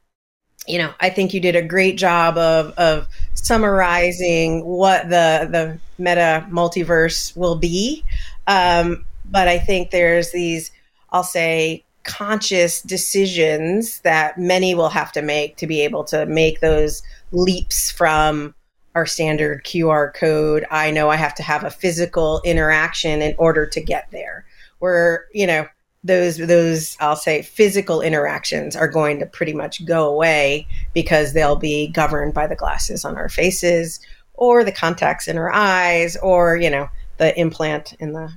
you 0.66 0.78
know, 0.78 0.92
I 1.00 1.10
think 1.10 1.32
you 1.32 1.40
did 1.40 1.54
a 1.54 1.62
great 1.62 1.96
job 1.96 2.36
of 2.36 2.72
of 2.76 3.06
summarizing 3.34 4.64
what 4.64 5.08
the 5.08 5.48
the 5.50 5.78
meta 6.02 6.44
multiverse 6.50 7.36
will 7.36 7.56
be. 7.56 8.04
Um, 8.46 9.04
but 9.24 9.46
I 9.46 9.58
think 9.58 9.90
there's 9.90 10.32
these, 10.32 10.72
I'll 11.10 11.22
say, 11.22 11.84
conscious 12.04 12.82
decisions 12.82 14.00
that 14.00 14.38
many 14.38 14.74
will 14.74 14.88
have 14.88 15.12
to 15.12 15.22
make 15.22 15.56
to 15.56 15.66
be 15.66 15.82
able 15.82 16.04
to 16.04 16.26
make 16.26 16.60
those 16.60 17.02
leaps 17.30 17.90
from 17.90 18.54
our 18.96 19.04
standard 19.04 19.62
QR 19.64 20.12
code. 20.14 20.64
I 20.70 20.90
know 20.90 21.10
I 21.10 21.16
have 21.16 21.34
to 21.34 21.42
have 21.42 21.64
a 21.64 21.70
physical 21.70 22.40
interaction 22.46 23.20
in 23.20 23.34
order 23.36 23.66
to 23.66 23.80
get 23.80 24.08
there. 24.10 24.46
Where, 24.78 25.26
you 25.34 25.46
know, 25.46 25.66
those 26.02 26.38
those 26.38 26.96
I'll 26.98 27.14
say 27.14 27.42
physical 27.42 28.00
interactions 28.00 28.74
are 28.74 28.88
going 28.88 29.18
to 29.20 29.26
pretty 29.26 29.52
much 29.52 29.84
go 29.84 30.08
away 30.08 30.66
because 30.94 31.34
they'll 31.34 31.56
be 31.56 31.88
governed 31.88 32.32
by 32.32 32.46
the 32.46 32.56
glasses 32.56 33.04
on 33.04 33.16
our 33.16 33.28
faces 33.28 34.00
or 34.32 34.64
the 34.64 34.72
contacts 34.72 35.28
in 35.28 35.36
our 35.36 35.52
eyes 35.52 36.16
or, 36.22 36.56
you 36.56 36.70
know, 36.70 36.88
the 37.18 37.38
implant 37.38 37.92
in 38.00 38.14
the 38.14 38.32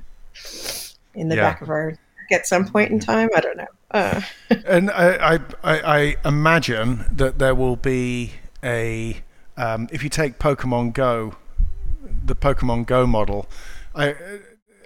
in 1.15 1.29
the 1.29 1.37
yeah. 1.37 1.41
back 1.41 1.61
of 1.61 1.69
our 1.69 1.97
at 2.31 2.45
some 2.45 2.67
point 2.67 2.91
in 2.91 2.99
time. 2.99 3.29
I 3.33 3.39
don't 3.39 3.57
know. 3.57 3.67
Uh. 3.91 4.21
and 4.65 4.91
I, 4.91 5.35
I, 5.35 5.39
I, 5.63 6.15
imagine 6.23 7.05
that 7.11 7.39
there 7.39 7.55
will 7.55 7.75
be 7.75 8.33
a 8.63 9.23
um, 9.59 9.89
if 9.91 10.01
you 10.03 10.09
take 10.09 10.39
Pokemon 10.39 10.93
Go, 10.93 11.35
the 12.25 12.35
Pokemon 12.35 12.85
Go 12.85 13.05
model. 13.05 13.45
I, 13.93 14.15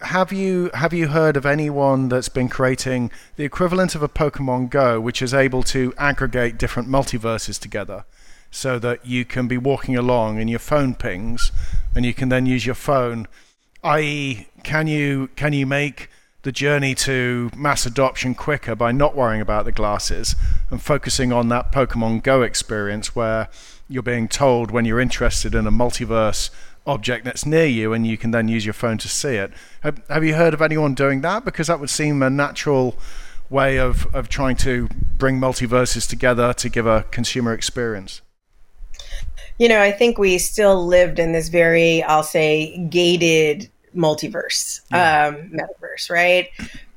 have 0.01 0.33
you 0.33 0.69
have 0.73 0.93
you 0.93 1.09
heard 1.09 1.37
of 1.37 1.45
anyone 1.45 2.09
that's 2.09 2.27
been 2.27 2.49
creating 2.49 3.11
the 3.37 3.43
equivalent 3.43 3.95
of 3.95 4.01
a 4.03 4.09
Pokemon 4.09 4.69
Go, 4.69 4.99
which 4.99 5.21
is 5.21 5.33
able 5.33 5.63
to 5.63 5.93
aggregate 5.97 6.57
different 6.57 6.89
multiverses 6.89 7.59
together, 7.59 8.03
so 8.49 8.79
that 8.79 9.05
you 9.05 9.23
can 9.23 9.47
be 9.47 9.57
walking 9.57 9.95
along 9.95 10.39
and 10.39 10.49
your 10.49 10.59
phone 10.59 10.95
pings, 10.95 11.51
and 11.95 12.03
you 12.03 12.13
can 12.13 12.29
then 12.29 12.45
use 12.47 12.65
your 12.65 12.75
phone. 12.75 13.27
I.e., 13.83 14.47
can 14.63 14.87
you 14.87 15.29
can 15.35 15.53
you 15.53 15.67
make 15.67 16.09
the 16.41 16.51
journey 16.51 16.93
to 16.93 17.49
mass 17.55 17.85
adoption 17.85 18.35
quicker 18.35 18.75
by 18.75 18.91
not 18.91 19.15
worrying 19.15 19.39
about 19.39 19.63
the 19.63 19.71
glasses 19.71 20.35
and 20.69 20.81
focusing 20.81 21.31
on 21.31 21.47
that 21.49 21.71
Pokemon 21.71 22.23
Go 22.23 22.41
experience 22.41 23.15
where 23.15 23.47
you're 23.93 24.01
being 24.01 24.27
told 24.27 24.71
when 24.71 24.85
you're 24.85 24.99
interested 24.99 25.53
in 25.53 25.67
a 25.67 25.71
multiverse 25.71 26.49
object 26.85 27.23
that's 27.23 27.45
near 27.45 27.67
you 27.67 27.93
and 27.93 28.07
you 28.07 28.17
can 28.17 28.31
then 28.31 28.47
use 28.47 28.65
your 28.65 28.73
phone 28.73 28.97
to 28.97 29.07
see 29.07 29.35
it. 29.35 29.53
Have, 29.81 30.01
have 30.09 30.23
you 30.23 30.33
heard 30.33 30.55
of 30.55 30.63
anyone 30.63 30.95
doing 30.95 31.21
that? 31.21 31.45
Because 31.45 31.67
that 31.67 31.79
would 31.79 31.91
seem 31.91 32.23
a 32.23 32.29
natural 32.29 32.95
way 33.51 33.77
of, 33.77 34.07
of 34.15 34.29
trying 34.29 34.55
to 34.55 34.89
bring 35.19 35.39
multiverses 35.39 36.09
together 36.09 36.53
to 36.53 36.69
give 36.69 36.87
a 36.87 37.03
consumer 37.11 37.53
experience. 37.53 38.21
You 39.59 39.69
know, 39.69 39.79
I 39.79 39.91
think 39.91 40.17
we 40.17 40.39
still 40.39 40.87
lived 40.87 41.19
in 41.19 41.31
this 41.31 41.49
very, 41.49 42.01
I'll 42.01 42.23
say, 42.23 42.75
gated 42.89 43.69
multiverse, 43.95 44.81
yeah. 44.91 45.27
um, 45.27 45.51
metaverse, 45.51 46.09
right? 46.09 46.49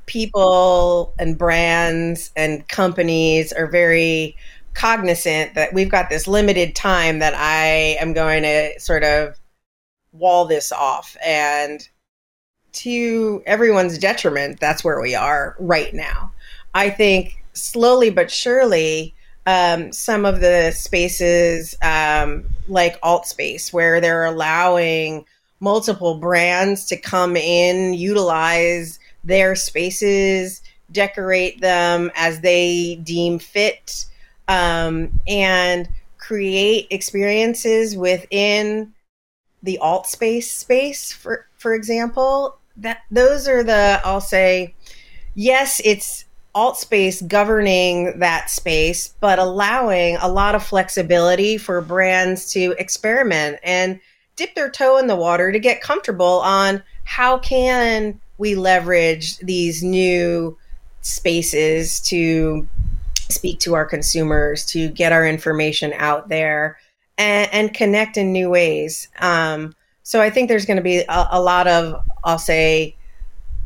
People 0.07 1.13
and 1.19 1.37
brands 1.37 2.31
and 2.37 2.67
companies 2.69 3.53
are 3.53 3.67
very 3.67 4.35
cognizant 4.77 5.55
that 5.55 5.73
we've 5.73 5.91
got 5.91 6.11
this 6.11 6.29
limited 6.29 6.77
time 6.77 7.19
that 7.19 7.35
I 7.35 7.97
am 7.99 8.13
going 8.13 8.43
to 8.43 8.79
sort 8.79 9.05
of 9.05 9.39
wall 10.13 10.45
this 10.45 10.71
off. 10.71 11.17
And 11.25 11.87
to 12.73 13.43
everyone's 13.47 13.97
detriment, 13.97 14.61
that's 14.61 14.85
where 14.85 15.01
we 15.01 15.15
are 15.15 15.57
right 15.59 15.95
now. 15.95 16.31
I 16.75 16.91
think 16.91 17.43
slowly 17.55 18.11
but 18.11 18.31
surely, 18.31 19.15
um, 19.47 19.93
some 19.93 20.27
of 20.27 20.41
the 20.41 20.73
spaces 20.73 21.75
um, 21.81 22.45
like 22.69 23.01
Altspace, 23.01 23.73
where 23.73 24.01
they're 24.01 24.25
allowing 24.27 25.25
multiple 25.61 26.19
brands 26.19 26.85
to 26.87 26.97
come 26.97 27.37
in, 27.37 27.95
utilize 27.95 28.99
their 29.25 29.55
spaces, 29.55 30.61
decorate 30.93 31.61
them 31.61 32.11
as 32.15 32.41
they 32.41 32.97
deem 33.05 33.39
fit, 33.39 34.05
um, 34.49 35.11
and 35.27 35.89
create 36.19 36.87
experiences 36.91 37.97
within 37.97 38.93
the 39.63 39.79
alt 39.79 40.07
space 40.07 40.51
space 40.51 41.13
for 41.13 41.47
for 41.57 41.75
example 41.75 42.57
that 42.77 43.03
those 43.11 43.49
are 43.49 43.63
the 43.63 44.01
i'll 44.05 44.21
say 44.21 44.75
yes 45.35 45.81
it's 45.85 46.25
alt 46.55 46.79
space 46.79 47.21
governing 47.23 48.19
that 48.19 48.49
space 48.51 49.15
but 49.21 49.39
allowing 49.39 50.17
a 50.17 50.29
lot 50.29 50.55
of 50.55 50.63
flexibility 50.63 51.59
for 51.59 51.81
brands 51.81 52.51
to 52.53 52.75
experiment 52.79 53.59
and 53.63 54.01
dip 54.37 54.55
their 54.55 54.71
toe 54.71 54.99
in 54.99 55.07
the 55.07 55.17
water 55.17 55.53
to 55.53 55.59
get 55.59 55.81
comfortable 55.81 56.41
on 56.41 56.83
how 57.05 57.39
can 57.39 58.21
we 58.39 58.55
leverage 58.55 59.39
these 59.39 59.83
new 59.83 60.57
spaces 61.01 62.01
to 62.01 62.67
speak 63.29 63.61
to 63.61 63.75
our 63.75 63.85
consumers 63.85 64.65
to 64.67 64.89
get 64.89 65.13
our 65.13 65.27
information 65.27 65.93
out 65.97 66.29
there 66.29 66.79
and, 67.19 67.49
and 67.53 67.75
connect 67.75 68.17
in 68.17 68.33
new 68.33 68.51
ways. 68.51 69.09
Um, 69.21 69.75
so 70.03 70.21
i 70.21 70.31
think 70.31 70.49
there's 70.49 70.67
going 70.67 70.77
to 70.77 70.85
be 70.85 70.99
a, 70.99 71.29
a 71.33 71.43
lot 71.43 71.67
of 71.67 72.01
i'll 72.23 72.39
say 72.39 72.95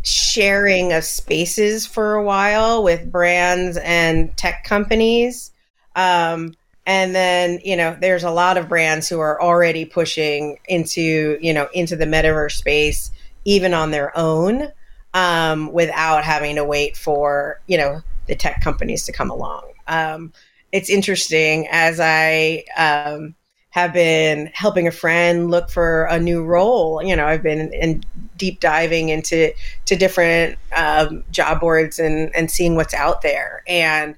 sharing 0.03 0.93
of 0.93 1.05
spaces 1.05 1.87
for 1.87 2.15
a 2.15 2.23
while 2.23 2.83
with 2.83 3.11
brands 3.11 3.77
and 3.79 4.35
tech 4.37 4.65
companies. 4.65 5.53
Um, 5.97 6.55
and 6.87 7.15
then 7.15 7.61
you 7.63 7.77
know 7.77 7.97
there's 8.01 8.25
a 8.25 8.31
lot 8.31 8.57
of 8.57 8.69
brands 8.69 9.09
who 9.09 9.21
are 9.21 9.41
already 9.41 9.85
pushing 9.85 10.59
into 10.67 11.39
you 11.41 11.53
know 11.53 11.69
into 11.75 11.95
the 11.95 12.07
metaverse 12.07 12.53
space 12.53 13.11
even 13.45 13.75
on 13.75 13.91
their 13.91 14.17
own 14.17 14.69
um, 15.13 15.71
without 15.73 16.25
having 16.25 16.57
to 16.57 16.65
wait 16.65 16.97
for 16.97 17.61
you 17.67 17.77
know 17.77 18.03
the 18.31 18.37
tech 18.37 18.63
companies 18.63 19.05
to 19.05 19.13
come 19.13 19.31
along. 19.31 19.65
Um, 19.87 20.33
it's 20.73 20.89
interesting 20.89 21.67
as 21.73 21.99
i 21.99 22.63
um, 22.77 23.35
have 23.71 23.93
been 23.93 24.51
helping 24.55 24.87
a 24.87 24.93
friend 24.93 25.51
look 25.51 25.69
for 25.69 26.05
a 26.05 26.21
new 26.21 26.45
role 26.45 27.03
you 27.03 27.17
know 27.17 27.27
i've 27.27 27.43
been 27.43 27.73
in 27.75 28.01
deep 28.41 28.59
diving 28.59 29.11
into 29.11 29.53
to 29.85 29.95
different 29.95 30.59
um, 30.75 31.23
job 31.31 31.61
boards 31.61 32.01
and 32.01 32.35
and 32.35 32.51
seeing 32.51 32.75
what's 32.75 32.95
out 32.95 33.23
there. 33.23 33.63
And 33.69 34.17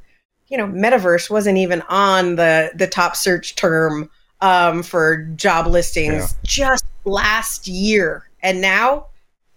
you 0.48 0.56
know, 0.56 0.66
metaverse 0.66 1.28
wasn't 1.28 1.58
even 1.58 1.82
on 1.88 2.36
the 2.36 2.70
the 2.74 2.86
top 2.86 3.16
search 3.16 3.56
term 3.56 4.08
um, 4.40 4.82
for 4.82 5.24
job 5.34 5.66
listings 5.66 6.14
yeah. 6.14 6.38
just 6.44 6.86
last 7.04 7.66
year, 7.66 8.30
and 8.42 8.60
now 8.60 9.08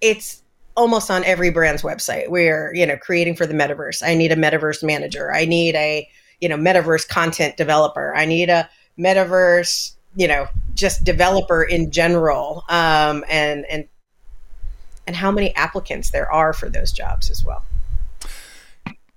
it's 0.01 0.41
almost 0.76 1.09
on 1.09 1.23
every 1.23 1.49
brand's 1.49 1.82
website. 1.82 2.30
We're 2.30 2.73
you 2.73 2.86
know 2.86 2.97
creating 2.97 3.36
for 3.36 3.45
the 3.45 3.53
metaverse. 3.53 4.01
I 4.05 4.15
need 4.15 4.32
a 4.32 4.36
metaverse 4.36 4.84
manager. 4.84 5.34
I 5.34 5.45
need 5.45 5.76
a 5.76 6.07
you 6.41 6.49
know 6.49 6.57
metaverse 6.57 7.07
content 7.07 7.57
developer. 7.57 8.15
I 8.15 8.26
need 8.26 8.49
a 8.49 8.69
metaverse 8.97 9.93
you 10.15 10.28
know 10.28 10.47
just 10.73 11.03
developer 11.03 11.63
in 11.63 11.91
general, 11.91 12.63
um, 12.69 13.23
and 13.30 13.65
and 13.69 13.88
and 15.07 15.15
how 15.15 15.32
many 15.32 15.55
applicants 15.55 16.11
there 16.11 16.32
are 16.32 16.53
for 16.53 16.69
those 16.69 16.91
jobs 16.91 17.30
as 17.30 17.45
well. 17.45 17.63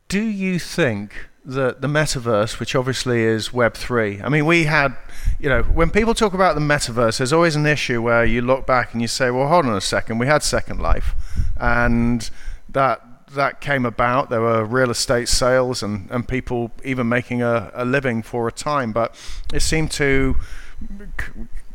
Do 0.08 0.22
you 0.22 0.58
think 0.58 1.14
that 1.48 1.80
the 1.80 1.88
metaverse, 1.88 2.60
which 2.60 2.76
obviously 2.76 3.22
is 3.22 3.52
Web 3.52 3.74
three. 3.74 4.20
I 4.22 4.28
mean, 4.28 4.44
we 4.44 4.64
had, 4.64 4.94
you 5.40 5.48
know, 5.48 5.62
when 5.62 5.90
people 5.90 6.14
talk 6.14 6.34
about 6.34 6.54
the 6.54 6.60
metaverse, 6.60 7.18
there's 7.18 7.32
always 7.32 7.54
an 7.54 7.66
issue 7.66 8.02
where 8.02 8.24
you 8.24 8.42
look 8.42 8.66
back 8.66 8.92
and 8.92 9.00
you 9.00 9.08
say, 9.08 9.30
well, 9.30 9.48
hold 9.48 9.66
on 9.66 9.74
a 9.74 9.80
second, 9.80 10.18
we 10.18 10.26
had 10.26 10.42
Second 10.42 10.80
Life, 10.80 11.14
and 11.60 12.30
that 12.68 13.02
that 13.34 13.60
came 13.60 13.84
about. 13.84 14.30
There 14.30 14.40
were 14.40 14.64
real 14.64 14.90
estate 14.90 15.28
sales 15.28 15.82
and, 15.82 16.10
and 16.10 16.26
people 16.26 16.70
even 16.82 17.08
making 17.08 17.42
a, 17.42 17.70
a 17.74 17.84
living 17.84 18.22
for 18.22 18.48
a 18.48 18.52
time, 18.52 18.92
but 18.92 19.14
it 19.52 19.60
seemed 19.60 19.90
to 19.92 20.36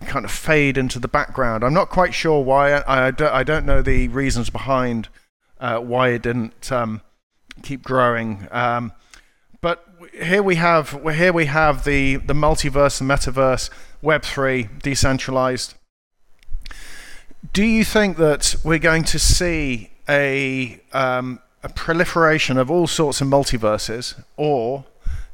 kind 0.02 0.26
of 0.26 0.32
fade 0.32 0.78
into 0.78 1.00
the 1.00 1.08
background. 1.08 1.64
I'm 1.64 1.74
not 1.74 1.90
quite 1.90 2.14
sure 2.14 2.44
why. 2.44 2.74
I, 2.74 3.08
I, 3.08 3.12
don't, 3.12 3.34
I 3.34 3.44
don't 3.44 3.66
know 3.66 3.82
the 3.82 4.08
reasons 4.10 4.50
behind 4.50 5.10
uh, 5.60 5.80
why 5.80 6.10
it 6.10 6.22
didn't 6.24 6.72
um, 6.72 7.02
keep 7.62 7.84
growing. 7.84 8.48
Um, 8.52 8.92
here 10.22 10.44
we 10.44 10.56
have 10.56 11.02
here 11.14 11.34
we 11.34 11.46
have 11.46 11.84
the 11.84 12.18
the 12.18 12.34
multiverse, 12.34 13.00
the 13.00 13.06
metaverse, 13.06 13.70
Web 14.02 14.24
three, 14.24 14.70
decentralized. 14.82 15.76
Do 17.52 17.64
you 17.64 17.84
think 17.84 18.18
that 18.18 18.56
we're 18.64 18.80
going 18.80 19.04
to 19.06 19.20
see 19.20 19.92
a 20.08 20.82
um, 20.92 21.40
a 21.64 21.70
proliferation 21.70 22.58
of 22.58 22.70
all 22.70 22.88
sorts 22.88 23.22
of 23.22 23.28
multiverses, 23.28 24.22
or 24.38 24.86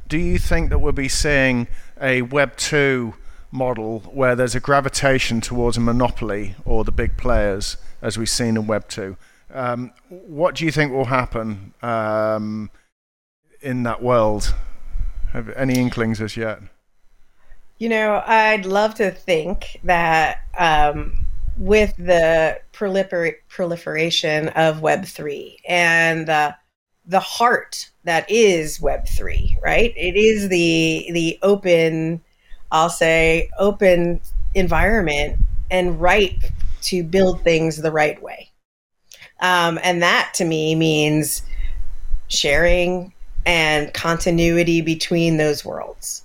do 0.07 0.17
you 0.17 0.37
think 0.37 0.69
that 0.69 0.79
we'll 0.79 0.91
be 0.91 1.09
seeing 1.09 1.67
a 2.01 2.21
Web 2.21 2.55
two 2.55 3.15
model 3.51 3.99
where 4.11 4.35
there's 4.35 4.55
a 4.55 4.59
gravitation 4.59 5.41
towards 5.41 5.75
a 5.77 5.79
monopoly 5.79 6.55
or 6.65 6.83
the 6.83 6.91
big 6.91 7.17
players, 7.17 7.77
as 8.01 8.17
we've 8.17 8.29
seen 8.29 8.55
in 8.55 8.67
Web 8.67 8.87
two? 8.87 9.17
Um, 9.51 9.91
what 10.09 10.55
do 10.55 10.65
you 10.65 10.71
think 10.71 10.91
will 10.91 11.05
happen? 11.05 11.73
Um, 11.81 12.69
in 13.61 13.83
that 13.83 14.01
world? 14.01 14.53
Have 15.31 15.49
any 15.49 15.75
inklings 15.75 16.21
as 16.21 16.35
yet? 16.35 16.59
You 17.77 17.89
know, 17.89 18.23
I'd 18.25 18.65
love 18.65 18.95
to 18.95 19.11
think 19.11 19.79
that 19.83 20.41
um, 20.57 21.25
with 21.57 21.95
the 21.97 22.59
prolifer- 22.73 23.35
proliferation 23.47 24.49
of 24.49 24.77
Web3 24.77 25.55
and 25.67 26.29
uh, 26.29 26.53
the 27.05 27.19
heart 27.19 27.89
that 28.03 28.29
is 28.29 28.79
Web3, 28.79 29.61
right? 29.61 29.93
It 29.95 30.15
is 30.15 30.49
the 30.49 31.09
the 31.11 31.39
open, 31.41 32.21
I'll 32.71 32.89
say, 32.89 33.49
open 33.59 34.21
environment 34.55 35.39
and 35.69 36.01
right 36.01 36.37
to 36.81 37.03
build 37.03 37.43
things 37.43 37.77
the 37.77 37.91
right 37.91 38.21
way. 38.21 38.51
Um, 39.41 39.79
and 39.83 40.01
that 40.01 40.31
to 40.35 40.45
me 40.45 40.75
means 40.75 41.43
sharing 42.27 43.13
and 43.49 43.91
continuity 43.95 44.79
between 44.79 45.37
those 45.37 45.65
worlds. 45.65 46.23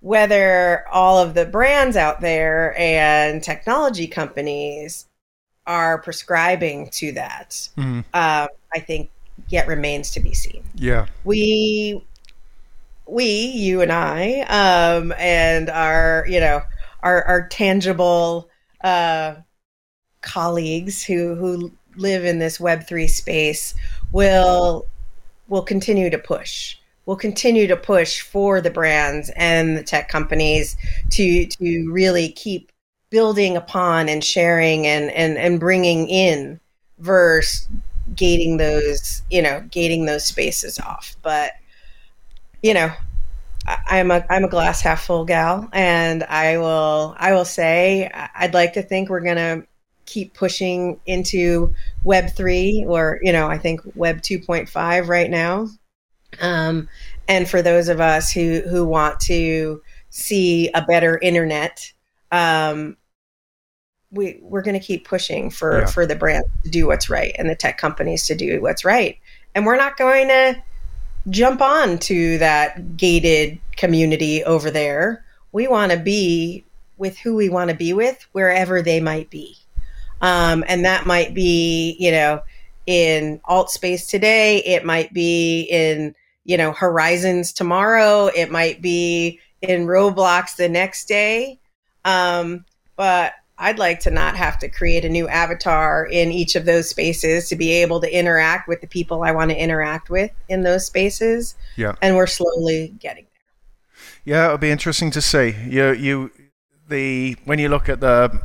Whether 0.00 0.84
all 0.92 1.18
of 1.18 1.32
the 1.32 1.46
brands 1.46 1.96
out 1.96 2.20
there 2.20 2.78
and 2.78 3.42
technology 3.42 4.06
companies 4.06 5.06
are 5.66 6.02
prescribing 6.02 6.90
to 6.90 7.12
that, 7.12 7.68
mm-hmm. 7.78 8.00
uh, 8.12 8.48
I 8.74 8.80
think 8.80 9.10
yet 9.48 9.66
remains 9.66 10.10
to 10.10 10.20
be 10.20 10.34
seen. 10.34 10.62
Yeah. 10.74 11.06
We, 11.24 12.04
we, 13.06 13.24
you 13.24 13.80
and 13.80 13.90
I, 13.90 14.40
um, 14.40 15.14
and 15.16 15.70
our, 15.70 16.26
you 16.28 16.38
know, 16.38 16.60
our, 17.02 17.24
our 17.24 17.48
tangible 17.48 18.50
uh, 18.84 19.36
colleagues 20.20 21.02
who, 21.02 21.34
who 21.34 21.72
live 21.96 22.26
in 22.26 22.40
this 22.40 22.58
Web3 22.58 23.08
space 23.08 23.74
will 24.12 24.86
will 25.52 25.62
continue 25.62 26.08
to 26.08 26.18
push. 26.18 26.78
We'll 27.04 27.18
continue 27.18 27.66
to 27.66 27.76
push 27.76 28.22
for 28.22 28.62
the 28.62 28.70
brands 28.70 29.30
and 29.36 29.76
the 29.76 29.82
tech 29.82 30.08
companies 30.08 30.76
to 31.10 31.46
to 31.46 31.92
really 31.92 32.30
keep 32.30 32.72
building 33.10 33.56
upon 33.56 34.08
and 34.08 34.24
sharing 34.24 34.86
and 34.86 35.10
and 35.10 35.36
and 35.36 35.60
bringing 35.60 36.08
in 36.08 36.58
versus 36.98 37.68
gating 38.16 38.56
those 38.56 39.22
you 39.30 39.42
know 39.42 39.62
gating 39.70 40.06
those 40.06 40.24
spaces 40.24 40.80
off. 40.80 41.16
But 41.22 41.52
you 42.62 42.72
know, 42.72 42.90
I'm 43.66 44.10
a 44.10 44.24
I'm 44.30 44.44
a 44.44 44.48
glass 44.48 44.80
half 44.80 45.04
full 45.04 45.26
gal, 45.26 45.68
and 45.74 46.24
I 46.24 46.56
will 46.56 47.14
I 47.18 47.32
will 47.34 47.44
say 47.44 48.10
I'd 48.34 48.54
like 48.54 48.72
to 48.74 48.82
think 48.82 49.10
we're 49.10 49.20
gonna 49.20 49.64
keep 50.06 50.34
pushing 50.34 51.00
into 51.06 51.74
Web 52.04 52.30
three, 52.30 52.84
or 52.86 53.18
you 53.22 53.32
know, 53.32 53.46
I 53.46 53.58
think 53.58 53.80
Web 53.94 54.22
two 54.22 54.38
point 54.38 54.68
five 54.68 55.08
right 55.08 55.30
now. 55.30 55.68
Um, 56.40 56.88
and 57.28 57.48
for 57.48 57.62
those 57.62 57.88
of 57.88 58.00
us 58.00 58.30
who 58.30 58.62
who 58.68 58.84
want 58.84 59.20
to 59.20 59.82
see 60.10 60.70
a 60.74 60.82
better 60.82 61.18
internet, 61.18 61.92
um, 62.30 62.96
we 64.10 64.38
we're 64.42 64.62
going 64.62 64.78
to 64.78 64.84
keep 64.84 65.06
pushing 65.06 65.50
for 65.50 65.80
yeah. 65.80 65.86
for 65.86 66.06
the 66.06 66.16
brand 66.16 66.44
to 66.64 66.70
do 66.70 66.86
what's 66.86 67.08
right 67.08 67.34
and 67.38 67.48
the 67.48 67.56
tech 67.56 67.78
companies 67.78 68.26
to 68.26 68.34
do 68.34 68.60
what's 68.60 68.84
right, 68.84 69.18
and 69.54 69.66
we're 69.66 69.76
not 69.76 69.96
going 69.96 70.28
to 70.28 70.62
jump 71.30 71.60
on 71.60 71.98
to 71.98 72.38
that 72.38 72.96
gated 72.96 73.58
community 73.76 74.42
over 74.44 74.70
there. 74.70 75.24
We 75.52 75.68
want 75.68 75.92
to 75.92 75.98
be 75.98 76.64
with 76.96 77.18
who 77.18 77.34
we 77.34 77.48
want 77.48 77.70
to 77.70 77.76
be 77.76 77.92
with 77.92 78.26
wherever 78.32 78.82
they 78.82 79.00
might 79.00 79.30
be. 79.30 79.56
Um, 80.22 80.64
and 80.68 80.84
that 80.84 81.04
might 81.04 81.34
be, 81.34 81.96
you 81.98 82.10
know, 82.10 82.42
in 82.86 83.40
alt 83.44 83.70
space 83.70 84.06
today, 84.06 84.58
it 84.64 84.84
might 84.84 85.12
be 85.12 85.62
in, 85.62 86.14
you 86.44 86.56
know, 86.56 86.72
Horizons 86.72 87.52
tomorrow. 87.52 88.26
It 88.34 88.50
might 88.50 88.80
be 88.80 89.40
in 89.60 89.86
Roblox 89.86 90.56
the 90.56 90.68
next 90.68 91.06
day. 91.06 91.58
Um, 92.04 92.64
but 92.96 93.34
I'd 93.58 93.78
like 93.78 94.00
to 94.00 94.10
not 94.10 94.36
have 94.36 94.58
to 94.60 94.68
create 94.68 95.04
a 95.04 95.08
new 95.08 95.28
avatar 95.28 96.04
in 96.06 96.32
each 96.32 96.56
of 96.56 96.64
those 96.64 96.88
spaces 96.88 97.48
to 97.48 97.56
be 97.56 97.70
able 97.70 98.00
to 98.00 98.12
interact 98.12 98.66
with 98.66 98.80
the 98.80 98.88
people 98.88 99.22
I 99.22 99.30
want 99.30 99.50
to 99.50 99.56
interact 99.56 100.10
with 100.10 100.32
in 100.48 100.62
those 100.62 100.86
spaces. 100.86 101.54
Yeah. 101.76 101.94
And 102.02 102.16
we're 102.16 102.26
slowly 102.26 102.94
getting 102.98 103.24
there. 103.24 104.02
Yeah, 104.24 104.46
it'll 104.46 104.58
be 104.58 104.70
interesting 104.70 105.10
to 105.12 105.20
see. 105.20 105.54
You 105.68 105.92
you 105.92 106.30
the 106.88 107.36
when 107.44 107.58
you 107.60 107.68
look 107.68 107.88
at 107.88 108.00
the 108.00 108.40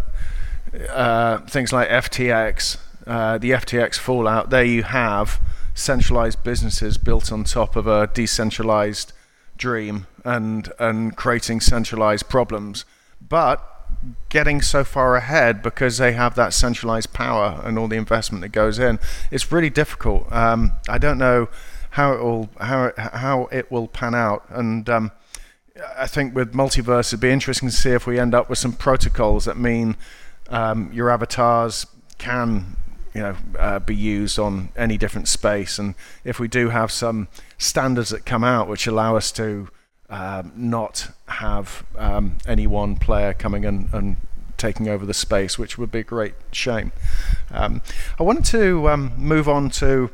uh, 0.89 1.39
things 1.39 1.72
like 1.74 1.89
FTX, 1.89 2.78
uh, 3.05 3.38
the 3.38 3.51
FTX 3.51 3.95
fallout, 3.95 4.49
there 4.49 4.63
you 4.63 4.84
have 4.84 5.41
centralized 5.74 6.43
businesses 6.43 6.97
built 6.97 7.32
on 7.32 7.43
top 7.43 7.76
of 7.76 7.88
a 7.88 8.07
decentralized 8.07 9.13
dream 9.57 10.07
and 10.24 10.72
and 10.80 11.15
creating 11.15 11.59
centralized 11.59 12.28
problems. 12.30 12.86
But 13.22 13.63
getting 14.30 14.61
so 14.61 14.84
far 14.84 15.15
ahead 15.15 15.61
because 15.63 15.97
they 15.97 16.13
have 16.13 16.36
that 16.36 16.53
centralized 16.53 17.13
power 17.13 17.61
and 17.63 17.80
all 17.80 17.88
the 17.88 17.95
investment 17.95 18.41
that 18.41 18.49
goes 18.49 18.80
in. 18.80 18.99
It's 19.32 19.51
really 19.51 19.70
difficult. 19.70 20.32
Um, 20.32 20.74
I 20.88 20.97
don't 20.97 21.18
know 21.18 21.49
how 21.91 22.13
it 22.13 22.22
will 22.22 22.49
how 22.59 22.91
how 22.97 23.47
it 23.51 23.72
will 23.72 23.88
pan 23.88 24.13
out, 24.13 24.43
and 24.49 24.89
um, 24.89 25.11
I 25.97 26.07
think 26.07 26.36
with 26.36 26.53
multiverse 26.53 27.09
it'd 27.09 27.20
be 27.20 27.32
interesting 27.32 27.70
to 27.70 27.76
see 27.76 27.91
if 27.91 28.05
we 28.05 28.20
end 28.20 28.36
up 28.36 28.49
with 28.49 28.59
some 28.59 28.74
protocols 28.74 29.45
that 29.45 29.57
mean 29.57 29.95
um, 30.50 30.91
your 30.93 31.10
avatars 31.10 31.86
can 32.18 32.78
you 33.14 33.22
know 33.22 33.36
uh, 33.58 33.80
be 33.80 33.95
used 33.95 34.38
on 34.39 34.70
any 34.76 34.98
different 34.98 35.28
space, 35.28 35.80
and 35.80 35.95
if 36.24 36.39
we 36.39 36.48
do 36.48 36.70
have 36.70 36.91
some 36.91 37.28
standards 37.58 38.10
that 38.10 38.26
come 38.26 38.43
out 38.43 38.68
which 38.68 38.88
allow 38.88 39.16
us 39.16 39.32
to 39.34 39.70
um, 40.10 40.52
not 40.56 41.10
have 41.28 41.86
um, 41.98 42.38
any 42.48 42.68
one 42.68 42.95
player 42.95 43.34
coming 43.34 43.64
in 43.64 43.89
and 43.91 44.18
taking 44.58 44.88
over 44.88 45.06
the 45.06 45.14
space, 45.14 45.60
which 45.60 45.78
would 45.78 45.91
be 45.91 46.00
a 46.00 46.04
great 46.04 46.34
shame. 46.52 46.91
Um, 47.52 47.82
I 48.20 48.24
wanted 48.24 48.45
to 48.45 48.89
um, 48.89 49.14
move 49.18 49.48
on 49.48 49.70
to 49.72 50.10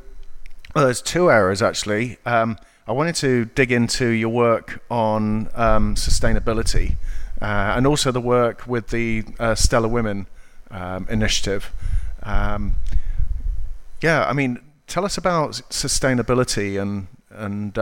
well, 0.74 0.86
there's 0.86 1.02
two 1.02 1.30
areas 1.30 1.62
actually. 1.62 2.18
Um, 2.26 2.58
I 2.88 2.92
wanted 2.92 3.16
to 3.16 3.46
dig 3.46 3.72
into 3.72 4.08
your 4.08 4.30
work 4.30 4.84
on 4.90 5.50
um, 5.54 5.96
sustainability 5.96 6.96
uh, 7.44 7.74
and 7.76 7.86
also 7.86 8.12
the 8.12 8.22
work 8.22 8.66
with 8.66 8.88
the 8.88 9.24
uh, 9.40 9.54
Stellar 9.54 9.88
Women 9.88 10.28
initiative. 11.10 11.72
yeah, 12.26 14.26
I 14.28 14.34
mean, 14.34 14.60
tell 14.88 15.06
us 15.06 15.18
about 15.18 15.62
sustainability 15.70 16.82
and 16.82 17.08
and 17.30 17.78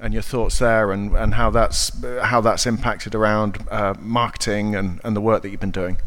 and 0.00 0.12
your 0.12 0.22
thoughts 0.22 0.58
there, 0.58 0.92
and, 0.92 1.14
and 1.16 1.34
how 1.34 1.50
that's 1.50 1.90
how 2.22 2.40
that's 2.40 2.66
impacted 2.66 3.14
around 3.14 3.66
uh, 3.70 3.94
marketing 3.98 4.74
and, 4.74 5.00
and 5.04 5.16
the 5.16 5.20
work 5.20 5.42
that 5.42 5.50
you've 5.50 5.60
been 5.60 5.70
doing. 5.70 5.98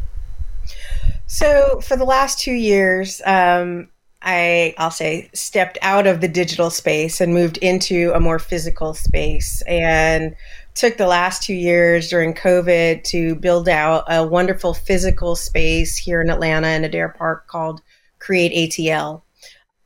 So 1.26 1.80
for 1.80 1.96
the 1.96 2.04
last 2.04 2.38
two 2.38 2.52
years, 2.52 3.20
um, 3.26 3.88
I 4.22 4.74
I'll 4.78 4.90
say 4.90 5.30
stepped 5.34 5.78
out 5.82 6.06
of 6.06 6.20
the 6.20 6.28
digital 6.28 6.70
space 6.70 7.20
and 7.20 7.34
moved 7.34 7.58
into 7.58 8.12
a 8.14 8.20
more 8.20 8.38
physical 8.38 8.94
space, 8.94 9.62
and 9.62 10.34
took 10.74 10.96
the 10.96 11.06
last 11.06 11.42
two 11.42 11.54
years 11.54 12.08
during 12.08 12.34
COVID 12.34 13.04
to 13.04 13.34
build 13.34 13.68
out 13.68 14.04
a 14.08 14.26
wonderful 14.26 14.74
physical 14.74 15.36
space 15.36 15.96
here 15.96 16.20
in 16.20 16.30
Atlanta 16.30 16.68
in 16.68 16.84
Adair 16.84 17.10
Park 17.10 17.46
called 17.46 17.82
Create 18.18 18.70
ATL. 18.70 19.22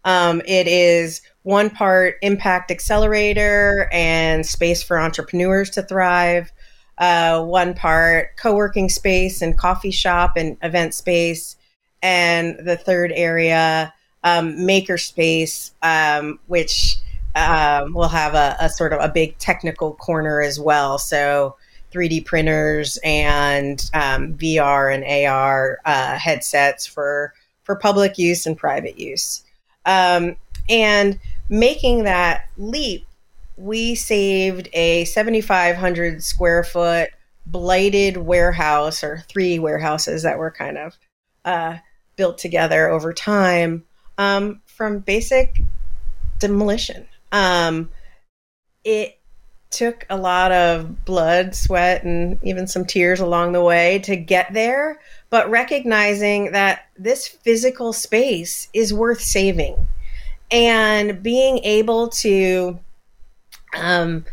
Um, 0.04 0.40
it 0.46 0.68
is 0.68 1.20
one 1.42 1.70
part 1.70 2.16
impact 2.22 2.70
accelerator 2.70 3.88
and 3.92 4.46
space 4.46 4.82
for 4.82 5.00
entrepreneurs 5.00 5.70
to 5.70 5.82
thrive, 5.82 6.52
uh, 6.98 7.42
one 7.44 7.74
part 7.74 8.36
co 8.36 8.54
working 8.54 8.88
space 8.88 9.42
and 9.42 9.58
coffee 9.58 9.90
shop 9.90 10.34
and 10.36 10.56
event 10.62 10.94
space, 10.94 11.56
and 12.02 12.56
the 12.64 12.76
third 12.76 13.10
area, 13.16 13.92
um, 14.22 14.64
maker 14.64 14.96
space, 14.96 15.72
um, 15.82 16.38
which 16.46 16.98
um, 17.36 17.92
will 17.92 18.08
have 18.08 18.34
a, 18.34 18.56
a, 18.58 18.70
sort 18.70 18.92
of 18.92 19.00
a 19.00 19.08
big 19.12 19.36
technical 19.38 19.92
corner 19.94 20.40
as 20.40 20.58
well. 20.58 20.98
So 20.98 21.54
3D 21.92 22.24
printers 22.24 22.98
and 23.04 23.88
um, 23.92 24.34
VR 24.34 24.92
and 24.92 25.04
AR 25.04 25.78
uh, 25.84 26.16
headsets 26.18 26.86
for 26.86 27.34
for 27.64 27.76
public 27.76 28.16
use 28.16 28.46
and 28.46 28.56
private 28.56 28.98
use. 28.98 29.42
Um, 29.84 30.36
and 30.68 31.18
making 31.48 32.04
that 32.04 32.48
leap, 32.56 33.06
we 33.56 33.94
saved 33.94 34.68
a 34.72 35.04
7,500 35.04 36.22
square 36.22 36.64
foot 36.64 37.10
blighted 37.44 38.16
warehouse 38.16 39.02
or 39.04 39.24
three 39.28 39.58
warehouses 39.58 40.22
that 40.22 40.38
were 40.38 40.50
kind 40.50 40.78
of 40.78 40.96
uh, 41.44 41.76
built 42.16 42.38
together 42.38 42.88
over 42.88 43.12
time 43.12 43.84
um, 44.18 44.60
from 44.66 45.00
basic 45.00 45.60
demolition. 46.38 47.06
Um, 47.36 47.90
it 48.84 49.18
took 49.70 50.06
a 50.08 50.16
lot 50.16 50.52
of 50.52 51.04
blood, 51.04 51.54
sweat, 51.54 52.02
and 52.02 52.38
even 52.42 52.66
some 52.66 52.86
tears 52.86 53.20
along 53.20 53.52
the 53.52 53.62
way 53.62 53.98
to 54.00 54.16
get 54.16 54.54
there, 54.54 55.00
but 55.28 55.50
recognizing 55.50 56.52
that 56.52 56.86
this 56.96 57.28
physical 57.28 57.92
space 57.92 58.68
is 58.72 58.94
worth 58.94 59.20
saving 59.20 59.86
and 60.50 61.22
being 61.22 61.58
able 61.58 62.08
to 62.08 62.78
um, 63.76 64.24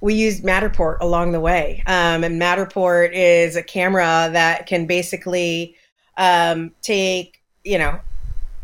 we 0.00 0.14
used 0.14 0.44
Matterport 0.44 0.98
along 1.00 1.32
the 1.32 1.40
way. 1.40 1.82
Um, 1.86 2.22
and 2.22 2.40
Matterport 2.40 3.10
is 3.12 3.56
a 3.56 3.62
camera 3.62 4.28
that 4.32 4.66
can 4.66 4.86
basically 4.86 5.76
um, 6.16 6.72
take, 6.82 7.40
you 7.64 7.78
know, 7.78 8.00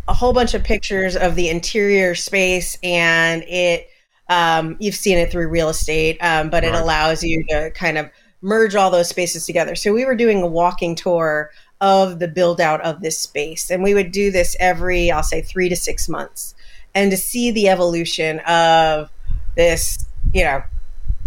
a 0.09 0.15
whole 0.15 0.33
bunch 0.33 0.55
of 0.55 0.65
pictures 0.65 1.17
of 1.17 1.37
the 1.37 1.49
interior 1.49 2.15
space 2.15 2.79
and 2.83 3.43
it, 3.45 3.89
um, 4.29 4.77
you've 4.81 4.95
seen 4.95 5.19
it 5.19 5.31
through 5.31 5.49
real 5.49 5.69
estate, 5.69 6.19
um, 6.21 6.51
but 6.51 6.65
it 6.65 6.75
allows 6.75 7.23
you 7.23 7.45
to 7.51 7.71
kind 7.73 7.99
of 7.99 8.11
merge 8.41 8.75
all 8.75 8.91
those 8.91 9.09
spaces 9.09 9.47
together. 9.47 9.75
So 9.75 9.93
we 9.93 10.05
were 10.05 10.15
doing 10.15 10.43
a 10.43 10.47
walking 10.47 10.95
tour 10.95 11.51
of 11.81 12.19
the 12.19 12.29
build 12.29 12.61
out 12.61 12.81
of 12.83 13.01
this 13.01 13.19
space. 13.19 13.71
And 13.71 13.83
we 13.83 13.95
would 13.95 14.11
do 14.11 14.31
this 14.31 14.57
every, 14.59 15.11
I'll 15.11 15.23
say, 15.23 15.43
three 15.43 15.69
to 15.69 15.77
six 15.77 16.09
months 16.09 16.55
and 16.95 17.11
to 17.11 17.17
see 17.17 17.51
the 17.51 17.69
evolution 17.69 18.41
of 18.41 19.11
this, 19.57 20.05
you 20.33 20.45
know, 20.45 20.63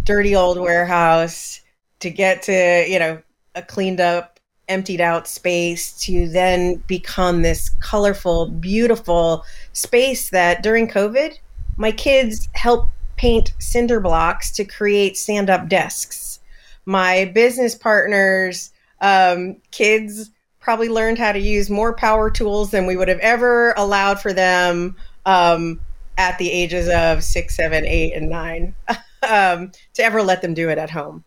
dirty 0.04 0.36
old 0.36 0.60
warehouse 0.60 1.62
to 2.00 2.10
get 2.10 2.42
to, 2.44 2.86
you 2.88 3.00
know, 3.00 3.22
a 3.56 3.62
cleaned 3.62 4.00
up, 4.00 4.31
emptied 4.72 5.01
out 5.01 5.28
space 5.28 5.93
to 5.99 6.28
then 6.30 6.78
become 6.88 7.41
this 7.41 7.69
colorful, 7.82 8.47
beautiful 8.47 9.43
space 9.74 10.30
that 10.30 10.63
during 10.63 10.88
COVID, 10.88 11.38
my 11.78 11.91
kids 11.91 12.47
helped 12.53 12.89
paint 13.17 13.53
cinder 13.59 13.99
blocks 13.99 14.51
to 14.51 14.65
create 14.65 15.17
stand 15.17 15.49
up 15.49 15.67
desks. 15.67 16.39
My 16.86 17.26
business 17.36 17.76
partners, 17.76 18.72
um, 19.01 19.57
kids 19.72 20.32
probably 20.59 20.89
learned 20.89 21.17
how 21.17 21.32
to 21.32 21.39
use 21.39 21.69
more 21.69 21.93
power 21.93 22.32
tools 22.32 22.72
than 22.72 22.86
we 22.86 22.95
would 22.95 23.07
have 23.07 23.19
ever 23.19 23.74
allowed 23.78 24.19
for 24.19 24.32
them 24.32 24.95
um, 25.26 25.80
at 26.17 26.38
the 26.38 26.51
ages 26.51 26.88
of 26.89 27.24
six, 27.24 27.55
seven, 27.55 27.86
eight, 27.86 28.13
and 28.13 28.30
nine 28.30 28.76
um, 29.30 29.72
to 29.93 30.03
ever 30.03 30.24
let 30.24 30.41
them 30.41 30.53
do 30.53 30.69
it 30.69 30.78
at 30.78 30.89
home. 30.89 31.24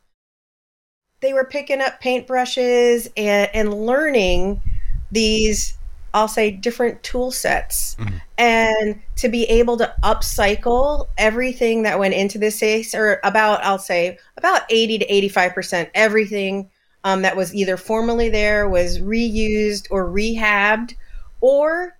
They 1.24 1.32
were 1.32 1.44
picking 1.44 1.80
up 1.80 2.02
paintbrushes 2.02 3.08
and, 3.16 3.48
and 3.54 3.72
learning 3.72 4.62
these, 5.10 5.78
I'll 6.12 6.28
say, 6.28 6.50
different 6.50 7.02
tool 7.02 7.30
sets. 7.30 7.94
Mm-hmm. 7.94 8.16
And 8.36 9.02
to 9.16 9.30
be 9.30 9.44
able 9.44 9.78
to 9.78 9.94
upcycle 10.02 11.08
everything 11.16 11.84
that 11.84 11.98
went 11.98 12.12
into 12.12 12.36
this 12.36 12.56
space, 12.56 12.94
or 12.94 13.20
about, 13.24 13.64
I'll 13.64 13.78
say, 13.78 14.18
about 14.36 14.62
80 14.68 14.98
to 14.98 15.06
85%, 15.28 15.90
everything 15.94 16.68
um, 17.04 17.22
that 17.22 17.36
was 17.36 17.54
either 17.54 17.78
formerly 17.78 18.28
there 18.28 18.68
was 18.68 18.98
reused 18.98 19.86
or 19.90 20.06
rehabbed 20.06 20.94
or 21.40 21.98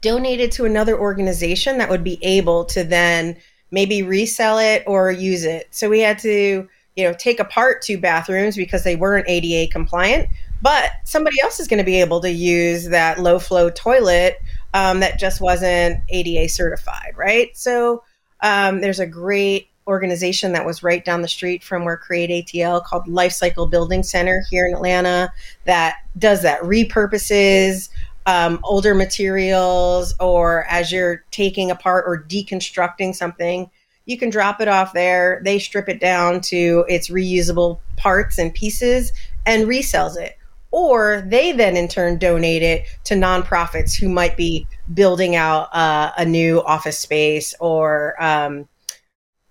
donated 0.00 0.50
to 0.50 0.64
another 0.64 0.98
organization 0.98 1.78
that 1.78 1.88
would 1.88 2.02
be 2.02 2.18
able 2.24 2.64
to 2.64 2.82
then 2.82 3.36
maybe 3.70 4.02
resell 4.02 4.58
it 4.58 4.82
or 4.88 5.12
use 5.12 5.44
it. 5.44 5.68
So 5.70 5.88
we 5.88 6.00
had 6.00 6.18
to, 6.20 6.68
you 6.96 7.04
know, 7.04 7.14
take 7.14 7.40
apart 7.40 7.82
two 7.82 7.98
bathrooms 7.98 8.56
because 8.56 8.84
they 8.84 8.96
weren't 8.96 9.28
ADA 9.28 9.70
compliant, 9.70 10.28
but 10.60 10.90
somebody 11.04 11.36
else 11.42 11.58
is 11.58 11.68
going 11.68 11.78
to 11.78 11.84
be 11.84 12.00
able 12.00 12.20
to 12.20 12.30
use 12.30 12.88
that 12.88 13.18
low 13.18 13.38
flow 13.38 13.70
toilet 13.70 14.38
um, 14.74 15.00
that 15.00 15.18
just 15.18 15.40
wasn't 15.40 16.00
ADA 16.08 16.48
certified, 16.48 17.14
right? 17.16 17.56
So 17.56 18.04
um, 18.40 18.80
there's 18.80 19.00
a 19.00 19.06
great 19.06 19.68
organization 19.86 20.52
that 20.52 20.64
was 20.64 20.82
right 20.82 21.04
down 21.04 21.22
the 21.22 21.28
street 21.28 21.64
from 21.64 21.84
where 21.84 21.96
Create 21.96 22.46
ATL 22.46 22.84
called 22.84 23.06
Lifecycle 23.06 23.70
Building 23.70 24.02
Center 24.02 24.42
here 24.50 24.66
in 24.66 24.74
Atlanta 24.74 25.32
that 25.64 25.96
does 26.18 26.42
that, 26.42 26.60
repurposes 26.60 27.88
um, 28.26 28.60
older 28.62 28.94
materials 28.94 30.14
or 30.20 30.64
as 30.68 30.92
you're 30.92 31.24
taking 31.30 31.70
apart 31.70 32.04
or 32.06 32.22
deconstructing 32.22 33.14
something, 33.14 33.68
You 34.04 34.18
can 34.18 34.30
drop 34.30 34.60
it 34.60 34.68
off 34.68 34.92
there. 34.92 35.40
They 35.44 35.58
strip 35.58 35.88
it 35.88 36.00
down 36.00 36.40
to 36.42 36.84
its 36.88 37.08
reusable 37.08 37.80
parts 37.96 38.38
and 38.38 38.52
pieces 38.52 39.12
and 39.46 39.64
resells 39.64 40.16
it. 40.16 40.36
Or 40.70 41.22
they 41.26 41.52
then 41.52 41.76
in 41.76 41.86
turn 41.86 42.18
donate 42.18 42.62
it 42.62 42.84
to 43.04 43.14
nonprofits 43.14 43.94
who 43.94 44.08
might 44.08 44.36
be 44.36 44.66
building 44.94 45.36
out 45.36 45.68
uh, 45.74 46.12
a 46.16 46.24
new 46.24 46.62
office 46.62 46.98
space 46.98 47.54
or 47.60 48.20
um, 48.22 48.66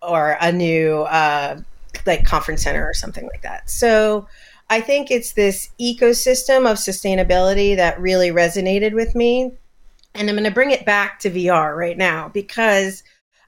or 0.01 0.37
a 0.41 0.51
new 0.51 1.01
uh, 1.03 1.59
like 2.05 2.25
conference 2.25 2.63
center 2.63 2.87
or 2.87 2.93
something 2.93 3.27
like 3.27 3.43
that. 3.43 3.69
So 3.69 4.27
I 4.71 4.81
think 4.81 5.11
it's 5.11 5.33
this 5.33 5.69
ecosystem 5.79 6.59
of 6.59 6.77
sustainability 6.77 7.75
that 7.75 7.99
really 7.99 8.31
resonated 8.31 8.93
with 8.93 9.15
me. 9.15 9.51
And 10.15 10.29
I'm 10.29 10.35
going 10.35 10.45
to 10.45 10.51
bring 10.51 10.71
it 10.71 10.85
back 10.85 11.19
to 11.19 11.29
VR 11.29 11.75
right 11.75 11.97
now 11.97 12.29
because 12.29 13.03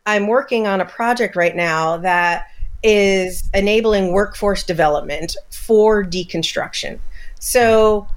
I'm 0.06 0.28
working 0.28 0.68
on 0.68 0.82
a 0.82 0.86
project 0.86 1.36
right 1.36 1.56
now 1.56 1.98
that 1.98 2.48
is 2.84 3.50
enabling 3.54 4.12
workforce 4.12 4.64
development 4.64 5.38
for 5.50 6.04
deconstruction. 6.04 7.00
So 7.40 8.08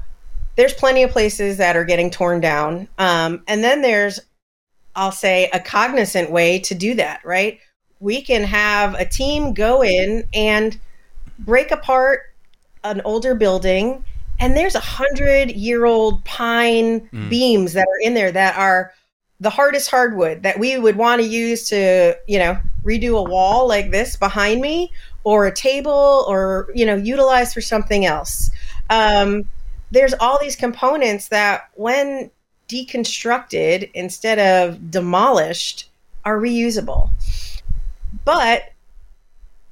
there's 0.57 0.75
plenty 0.75 1.03
of 1.03 1.11
places 1.11 1.59
that 1.59 1.77
are 1.77 1.85
getting 1.85 2.11
torn 2.11 2.41
down. 2.41 2.89
Um, 2.99 3.43
and 3.47 3.63
then 3.63 3.83
there's, 3.83 4.19
I'll 4.97 5.13
say, 5.13 5.49
a 5.53 5.61
cognizant 5.61 6.31
way 6.31 6.59
to 6.61 6.75
do 6.75 6.95
that, 6.95 7.25
right? 7.25 7.61
We 8.01 8.23
can 8.23 8.43
have 8.43 8.95
a 8.95 9.05
team 9.05 9.55
go 9.55 9.83
in 9.85 10.25
and 10.35 10.79
break 11.39 11.71
apart 11.71 12.23
an 12.83 13.03
older 13.05 13.35
building, 13.35 14.05
and 14.41 14.57
there's 14.57 14.75
a 14.75 14.81
hundred 14.81 15.53
year 15.53 15.85
old 15.85 16.25
pine 16.25 17.01
mm. 17.09 17.31
beams 17.31 17.73
that 17.75 17.87
are 17.87 18.01
in 18.01 18.15
there 18.15 18.33
that 18.33 18.57
are 18.57 18.93
the 19.41 19.51
hardest 19.51 19.91
hardwood 19.91 20.43
that 20.43 20.59
we 20.59 20.79
would 20.79 20.97
want 20.97 21.21
to 21.21 21.29
use 21.29 21.69
to, 21.69 22.17
you 22.27 22.39
know, 22.39 22.59
redo 22.85 23.19
a 23.19 23.23
wall 23.23 23.69
like 23.69 23.91
this 23.91 24.17
behind 24.17 24.61
me 24.61 24.91
or 25.25 25.47
a 25.47 25.55
table 25.55 26.25
or, 26.29 26.69
you 26.75 26.87
know, 26.87 26.97
utilize 26.97 27.53
for 27.53 27.61
something 27.61 28.07
else. 28.07 28.51
Um, 28.89 29.49
there's 29.91 30.15
all 30.15 30.39
these 30.41 30.57
components 30.57 31.29
that 31.29 31.69
when 31.75 32.31
deconstructed 32.69 33.91
instead 33.95 34.39
of 34.39 34.91
demolished 34.91 35.91
are 36.25 36.39
reusable. 36.39 37.11
But 38.25 38.73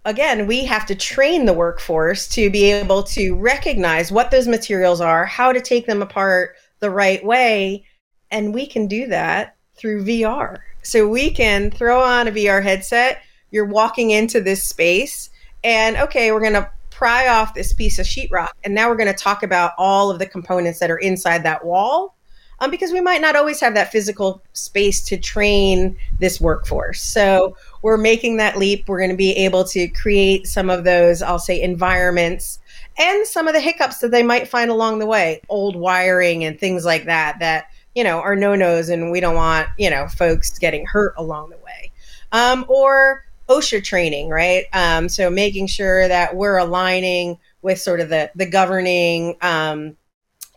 again, 0.05 0.47
we 0.47 0.65
have 0.65 0.87
to 0.87 0.95
train 0.95 1.47
the 1.47 1.53
workforce 1.53 2.29
to 2.29 2.51
be 2.51 2.71
able 2.71 3.03
to 3.05 3.35
recognize 3.35 4.13
what 4.13 4.31
those 4.31 4.47
materials 4.47 5.01
are, 5.01 5.25
how 5.25 5.53
to 5.53 5.61
take 5.61 5.87
them 5.87 6.03
apart 6.03 6.57
the 6.81 6.91
right 6.91 7.25
way, 7.25 7.85
and 8.31 8.53
we 8.53 8.67
can 8.67 8.87
do 8.87 9.07
that 9.07 9.54
through 9.77 10.05
VR. 10.05 10.59
So 10.83 11.09
we 11.09 11.31
can 11.31 11.71
throw 11.71 12.01
on 12.01 12.29
a 12.29 12.33
VR 12.33 12.63
headset, 12.63 13.23
you're 13.51 13.65
walking 13.65 14.11
into 14.11 14.41
this 14.41 14.63
space, 14.63 15.31
and 15.63 15.97
okay, 15.97 16.33
we're 16.33 16.41
going 16.41 16.53
to 16.55 16.71
pry 16.91 17.29
off 17.29 17.55
this 17.55 17.73
piece 17.73 17.99
of 17.99 18.07
sheetrock. 18.07 18.51
And 18.65 18.75
now 18.75 18.89
we're 18.89 18.97
going 18.97 19.13
to 19.13 19.15
talk 19.19 19.43
about 19.43 19.73
all 19.79 20.11
of 20.11 20.19
the 20.19 20.27
components 20.27 20.79
that 20.79 20.91
are 20.91 20.99
inside 20.99 21.43
that 21.45 21.65
wall. 21.65 22.15
Um, 22.61 22.71
because 22.71 22.93
we 22.93 23.01
might 23.01 23.21
not 23.21 23.35
always 23.35 23.61
have 23.61 23.75
that 23.75 23.91
physical 23.91 24.41
space 24.53 25.05
to 25.07 25.17
train 25.17 25.97
this 26.21 26.41
workforce. 26.41 27.03
So 27.03 27.57
we're 27.83 27.97
making 27.97 28.37
that 28.37 28.57
leap. 28.57 28.89
We're 28.89 29.01
going 29.01 29.11
to 29.11 29.17
be 29.17 29.33
able 29.33 29.65
to 29.65 29.89
create 29.89 30.47
some 30.47 30.71
of 30.71 30.85
those, 30.85 31.21
I'll 31.21 31.41
say, 31.41 31.61
environments 31.61 32.61
and 32.97 33.27
some 33.27 33.49
of 33.49 33.55
the 33.55 33.61
hiccups 33.61 33.99
that 33.99 34.11
they 34.11 34.23
might 34.23 34.49
find 34.49 34.71
along 34.71 35.01
the 35.01 35.07
way, 35.07 35.41
old 35.49 35.75
wiring 35.75 36.45
and 36.45 36.59
things 36.59 36.85
like 36.85 37.07
that, 37.07 37.39
that 37.41 37.71
you 37.95 38.05
know, 38.05 38.21
are 38.21 38.37
no 38.37 38.55
nos 38.55 38.89
and 38.89 39.11
we 39.11 39.21
don't 39.21 39.37
want, 39.37 39.69
you 39.79 39.89
know, 39.89 40.09
folks 40.09 40.59
getting 40.59 40.87
hurt 40.87 41.15
along 41.17 41.51
the 41.51 41.57
way. 41.59 41.93
Um, 42.33 42.65
or 42.69 43.25
OSHA 43.49 43.85
training, 43.85 44.29
right? 44.29 44.65
Um, 44.73 45.09
so 45.09 45.31
making 45.31 45.69
sure 45.69 46.09
that 46.09 46.35
we're 46.35 46.57
aligning 46.57 47.39
with 47.63 47.81
sort 47.81 48.01
of 48.01 48.09
the, 48.09 48.31
the 48.35 48.47
governing 48.47 49.37
um, 49.43 49.97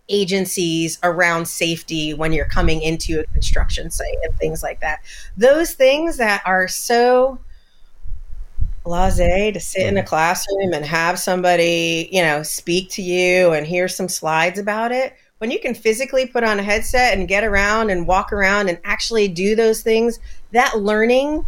agencies 0.10 0.98
around 1.04 1.48
safety 1.48 2.14
when 2.14 2.32
you're 2.32 2.46
coming 2.46 2.82
into 2.82 3.20
a 3.20 3.26
construction 3.26 3.92
site 3.92 4.18
and 4.24 4.34
things 4.38 4.64
like 4.64 4.80
that. 4.80 5.02
Those 5.36 5.74
things 5.74 6.18
that 6.18 6.42
are 6.46 6.68
so 6.68 7.40
blase 8.84 9.18
to 9.18 9.60
sit 9.60 9.86
in 9.86 9.98
a 9.98 10.04
classroom 10.04 10.74
and 10.74 10.86
have 10.86 11.20
somebody, 11.20 12.08
you 12.12 12.22
know, 12.22 12.42
speak 12.42 12.90
to 12.92 13.02
you 13.02 13.52
and 13.52 13.68
hear 13.68 13.90
some 13.90 14.08
slides 14.08 14.58
about 14.58 14.94
it 14.94 15.14
when 15.40 15.52
you 15.52 15.60
can 15.60 15.74
physically 15.74 16.26
put 16.26 16.44
on 16.44 16.60
a 16.60 16.64
headset 16.64 17.18
and 17.18 17.28
get 17.28 17.44
around 17.44 17.90
and 17.90 18.08
walk 18.08 18.34
around 18.34 18.70
and 18.70 18.80
actually 18.84 19.28
do 19.28 19.56
those 19.56 19.82
things, 19.82 20.20
that 20.52 20.80
learning 20.80 21.46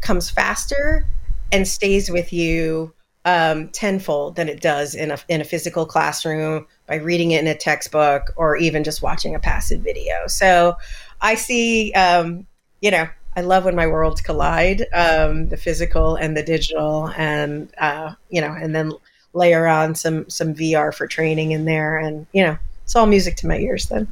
comes 0.00 0.30
faster 0.30 1.06
and 1.52 1.66
stays 1.66 2.10
with 2.10 2.32
you 2.32 2.92
um, 3.24 3.68
tenfold 3.70 4.36
than 4.36 4.48
it 4.48 4.60
does 4.60 4.94
in 4.94 5.10
a 5.10 5.18
in 5.28 5.40
a 5.40 5.44
physical 5.44 5.84
classroom 5.84 6.66
by 6.86 6.94
reading 6.94 7.32
it 7.32 7.40
in 7.40 7.48
a 7.48 7.56
textbook 7.56 8.30
or 8.36 8.56
even 8.56 8.84
just 8.84 9.02
watching 9.02 9.34
a 9.34 9.40
passive 9.40 9.80
video. 9.80 10.14
So 10.28 10.76
I 11.20 11.34
see, 11.34 11.92
um, 11.92 12.46
you 12.80 12.90
know, 12.92 13.08
I 13.34 13.40
love 13.40 13.64
when 13.64 13.74
my 13.74 13.86
worlds 13.86 14.20
collide, 14.20 14.86
um, 14.94 15.48
the 15.48 15.56
physical 15.56 16.14
and 16.14 16.36
the 16.36 16.42
digital, 16.42 17.08
and 17.16 17.68
uh, 17.78 18.14
you 18.30 18.40
know, 18.40 18.52
and 18.52 18.74
then 18.74 18.92
layer 19.32 19.66
on 19.66 19.94
some 19.94 20.30
some 20.30 20.54
VR 20.54 20.94
for 20.94 21.06
training 21.06 21.50
in 21.50 21.64
there, 21.64 21.98
and 21.98 22.26
you 22.32 22.44
know, 22.44 22.56
it's 22.86 22.94
all 22.94 23.06
music 23.06 23.34
to 23.34 23.48
my 23.48 23.58
ears 23.58 23.86
then. 23.86 24.06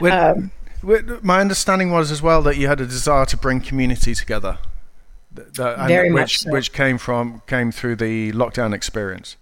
Um, 0.00 0.52
my 1.22 1.40
understanding 1.40 1.90
was 1.90 2.12
as 2.12 2.22
well 2.22 2.40
that 2.42 2.56
you 2.56 2.68
had 2.68 2.80
a 2.80 2.86
desire 2.86 3.26
to 3.26 3.36
bring 3.36 3.60
community 3.60 4.14
together. 4.14 4.58
That, 5.32 5.88
very 5.88 6.12
which, 6.12 6.20
much 6.20 6.38
so. 6.38 6.50
which 6.52 6.72
came 6.72 6.98
from 6.98 7.42
came 7.48 7.72
through 7.72 7.96
the 7.96 8.30
lockdown 8.30 8.72
experience. 8.74 9.36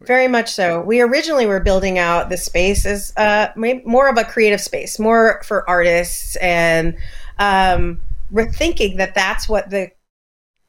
Very 0.00 0.26
much 0.26 0.50
so. 0.50 0.80
We 0.80 1.02
originally 1.02 1.44
were 1.44 1.60
building 1.60 1.98
out 1.98 2.30
the 2.30 2.38
space 2.38 2.86
as 2.86 3.12
uh, 3.18 3.48
more 3.56 4.08
of 4.08 4.16
a 4.16 4.24
creative 4.24 4.62
space, 4.62 4.98
more 4.98 5.42
for 5.44 5.68
artists, 5.68 6.36
and 6.36 6.96
um, 7.38 8.00
we're 8.30 8.50
thinking 8.50 8.96
that 8.96 9.14
that's 9.14 9.50
what 9.50 9.68
the 9.68 9.90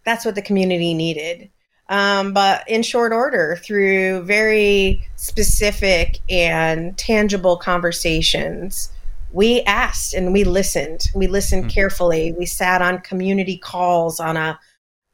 that's 0.04 0.26
what 0.26 0.36
the 0.36 0.42
community 0.42 0.94
needed. 0.94 1.50
Um, 1.92 2.32
but 2.32 2.64
in 2.70 2.84
short 2.84 3.12
order, 3.12 3.60
through 3.62 4.24
very 4.24 5.06
specific 5.18 6.20
and 6.30 6.98
tangible 6.98 7.58
conversations, 7.58 8.90
we 9.34 9.62
asked 9.64 10.14
and 10.14 10.32
we 10.32 10.46
listened. 10.46 11.02
We 11.14 11.28
listened 11.28 11.64
mm-hmm. 11.64 11.72
carefully. 11.72 12.32
We 12.32 12.46
sat 12.46 12.82
on 12.82 13.02
community 13.02 13.58
calls 13.58 14.22
on 14.22 14.38
a, 14.38 14.58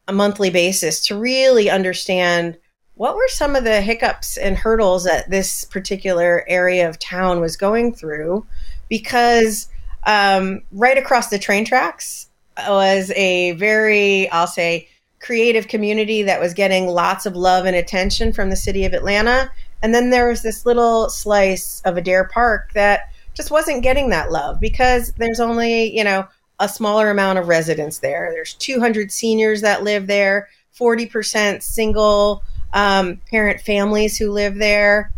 a 0.08 0.14
monthly 0.14 0.52
basis 0.52 1.04
to 1.08 1.18
really 1.18 1.68
understand 1.68 2.60
what 2.94 3.16
were 3.16 3.28
some 3.30 3.56
of 3.56 3.64
the 3.64 3.82
hiccups 3.82 4.38
and 4.38 4.56
hurdles 4.56 5.04
that 5.06 5.32
this 5.32 5.66
particular 5.66 6.46
area 6.48 6.88
of 6.88 7.00
town 7.00 7.42
was 7.42 7.58
going 7.58 7.92
through. 7.96 8.46
Because 8.88 9.68
um, 10.06 10.62
right 10.72 10.98
across 10.98 11.30
the 11.30 11.40
train 11.40 11.66
tracks 11.66 12.30
was 12.68 13.12
a 13.16 13.54
very, 13.54 14.30
I'll 14.30 14.46
say, 14.46 14.90
creative 15.20 15.68
community 15.68 16.24
that 16.24 16.40
was 16.40 16.54
getting 16.54 16.88
lots 16.88 17.26
of 17.26 17.36
love 17.36 17.66
and 17.66 17.76
attention 17.76 18.32
from 18.32 18.50
the 18.50 18.56
city 18.56 18.86
of 18.86 18.94
Atlanta. 18.94 19.52
And 19.82 19.94
then 19.94 20.10
there 20.10 20.28
was 20.28 20.42
this 20.42 20.66
little 20.66 21.10
slice 21.10 21.82
of 21.86 21.98
Adair 21.98 22.26
Park 22.26 22.74
that 22.74 23.12
just 23.34 23.52
wasn't 23.52 23.84
getting 23.84 24.10
that 24.10 24.32
love 24.32 24.60
because 24.60 25.14
there's 25.14 25.40
only, 25.40 25.96
you 25.96 26.04
know, 26.04 26.28
a 26.60 26.68
smaller 26.68 27.12
amount 27.12 27.38
of 27.38 27.48
residents 27.48 28.00
there. 28.00 28.30
There's 28.32 28.56
200 28.56 29.12
seniors 29.12 29.62
that 29.62 29.84
live 29.84 30.08
there, 30.08 30.50
40% 30.78 31.62
single 31.62 32.44
um, 32.74 33.22
parent 33.30 33.62
families 33.62 34.18
who 34.18 34.32
live 34.32 34.56
there. 34.56 35.12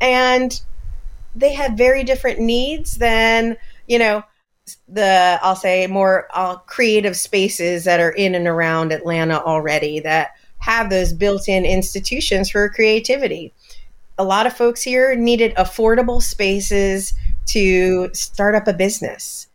And 0.00 0.60
they 1.34 1.54
had 1.54 1.78
very 1.78 2.04
different 2.04 2.40
needs 2.40 2.96
than, 2.98 3.56
you 3.86 3.98
know, 3.98 4.22
the 4.88 5.38
I'll 5.42 5.56
say 5.56 5.86
more 5.86 6.28
uh, 6.32 6.56
creative 6.56 7.16
spaces 7.16 7.84
that 7.84 8.00
are 8.00 8.10
in 8.10 8.34
and 8.34 8.46
around 8.46 8.92
Atlanta 8.92 9.40
already 9.42 10.00
that 10.00 10.32
have 10.58 10.90
those 10.90 11.12
built-in 11.12 11.64
institutions 11.64 12.50
for 12.50 12.68
creativity. 12.68 13.52
A 14.18 14.24
lot 14.24 14.46
of 14.46 14.56
folks 14.56 14.82
here 14.82 15.16
needed 15.16 15.54
affordable 15.56 16.22
spaces 16.22 17.14
to 17.46 18.08
start 18.14 18.54
up 18.54 18.68
a 18.68 18.72
business 18.72 19.48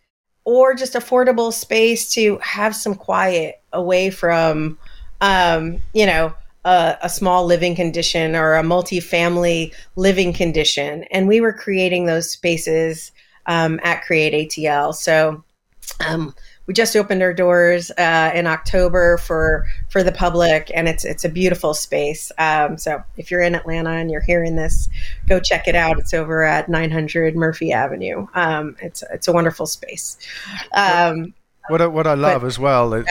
or 0.43 0.73
just 0.73 0.93
affordable 0.93 1.53
space 1.53 2.09
to 2.13 2.37
have 2.37 2.75
some 2.75 2.95
quiet 2.95 3.61
away 3.73 4.09
from 4.09 4.77
um, 5.21 5.77
you 5.93 6.05
know 6.05 6.33
a, 6.65 6.97
a, 7.01 7.09
small 7.09 7.45
living 7.45 7.75
condition 7.75 8.35
or 8.35 8.55
a 8.55 8.63
multi-family 8.63 9.73
living 9.95 10.33
condition 10.33 11.03
and 11.11 11.27
we 11.27 11.41
were 11.41 11.53
creating 11.53 12.05
those 12.05 12.29
spaces 12.29 13.11
um, 13.47 13.79
at 13.83 14.03
Create 14.03 14.49
ATL. 14.49 14.93
So 14.93 15.43
um, 16.05 16.33
we 16.67 16.73
just 16.73 16.95
opened 16.95 17.23
our 17.23 17.33
doors 17.33 17.91
uh, 17.91 18.31
in 18.35 18.45
October 18.45 19.17
for 19.17 19.65
for 19.89 20.03
the 20.03 20.11
public, 20.11 20.69
and 20.75 20.87
it's 20.87 21.05
it's 21.05 21.23
a 21.23 21.29
beautiful 21.29 21.73
space. 21.73 22.31
Um, 22.37 22.77
so 22.77 23.01
if 23.15 23.31
you're 23.31 23.41
in 23.41 23.55
Atlanta 23.55 23.91
and 23.91 24.11
you're 24.11 24.21
hearing 24.21 24.57
this, 24.57 24.89
go 25.27 25.39
check 25.39 25.67
it 25.67 25.75
out. 25.75 25.97
It's 25.97 26.13
over 26.13 26.43
at 26.43 26.67
900 26.67 27.35
Murphy 27.35 27.71
Avenue. 27.71 28.27
Um, 28.33 28.75
it's 28.81 29.01
it's 29.11 29.29
a 29.29 29.31
wonderful 29.31 29.65
space. 29.65 30.17
Um, 30.73 31.33
what 31.69 31.81
I, 31.81 31.87
what 31.87 32.07
I 32.07 32.13
love 32.13 32.43
as 32.43 32.59
well 32.59 32.93
is 32.93 33.05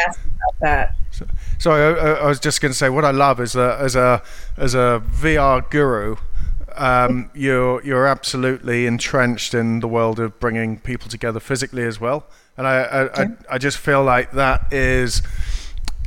that. 0.61 0.95
So, 1.11 1.27
sorry, 1.59 1.99
I, 1.99 2.13
I 2.13 2.27
was 2.27 2.41
just 2.41 2.61
going 2.61 2.73
to 2.73 2.79
say 2.79 2.91
what 2.91 3.05
I 3.05 3.11
love 3.11 3.41
is 3.41 3.57
a, 3.57 3.79
as 3.81 3.97
a 3.97 4.23
as 4.59 4.75
a 4.75 5.03
VR 5.11 5.69
guru. 5.71 6.17
Um, 6.77 7.31
you're 7.35 7.83
you're 7.85 8.07
absolutely 8.07 8.87
entrenched 8.87 9.55
in 9.55 9.81
the 9.81 9.89
world 9.89 10.21
of 10.21 10.39
bringing 10.39 10.79
people 10.79 11.09
together 11.09 11.41
physically 11.41 11.85
as 11.85 12.01
well, 12.01 12.27
and 12.57 12.67
I 12.67 12.83
I, 12.83 13.23
I, 13.23 13.29
I 13.53 13.59
just 13.59 13.79
feel 13.79 14.05
like 14.05 14.33
that 14.33 14.73
is 14.73 15.23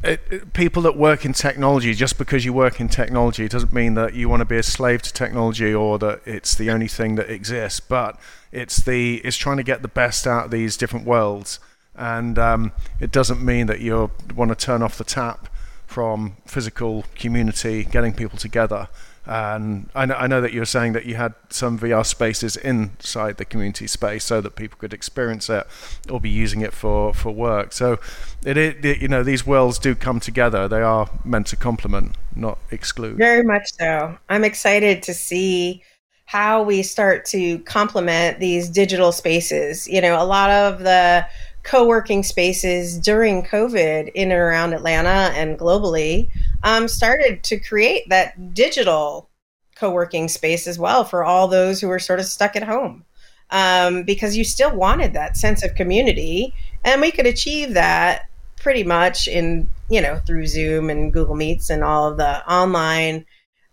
it, 0.03 0.21
it, 0.29 0.53
people 0.53 0.81
that 0.83 0.95
work 0.95 1.25
in 1.25 1.33
technology, 1.33 1.93
just 1.93 2.17
because 2.17 2.45
you 2.45 2.53
work 2.53 2.79
in 2.79 2.87
technology, 2.87 3.47
doesn't 3.47 3.73
mean 3.73 3.95
that 3.95 4.13
you 4.13 4.29
want 4.29 4.41
to 4.41 4.45
be 4.45 4.57
a 4.57 4.63
slave 4.63 5.01
to 5.01 5.13
technology 5.13 5.73
or 5.73 5.99
that 5.99 6.21
it's 6.25 6.55
the 6.55 6.69
only 6.71 6.87
thing 6.87 7.15
that 7.15 7.29
exists. 7.29 7.79
But 7.79 8.19
it's 8.51 8.77
the 8.77 9.17
it's 9.17 9.37
trying 9.37 9.57
to 9.57 9.63
get 9.63 9.81
the 9.81 9.87
best 9.87 10.25
out 10.25 10.45
of 10.45 10.51
these 10.51 10.77
different 10.77 11.05
worlds, 11.05 11.59
and 11.95 12.39
um, 12.39 12.71
it 12.99 13.11
doesn't 13.11 13.43
mean 13.43 13.67
that 13.67 13.81
you 13.81 14.11
want 14.35 14.49
to 14.49 14.55
turn 14.55 14.81
off 14.81 14.97
the 14.97 15.03
tap 15.03 15.49
from 15.85 16.37
physical 16.45 17.03
community, 17.15 17.83
getting 17.83 18.13
people 18.13 18.37
together. 18.37 18.87
And 19.29 19.91
I 19.93 20.07
know, 20.07 20.15
I 20.15 20.25
know 20.25 20.41
that 20.41 20.53
you 20.53 20.59
were 20.59 20.65
saying 20.65 20.93
that 20.93 21.05
you 21.05 21.13
had 21.13 21.35
some 21.49 21.77
VR 21.77 22.03
spaces 22.03 22.57
inside 22.57 23.37
the 23.37 23.45
community 23.45 23.85
space 23.85 24.23
so 24.23 24.41
that 24.41 24.55
people 24.55 24.79
could 24.79 24.91
experience 24.91 25.51
it 25.51 25.67
or 26.09 26.19
be 26.19 26.31
using 26.31 26.61
it 26.61 26.73
for, 26.73 27.13
for 27.13 27.31
work. 27.31 27.71
So 27.71 27.99
it, 28.43 28.57
it 28.57 28.99
you 28.99 29.07
know 29.07 29.21
these 29.21 29.45
worlds 29.45 29.77
do 29.77 29.93
come 29.93 30.19
together. 30.19 30.67
They 30.67 30.81
are 30.81 31.11
meant 31.23 31.45
to 31.47 31.55
complement, 31.55 32.15
not 32.35 32.57
exclude. 32.71 33.17
Very 33.17 33.43
much 33.43 33.71
so. 33.73 34.17
I'm 34.29 34.43
excited 34.43 35.03
to 35.03 35.13
see 35.13 35.83
how 36.25 36.63
we 36.63 36.81
start 36.81 37.25
to 37.25 37.59
complement 37.59 38.39
these 38.39 38.67
digital 38.67 39.11
spaces. 39.11 39.87
You 39.87 40.01
know, 40.01 40.19
a 40.19 40.25
lot 40.25 40.49
of 40.49 40.79
the 40.79 41.23
co-working 41.61 42.23
spaces 42.23 42.97
during 42.97 43.43
COVID 43.43 44.11
in 44.15 44.31
and 44.31 44.39
around 44.39 44.73
Atlanta 44.73 45.31
and 45.37 45.59
globally 45.59 46.29
um, 46.63 46.87
started 46.87 47.43
to 47.43 47.59
create 47.59 48.07
that 48.09 48.53
digital 48.53 49.29
co-working 49.75 50.27
space 50.27 50.67
as 50.67 50.77
well 50.77 51.03
for 51.03 51.23
all 51.23 51.47
those 51.47 51.79
who 51.79 51.87
were 51.87 51.99
sort 51.99 52.19
of 52.19 52.25
stuck 52.25 52.55
at 52.55 52.63
home. 52.63 53.05
Um, 53.51 54.03
because 54.03 54.37
you 54.37 54.43
still 54.43 54.75
wanted 54.75 55.13
that 55.13 55.35
sense 55.35 55.63
of 55.63 55.73
community. 55.73 56.53
And 56.85 57.01
we 57.01 57.11
could 57.11 57.25
achieve 57.25 57.73
that 57.73 58.25
pretty 58.57 58.83
much 58.83 59.27
in 59.27 59.69
you 59.89 60.01
know 60.01 60.19
through 60.27 60.45
zoom 60.45 60.89
and 60.89 61.13
google 61.13 61.33
meets 61.33 61.69
and 61.69 61.81
all 61.81 62.09
of 62.09 62.17
the 62.17 62.51
online 62.51 63.25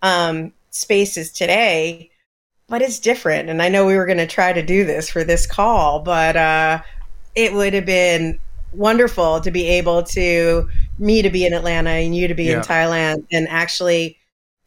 um, 0.02 0.52
spaces 0.70 1.30
today. 1.30 2.10
But 2.68 2.82
it's 2.82 2.98
different. 2.98 3.50
And 3.50 3.60
i 3.60 3.68
know 3.68 3.84
we 3.84 3.96
were 3.96 4.06
going 4.06 4.16
to 4.18 4.26
try 4.26 4.52
to 4.52 4.64
do 4.64 4.84
this 4.86 5.10
for 5.10 5.24
this 5.24 5.46
call 5.46 6.00
but 6.00 6.36
uh, 6.36 6.80
it 7.34 7.52
would 7.52 7.74
have 7.74 7.86
been 7.86 8.38
wonderful 8.76 9.40
to 9.40 9.50
be 9.50 9.66
able 9.66 10.02
to 10.02 10.68
me 10.98 11.22
to 11.22 11.30
be 11.30 11.46
in 11.46 11.52
Atlanta 11.52 11.90
and 11.90 12.14
you 12.16 12.28
to 12.28 12.34
be 12.34 12.44
yeah. 12.44 12.56
in 12.56 12.60
Thailand 12.60 13.26
and 13.32 13.48
actually 13.48 14.18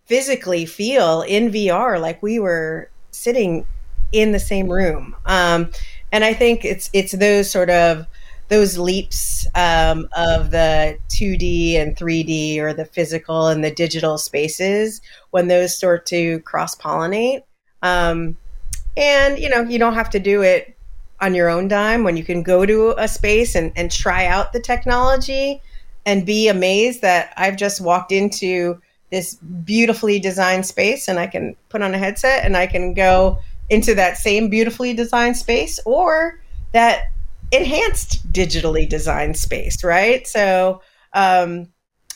physically 0.05 0.65
feel 0.65 1.21
in 1.21 1.51
VR 1.51 1.99
like 2.01 2.21
we 2.21 2.39
were 2.39 2.89
sitting 3.11 3.65
in 4.11 4.31
the 4.31 4.39
same 4.39 4.67
room. 4.67 5.15
Um, 5.25 5.71
and 6.11 6.23
I 6.23 6.33
think 6.33 6.65
it's 6.65 6.89
it's 6.93 7.11
those 7.11 7.49
sort 7.49 7.69
of 7.69 8.07
those 8.47 8.79
leaps 8.79 9.45
um, 9.53 10.09
of 10.17 10.49
the 10.49 10.97
2D 11.09 11.75
and 11.75 11.95
3D 11.95 12.57
or 12.57 12.73
the 12.73 12.85
physical 12.85 13.47
and 13.47 13.63
the 13.63 13.69
digital 13.69 14.17
spaces 14.17 15.01
when 15.29 15.47
those 15.47 15.77
start 15.77 16.07
to 16.07 16.39
cross 16.39 16.75
pollinate. 16.75 17.43
Um, 17.83 18.35
and 18.97 19.37
you 19.37 19.49
know, 19.49 19.61
you 19.61 19.77
don't 19.77 19.93
have 19.93 20.09
to 20.11 20.19
do 20.19 20.41
it 20.41 20.75
on 21.21 21.35
your 21.35 21.49
own 21.49 21.67
dime 21.67 22.03
when 22.03 22.17
you 22.17 22.23
can 22.23 22.43
go 22.43 22.65
to 22.65 22.93
a 22.97 23.07
space 23.07 23.55
and, 23.55 23.71
and 23.75 23.91
try 23.91 24.25
out 24.25 24.53
the 24.53 24.59
technology 24.59 25.61
and 26.05 26.25
be 26.25 26.47
amazed 26.47 27.01
that 27.01 27.33
I've 27.37 27.57
just 27.57 27.81
walked 27.81 28.11
into 28.11 28.81
this 29.11 29.35
beautifully 29.35 30.19
designed 30.19 30.65
space 30.65 31.07
and 31.07 31.19
I 31.19 31.27
can 31.27 31.55
put 31.69 31.81
on 31.81 31.93
a 31.93 31.97
headset 31.97 32.45
and 32.45 32.55
I 32.55 32.67
can 32.67 32.93
go 32.93 33.39
into 33.69 33.95
that 33.95 34.17
same 34.17 34.49
beautifully 34.49 34.93
designed 34.93 35.37
space 35.37 35.79
or 35.85 36.41
that 36.71 37.03
enhanced 37.51 38.31
digitally 38.31 38.87
designed 38.87 39.37
space, 39.37 39.83
right? 39.83 40.25
So, 40.27 40.81
um, 41.13 41.67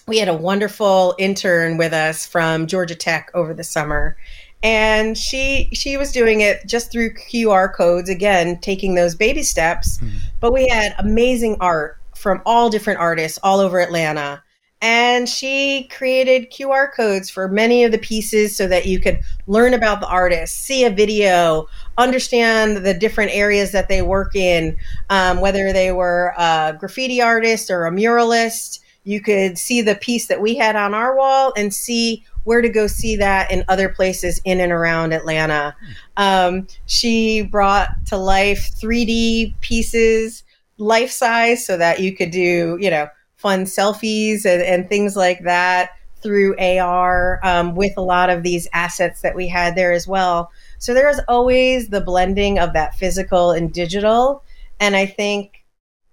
we 0.06 0.18
had 0.18 0.28
a 0.28 0.34
wonderful 0.34 1.16
intern 1.18 1.78
with 1.78 1.94
us 1.94 2.26
from 2.26 2.68
Georgia 2.68 2.96
Tech 2.96 3.32
over 3.34 3.54
the 3.54 3.64
summer, 3.64 4.18
and 4.64 5.18
she 5.18 5.70
she 5.74 5.98
was 5.98 6.12
doing 6.12 6.42
it 6.42 6.66
just 6.66 6.92
through 6.92 7.14
QR 7.14 7.72
codes 7.72 8.10
again 8.10 8.58
taking 8.60 8.96
those 8.96 9.14
baby 9.14 9.44
steps 9.44 9.98
mm-hmm. 9.98 10.18
but 10.40 10.54
we 10.54 10.68
had 10.68 10.96
amazing 10.98 11.58
art 11.60 11.98
from 12.16 12.42
all 12.46 12.70
different 12.70 13.00
artists 13.00 13.38
all 13.44 13.60
over 13.60 13.80
Atlanta 13.80 14.42
and 14.84 15.30
she 15.30 15.88
created 15.96 16.52
QR 16.52 16.94
codes 16.94 17.30
for 17.30 17.48
many 17.48 17.86
of 17.86 17.94
the 17.94 17.98
pieces 17.98 18.54
so 18.54 18.68
that 18.68 18.86
you 18.86 19.00
could 19.00 19.22
learn 19.48 19.74
about 19.74 20.02
the 20.02 20.08
artist, 20.08 20.58
see 20.58 20.84
a 20.84 20.90
video, 20.90 21.70
understand 21.98 22.86
the 22.86 22.94
different 22.94 23.32
areas 23.32 23.72
that 23.72 23.88
they 23.88 24.02
work 24.02 24.36
in, 24.36 24.76
um, 25.10 25.40
whether 25.40 25.72
they 25.72 25.94
were 25.94 26.34
a 26.38 26.76
graffiti 26.78 27.22
artist 27.22 27.72
or 27.72 27.86
a 27.86 27.92
muralist. 27.92 28.80
You 29.06 29.22
could 29.22 29.58
see 29.58 29.82
the 29.82 29.96
piece 29.96 30.28
that 30.28 30.42
we 30.42 30.56
had 30.56 30.76
on 30.76 30.94
our 30.94 31.16
wall 31.16 31.54
and 31.56 31.74
see 31.74 32.26
where 32.44 32.62
to 32.62 32.70
go 32.70 32.88
see 32.88 33.16
that 33.16 33.52
in 33.52 33.64
other 33.68 33.90
places 33.90 34.42
in 34.46 34.60
and 34.60 34.72
around 34.72 35.14
Atlanta. 35.14 35.76
Um, 36.18 36.68
she 36.86 37.42
brought 37.42 37.90
to 38.08 38.18
life 38.18 38.72
3D 38.82 39.54
pieces, 39.62 40.44
life 40.78 41.12
size, 41.12 41.66
so 41.66 41.78
that 41.78 42.00
you 42.00 42.16
could 42.16 42.32
do, 42.32 42.78
you 42.80 42.90
know, 42.90 43.08
fun 43.36 43.66
selfies 43.66 44.46
and, 44.46 44.62
and 44.62 44.88
things 44.90 45.16
like 45.16 45.44
that 45.44 45.92
through 46.22 46.56
AR 46.58 47.40
um, 47.44 47.76
with 47.76 47.94
a 47.98 48.02
lot 48.02 48.30
of 48.30 48.44
these 48.44 48.68
assets 48.72 49.22
that 49.22 49.36
we 49.36 49.48
had 49.48 49.76
there 49.76 49.92
as 49.92 50.08
well. 50.08 50.50
So 50.80 50.94
there's 50.94 51.20
always 51.28 51.90
the 51.90 52.02
blending 52.02 52.58
of 52.58 52.74
that 52.74 52.96
physical 52.96 53.52
and 53.52 53.72
digital. 53.72 54.44
And 54.80 54.96
I 54.96 55.06
think, 55.06 55.66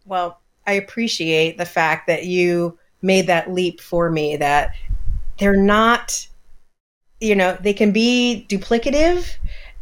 well, 0.05 0.41
I 0.67 0.73
appreciate 0.73 1.59
the 1.59 1.65
fact 1.65 2.09
that 2.09 2.27
you 2.27 2.77
made 3.03 3.29
that 3.29 3.53
leap 3.53 3.81
for 3.81 4.11
me 4.11 4.37
that 4.37 4.75
they're 5.41 5.57
not 5.57 6.27
you 7.21 7.35
know 7.35 7.57
they 7.61 7.73
can 7.73 7.91
be 7.91 8.47
duplicative 8.49 9.35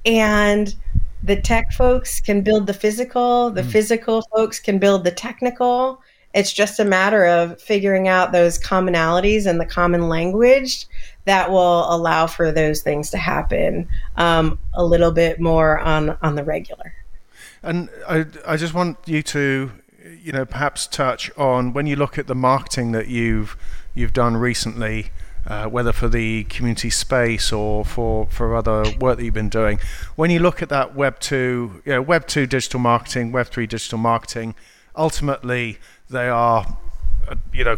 and 0.06 0.74
the 1.22 1.36
tech 1.36 1.72
folks 1.72 2.20
can 2.20 2.40
build 2.40 2.66
the 2.66 2.72
physical 2.72 3.50
the 3.50 3.62
mm. 3.62 3.70
physical 3.70 4.22
folks 4.34 4.59
can 4.59 4.78
build 4.78 5.04
the 5.04 5.11
technical 5.11 6.00
it's 6.34 6.52
just 6.52 6.78
a 6.78 6.84
matter 6.84 7.24
of 7.26 7.61
figuring 7.61 8.06
out 8.06 8.32
those 8.32 8.59
commonalities 8.59 9.46
and 9.46 9.61
the 9.61 9.66
common 9.66 10.09
language 10.09 10.86
that 11.24 11.50
will 11.50 11.92
allow 11.92 12.26
for 12.26 12.52
those 12.52 12.80
things 12.80 13.11
to 13.11 13.18
happen 13.18 13.88
um, 14.16 14.59
a 14.74 14.84
little 14.84 15.11
bit 15.11 15.40
more 15.40 15.78
on 15.80 16.16
on 16.22 16.36
the 16.36 16.44
regular 16.44 16.94
and 17.62 17.90
I, 18.09 18.24
I 18.46 18.56
just 18.56 18.72
want 18.72 18.98
you 19.06 19.22
to 19.24 19.72
you 20.22 20.32
know 20.32 20.44
perhaps 20.44 20.86
touch 20.86 21.30
on 21.36 21.72
when 21.72 21.86
you 21.86 21.96
look 21.96 22.18
at 22.18 22.28
the 22.28 22.34
marketing 22.34 22.92
that 22.92 23.09
you've 23.09 23.56
you've 23.98 24.12
done 24.12 24.36
recently, 24.36 25.11
uh, 25.49 25.66
whether 25.66 25.92
for 25.92 26.09
the 26.09 26.44
community 26.44 26.90
space 26.90 27.51
or 27.51 27.84
for, 27.84 28.26
for 28.26 28.55
other 28.55 28.84
work 29.01 29.16
that 29.16 29.24
you've 29.24 29.34
been 29.34 29.49
doing. 29.49 29.80
When 30.14 30.30
you 30.30 30.38
look 30.38 30.62
at 30.62 30.68
that 30.68 30.94
Web 30.94 31.18
two, 31.18 31.82
you 31.84 31.92
know, 31.92 32.03
Web 32.03 32.26
two 32.26 32.46
digital 32.46 32.78
marketing, 32.78 33.32
Web 33.32 33.49
three 33.49 33.66
digital 33.66 33.99
marketing, 33.99 34.55
ultimately 34.94 35.78
they 36.11 36.28
are, 36.28 36.78
uh, 37.26 37.36
you 37.53 37.64
know, 37.64 37.76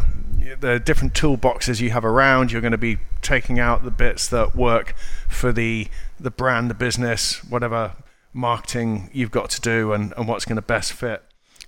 the 0.59 0.79
different 0.79 1.13
toolboxes 1.13 1.79
you 1.79 1.91
have 1.91 2.03
around. 2.03 2.51
You're 2.51 2.61
going 2.61 2.71
to 2.71 2.77
be 2.77 2.97
taking 3.21 3.57
out 3.57 3.83
the 3.83 3.91
bits 3.91 4.27
that 4.27 4.55
work 4.55 4.93
for 5.29 5.53
the 5.53 5.87
the 6.19 6.31
brand, 6.31 6.69
the 6.69 6.75
business, 6.75 7.43
whatever 7.45 7.93
marketing 8.33 9.09
you've 9.13 9.31
got 9.31 9.49
to 9.51 9.61
do, 9.61 9.93
and, 9.93 10.13
and 10.17 10.27
what's 10.27 10.45
going 10.45 10.57
to 10.57 10.61
best 10.61 10.93
fit 10.93 11.23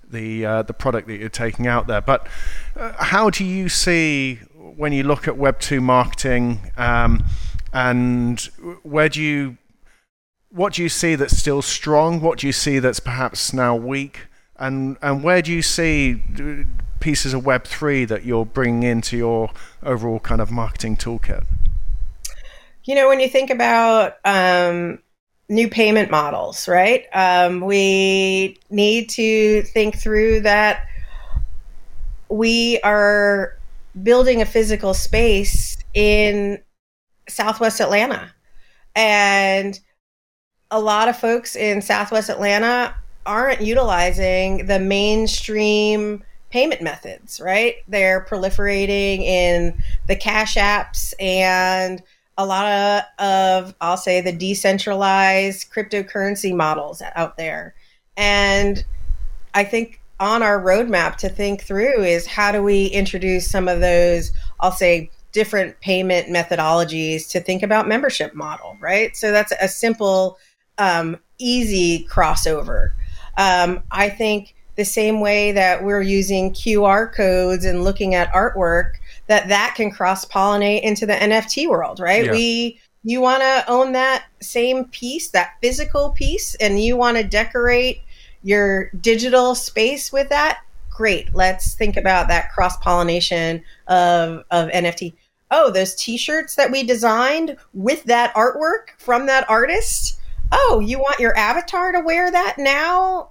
the 0.09 0.45
uh, 0.45 0.61
the 0.63 0.73
product 0.73 1.07
that 1.07 1.17
you're 1.17 1.29
taking 1.29 1.65
out 1.65 1.87
there. 1.87 2.01
But 2.01 2.27
uh, 2.75 2.93
how 3.05 3.29
do 3.29 3.43
you 3.43 3.69
see 3.69 4.39
when 4.77 4.93
you 4.93 5.03
look 5.03 5.27
at 5.27 5.37
Web 5.37 5.59
two 5.59 5.81
marketing, 5.81 6.71
um, 6.77 7.23
and 7.73 8.39
where 8.83 9.09
do 9.09 9.21
you 9.21 9.57
what 10.49 10.73
do 10.73 10.83
you 10.83 10.89
see 10.89 11.15
that's 11.15 11.35
still 11.35 11.61
strong? 11.61 12.21
What 12.21 12.37
do 12.39 12.47
you 12.47 12.53
see 12.53 12.79
that's 12.79 12.99
perhaps 12.99 13.53
now 13.53 13.75
weak? 13.75 14.27
And 14.57 14.97
and 15.01 15.23
where 15.23 15.41
do 15.41 15.51
you 15.51 15.61
see 15.61 16.21
pieces 16.99 17.33
of 17.33 17.45
Web 17.45 17.65
three 17.65 18.05
that 18.05 18.23
you're 18.23 18.45
bringing 18.45 18.83
into 18.83 19.17
your 19.17 19.49
overall 19.81 20.19
kind 20.19 20.41
of 20.41 20.51
marketing 20.51 20.95
toolkit? 20.97 21.43
You 22.83 22.95
know, 22.95 23.07
when 23.07 23.19
you 23.19 23.29
think 23.29 23.49
about 23.49 24.17
um, 24.25 24.99
new 25.49 25.69
payment 25.69 26.11
models, 26.11 26.67
right? 26.67 27.05
Um, 27.13 27.61
we 27.61 28.59
need 28.69 29.09
to 29.11 29.63
think 29.63 29.97
through 29.97 30.41
that 30.41 30.85
we 32.29 32.79
are 32.81 33.57
building 34.01 34.41
a 34.41 34.45
physical 34.45 34.93
space 34.93 35.77
in 35.93 36.61
Southwest 37.29 37.79
Atlanta. 37.79 38.33
And 38.95 39.79
a 40.71 40.79
lot 40.79 41.07
of 41.07 41.17
folks 41.17 41.55
in 41.55 41.81
Southwest 41.81 42.29
Atlanta 42.29 42.95
aren't 43.25 43.61
utilizing 43.61 44.65
the 44.65 44.79
mainstream 44.79 46.23
payment 46.49 46.81
methods, 46.81 47.39
right? 47.39 47.77
They're 47.87 48.25
proliferating 48.25 49.19
in 49.21 49.81
the 50.07 50.15
cash 50.15 50.55
apps 50.55 51.13
and 51.19 52.01
a 52.37 52.45
lot 52.45 52.65
of, 52.65 53.03
of 53.25 53.75
I'll 53.81 53.97
say 53.97 54.21
the 54.21 54.31
decentralized 54.31 55.71
cryptocurrency 55.71 56.55
models 56.55 57.01
out 57.15 57.37
there. 57.37 57.75
And 58.17 58.83
I 59.53 59.63
think 59.63 59.99
on 60.23 60.41
our 60.41 60.57
roadmap 60.57 61.17
to 61.17 61.27
think 61.27 61.61
through 61.61 62.01
is 62.01 62.25
how 62.25 62.49
do 62.49 62.63
we 62.63 62.85
introduce 62.87 63.51
some 63.51 63.67
of 63.67 63.81
those, 63.81 64.31
I'll 64.61 64.71
say, 64.71 65.11
different 65.33 65.77
payment 65.81 66.29
methodologies 66.29 67.29
to 67.31 67.41
think 67.41 67.61
about 67.61 67.89
membership 67.89 68.33
model, 68.33 68.77
right? 68.79 69.15
So 69.17 69.33
that's 69.33 69.51
a 69.59 69.67
simple, 69.67 70.37
um, 70.77 71.17
easy 71.39 72.07
crossover. 72.09 72.91
Um, 73.37 73.83
I 73.91 74.07
think 74.07 74.55
the 74.77 74.85
same 74.85 75.19
way 75.19 75.51
that 75.51 75.83
we're 75.83 76.01
using 76.01 76.53
QR 76.53 77.13
codes 77.13 77.65
and 77.65 77.83
looking 77.83 78.15
at 78.15 78.31
artwork, 78.31 78.93
that 79.27 79.49
that 79.49 79.73
can 79.75 79.91
cross 79.91 80.23
pollinate 80.23 80.83
into 80.83 81.05
the 81.05 81.13
NFT 81.13 81.67
world, 81.67 81.99
right? 81.99 82.25
Yeah. 82.25 82.31
We 82.31 82.79
you 83.03 83.19
want 83.19 83.41
to 83.41 83.65
own 83.67 83.91
that 83.91 84.27
same 84.41 84.85
piece, 84.85 85.29
that 85.31 85.55
physical 85.61 86.11
piece, 86.11 86.55
and 86.55 86.81
you 86.81 86.95
want 86.95 87.17
to 87.17 87.23
decorate 87.23 88.01
your 88.43 88.89
digital 89.01 89.55
space 89.55 90.11
with 90.11 90.29
that. 90.29 90.61
Great. 90.89 91.33
Let's 91.33 91.73
think 91.73 91.97
about 91.97 92.27
that 92.27 92.51
cross 92.51 92.77
pollination 92.77 93.63
of 93.87 94.43
of 94.51 94.69
NFT. 94.69 95.13
Oh, 95.49 95.71
those 95.71 95.95
T-shirts 95.95 96.55
that 96.55 96.71
we 96.71 96.83
designed 96.83 97.57
with 97.73 98.03
that 98.05 98.33
artwork 98.35 98.89
from 98.97 99.25
that 99.27 99.49
artist. 99.49 100.19
Oh, 100.51 100.79
you 100.83 100.99
want 100.99 101.19
your 101.19 101.35
avatar 101.37 101.91
to 101.91 101.99
wear 101.99 102.31
that 102.31 102.57
now? 102.57 103.29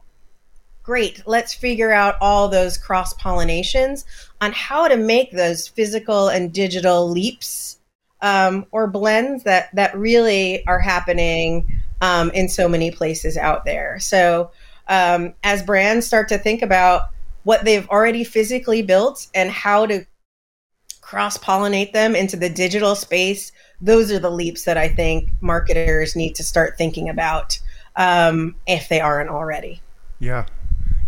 great 0.83 1.23
let's 1.27 1.55
figure 1.55 1.93
out 1.93 2.17
all 2.21 2.49
those 2.49 2.77
cross 2.77 3.15
pollinations 3.15 4.05
on 4.41 4.53
how 4.53 4.89
to 4.89 4.97
make 4.97 5.31
those 5.33 5.69
physical 5.69 6.29
and 6.29 6.53
digital 6.53 7.09
leaps 7.09 7.79
um, 8.21 8.67
or 8.73 8.87
blends 8.87 9.45
that 9.45 9.75
that 9.75 9.97
really 9.97 10.65
are 10.67 10.81
happening 10.81 11.81
um, 12.01 12.31
in 12.31 12.49
so 12.49 12.69
many 12.69 12.91
places 12.91 13.37
out 13.37 13.65
there 13.65 13.99
so 14.01 14.51
um, 14.89 15.33
as 15.43 15.63
brands 15.63 16.07
start 16.07 16.29
to 16.29 16.39
think 16.39 16.63
about 16.63 17.11
what 17.45 17.65
they've 17.65 17.89
already 17.89 18.25
physically 18.25 18.83
built 18.83 19.27
and 19.35 19.51
how 19.51 19.87
to 19.87 20.05
cross 21.01 21.37
pollinate 21.37 21.93
them 21.93 22.15
into 22.15 22.37
the 22.37 22.49
digital 22.49 22.95
space 22.95 23.53
those 23.81 24.11
are 24.11 24.19
the 24.19 24.31
leaps 24.31 24.65
that 24.65 24.79
i 24.79 24.89
think 24.89 25.31
marketers 25.41 26.17
need 26.17 26.35
to 26.35 26.43
start 26.43 26.79
thinking 26.79 27.09
about 27.09 27.59
um, 27.97 28.55
if 28.67 28.89
they 28.89 29.01
aren't 29.01 29.29
already 29.29 29.81
yeah 30.21 30.47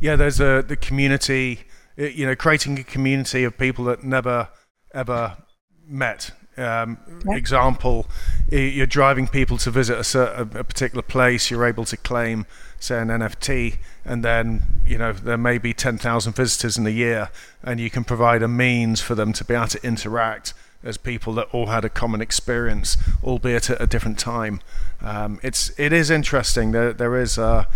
yeah, 0.05 0.16
there's 0.16 0.39
a 0.39 0.62
the 0.62 0.77
community, 0.77 1.61
you 1.97 2.27
know, 2.27 2.37
creating 2.37 2.79
a 2.79 2.85
community 2.85 3.43
of 3.45 3.57
people 3.57 3.87
that 3.87 4.05
never 4.05 4.49
ever 4.93 5.39
met. 5.87 6.31
Um, 6.59 6.99
yeah. 7.27 7.37
Example, 7.37 8.07
you're 8.51 8.87
driving 8.87 9.27
people 9.27 9.57
to 9.59 9.70
visit 9.70 9.99
a, 9.99 10.05
certain, 10.05 10.57
a 10.57 10.62
particular 10.62 11.03
place. 11.03 11.51
You're 11.51 11.64
able 11.64 11.87
to 11.87 11.97
claim, 11.97 12.45
say, 12.85 13.01
an 13.01 13.09
NFT, 13.09 13.76
and 14.05 14.24
then 14.24 14.80
you 14.87 14.99
know 14.99 15.12
there 15.12 15.39
may 15.39 15.59
be 15.59 15.72
10,000 15.72 16.32
visitors 16.35 16.76
in 16.76 16.87
a 16.87 16.91
year, 16.91 17.30
and 17.62 17.80
you 17.80 17.91
can 17.91 18.05
provide 18.05 18.43
a 18.43 18.49
means 18.49 19.01
for 19.01 19.14
them 19.14 19.32
to 19.32 19.45
be 19.45 19.55
able 19.55 19.68
to 19.68 19.87
interact 19.87 20.55
as 20.82 20.99
people 20.99 21.32
that 21.35 21.49
all 21.53 21.66
had 21.66 21.85
a 21.85 21.89
common 21.89 22.20
experience, 22.20 22.97
albeit 23.22 23.70
at 23.70 23.80
a 23.80 23.87
different 23.87 24.18
time. 24.18 24.61
Um, 25.01 25.41
it's 25.43 25.72
it 25.78 25.93
is 25.93 26.11
interesting. 26.11 26.72
There 26.72 26.93
there 26.93 27.16
is 27.16 27.39
a, 27.39 27.66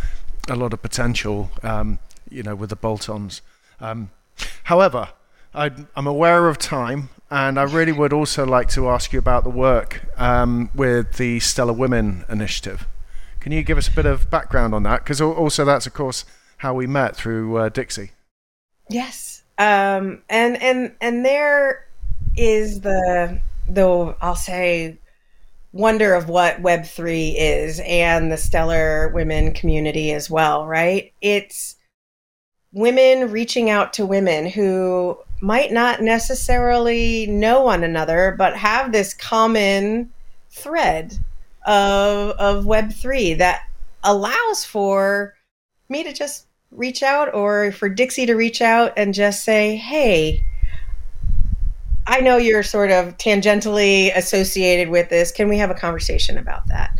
a 0.49 0.57
lot 0.57 0.73
of 0.73 0.83
potential. 0.83 1.51
Um, 1.63 1.99
you 2.31 2.43
know, 2.43 2.55
with 2.55 2.71
the 2.71 2.77
bolt-ons. 2.77 3.43
Um, 3.81 4.11
however, 4.65 5.11
I, 5.55 5.71
am 5.97 6.07
aware 6.07 6.49
of 6.49 6.59
time, 6.59 7.11
and 7.31 7.59
I 7.59 7.65
really 7.65 7.93
would 7.93 8.13
also 8.13 8.47
like 8.47 8.69
to 8.71 8.89
ask 8.89 9.13
you 9.13 9.19
about 9.19 9.45
the 9.45 9.51
work 9.51 10.03
um, 10.21 10.71
with 10.75 11.15
the 11.15 11.41
Stellar 11.41 11.73
Women 11.73 12.25
Initiative. 12.29 12.87
Can 13.41 13.53
you 13.53 13.63
give 13.63 13.79
us 13.79 13.89
a 13.89 13.93
bit 13.93 14.07
of 14.07 14.31
background 14.31 14.75
on 14.75 14.83
that? 14.83 15.05
Because 15.05 15.21
also 15.21 15.65
that's, 15.65 15.87
of 15.87 15.95
course, 15.95 16.25
how 16.59 16.75
we 16.75 16.87
met 16.87 17.17
through 17.17 17.57
uh, 17.57 17.69
Dixie. 17.69 18.11
Yes, 18.91 19.43
um, 19.59 20.23
and 20.29 20.61
and 20.63 20.95
and 21.01 21.25
there 21.25 21.87
is 22.37 22.81
the 22.81 23.41
the 23.69 24.17
I'll 24.21 24.35
say 24.35 24.99
wonder 25.73 26.15
of 26.15 26.29
what 26.29 26.61
Web 26.61 26.85
three 26.85 27.31
is 27.39 27.81
and 27.85 28.33
the 28.33 28.37
stellar 28.37 29.09
women 29.09 29.53
community 29.53 30.13
as 30.13 30.31
well. 30.31 30.67
Right? 30.67 31.13
It's 31.21 31.77
women 32.73 33.31
reaching 33.31 33.71
out 33.71 33.93
to 33.95 34.07
women 34.07 34.47
who 34.47 35.19
might 35.41 35.71
not 35.71 36.03
necessarily 36.03 37.27
know 37.29 37.63
one 37.63 37.85
another, 37.85 38.35
but 38.37 38.57
have 38.57 38.91
this 38.91 39.15
common 39.15 40.11
thread 40.51 41.19
of, 41.69 42.31
of 42.39 42.65
Web3 42.65 43.39
that 43.39 43.63
allows 44.03 44.65
for 44.65 45.35
me 45.89 46.03
to 46.03 46.13
just 46.13 46.47
reach 46.71 47.03
out 47.03 47.33
or 47.35 47.73
for 47.73 47.89
Dixie 47.89 48.27
to 48.27 48.35
reach 48.35 48.61
out 48.63 48.93
and 48.97 49.15
just 49.15 49.45
say, 49.45 49.77
hey, 49.77 50.45
I 52.07 52.21
know 52.21 52.39
you're 52.39 52.63
sort 52.63 52.91
of 52.91 53.19
tangentially 53.19 54.11
associated 54.17 54.89
with 54.89 55.11
this. 55.11 55.31
Can 55.31 55.49
we 55.49 55.59
have 55.59 55.71
a 55.71 55.75
conversation 55.75 56.39
about 56.39 56.67
that? 56.69 56.91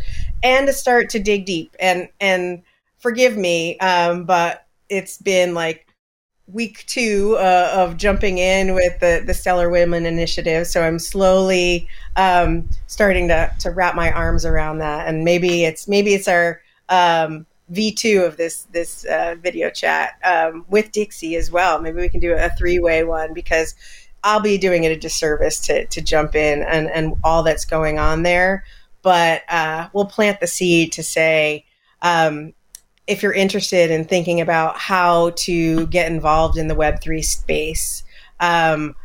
And 0.43 0.67
to 0.67 0.73
start 0.73 1.09
to 1.09 1.19
dig 1.19 1.45
deep 1.45 1.75
and 1.79 2.07
and 2.19 2.61
forgive 2.99 3.35
me, 3.35 3.77
um, 3.79 4.25
but 4.25 4.67
it's 4.87 5.17
been 5.17 5.55
like 5.55 5.87
week 6.51 6.83
two 6.87 7.35
uh, 7.39 7.71
of 7.75 7.97
jumping 7.97 8.37
in 8.37 8.73
with 8.73 8.99
the 8.99 9.23
the 9.25 9.33
Stellar 9.33 9.69
Women 9.69 10.05
Initiative. 10.05 10.67
So 10.67 10.83
I'm 10.83 10.99
slowly 10.99 11.87
um, 12.15 12.69
starting 12.87 13.27
to 13.27 13.53
to 13.59 13.71
wrap 13.71 13.95
my 13.95 14.11
arms 14.11 14.45
around 14.45 14.79
that, 14.79 15.07
and 15.07 15.23
maybe 15.23 15.65
it's 15.65 15.87
maybe 15.87 16.13
it's 16.13 16.27
our 16.27 16.61
um, 16.89 17.45
V2 17.71 18.25
of 18.25 18.37
this 18.37 18.67
this 18.71 19.05
uh, 19.05 19.35
video 19.39 19.69
chat 19.69 20.13
um, 20.23 20.65
with 20.69 20.91
Dixie 20.91 21.35
as 21.35 21.51
well. 21.51 21.81
Maybe 21.81 21.99
we 21.99 22.09
can 22.09 22.19
do 22.19 22.33
a 22.33 22.49
three 22.57 22.79
way 22.79 23.03
one 23.03 23.33
because 23.33 23.75
I'll 24.23 24.41
be 24.41 24.57
doing 24.57 24.83
it 24.83 24.91
a 24.91 24.97
disservice 24.97 25.59
to 25.61 25.85
to 25.85 26.01
jump 26.01 26.35
in 26.35 26.63
and 26.63 26.89
and 26.89 27.15
all 27.23 27.43
that's 27.43 27.65
going 27.65 27.99
on 27.99 28.23
there. 28.23 28.63
But 29.01 29.43
uh, 29.49 29.89
we'll 29.93 30.05
plant 30.05 30.39
the 30.39 30.47
seed 30.47 30.91
to 30.93 31.03
say 31.03 31.65
um, 32.01 32.53
if 33.09 33.23
you're 33.23 33.33
interested 33.33 33.89
in 33.89 34.05
thinking 34.05 34.39
about 34.39 34.77
how 34.77 35.31
to 35.31 35.87
get 35.87 36.11
involved 36.11 36.59
in 36.59 36.67
the 36.67 36.75
Web3 36.75 37.25
space, 37.25 38.03
um, 38.39 38.95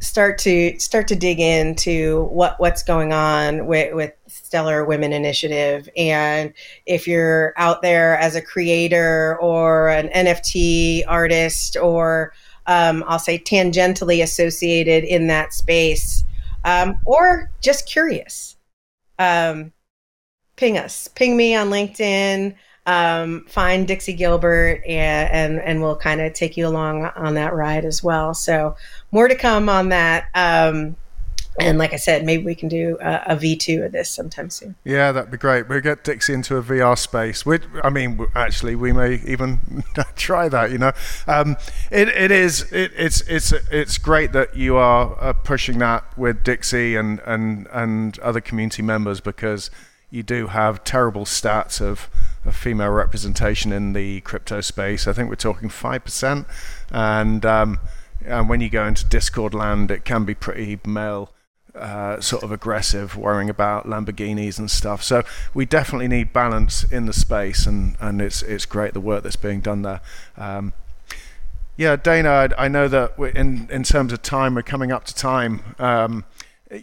start 0.00 0.38
to 0.38 0.78
start 0.78 1.06
to 1.08 1.14
dig 1.14 1.40
into 1.40 2.24
what 2.24 2.58
what's 2.58 2.82
going 2.82 3.12
on 3.12 3.66
with, 3.66 3.94
with 3.94 4.12
Stellar 4.26 4.86
Women 4.86 5.12
Initiative, 5.12 5.90
and 5.94 6.54
if 6.86 7.06
you're 7.06 7.52
out 7.58 7.82
there 7.82 8.16
as 8.16 8.34
a 8.34 8.40
creator 8.40 9.38
or 9.40 9.90
an 9.90 10.08
NFT 10.08 11.04
artist, 11.06 11.76
or 11.76 12.32
um, 12.66 13.04
I'll 13.06 13.18
say 13.18 13.38
tangentially 13.38 14.22
associated 14.22 15.04
in 15.04 15.26
that 15.26 15.52
space, 15.52 16.24
um, 16.64 16.98
or 17.04 17.50
just 17.60 17.86
curious, 17.86 18.56
um, 19.18 19.70
ping 20.56 20.78
us, 20.78 21.08
ping 21.08 21.36
me 21.36 21.54
on 21.54 21.68
LinkedIn 21.68 22.54
um, 22.86 23.44
find 23.48 23.88
Dixie 23.88 24.12
Gilbert 24.12 24.82
and 24.86 25.30
and, 25.30 25.60
and 25.60 25.82
we'll 25.82 25.96
kind 25.96 26.20
of 26.20 26.32
take 26.32 26.56
you 26.56 26.66
along 26.66 27.06
on 27.16 27.34
that 27.34 27.54
ride 27.54 27.84
as 27.84 28.02
well. 28.02 28.34
So 28.34 28.76
more 29.10 29.28
to 29.28 29.34
come 29.34 29.68
on 29.68 29.88
that. 29.90 30.26
Um, 30.34 30.96
and 31.60 31.78
like 31.78 31.92
I 31.92 31.96
said, 31.96 32.24
maybe 32.24 32.44
we 32.44 32.54
can 32.56 32.68
do 32.68 32.98
a 33.00 33.22
a 33.28 33.36
V2 33.36 33.86
of 33.86 33.92
this 33.92 34.10
sometime 34.10 34.50
soon. 34.50 34.74
Yeah, 34.84 35.12
that'd 35.12 35.30
be 35.30 35.36
great. 35.36 35.68
We'll 35.68 35.80
get 35.80 36.02
Dixie 36.02 36.34
into 36.34 36.56
a 36.56 36.62
VR 36.62 36.98
space. 36.98 37.44
I 37.82 37.90
mean, 37.90 38.26
actually, 38.34 38.74
we 38.74 38.92
may 38.92 39.20
even 39.24 39.84
try 40.16 40.48
that. 40.48 40.72
You 40.72 40.78
know, 40.78 40.92
um, 41.28 41.56
it, 41.92 42.08
it 42.08 42.32
is 42.32 42.72
it, 42.72 42.90
it's 42.96 43.20
it's 43.22 43.52
it's 43.70 43.98
great 43.98 44.32
that 44.32 44.56
you 44.56 44.76
are 44.76 45.16
uh, 45.20 45.32
pushing 45.32 45.78
that 45.78 46.18
with 46.18 46.42
Dixie 46.42 46.96
and 46.96 47.20
and 47.20 47.68
and 47.72 48.18
other 48.18 48.40
community 48.40 48.82
members 48.82 49.20
because 49.20 49.70
you 50.10 50.22
do 50.22 50.48
have 50.48 50.84
terrible 50.84 51.24
stats 51.24 51.80
of 51.80 52.08
of 52.46 52.56
female 52.56 52.90
representation 52.90 53.72
in 53.72 53.92
the 53.92 54.20
crypto 54.22 54.60
space. 54.60 55.06
I 55.06 55.12
think 55.12 55.28
we're 55.28 55.36
talking 55.36 55.68
5%. 55.68 56.46
And, 56.90 57.46
um, 57.46 57.80
and 58.24 58.48
when 58.48 58.60
you 58.60 58.70
go 58.70 58.86
into 58.86 59.04
Discord 59.04 59.54
land, 59.54 59.90
it 59.90 60.04
can 60.04 60.24
be 60.24 60.34
pretty 60.34 60.78
male. 60.86 61.30
Uh, 61.74 62.20
sort 62.20 62.44
of 62.44 62.52
aggressive, 62.52 63.16
worrying 63.16 63.50
about 63.50 63.84
Lamborghinis 63.84 64.60
and 64.60 64.70
stuff. 64.70 65.02
So 65.02 65.24
we 65.52 65.66
definitely 65.66 66.06
need 66.06 66.32
balance 66.32 66.84
in 66.84 67.06
the 67.06 67.12
space, 67.12 67.66
and, 67.66 67.96
and 68.00 68.22
it's 68.22 68.42
it's 68.42 68.64
great 68.64 68.94
the 68.94 69.00
work 69.00 69.24
that's 69.24 69.34
being 69.34 69.60
done 69.60 69.82
there. 69.82 70.00
Um, 70.36 70.72
yeah, 71.76 71.96
Dana, 71.96 72.28
I, 72.56 72.66
I 72.66 72.68
know 72.68 72.86
that 72.86 73.18
in 73.34 73.68
in 73.72 73.82
terms 73.82 74.12
of 74.12 74.22
time, 74.22 74.54
we're 74.54 74.62
coming 74.62 74.92
up 74.92 75.02
to 75.06 75.14
time. 75.16 75.74
Um, 75.80 76.24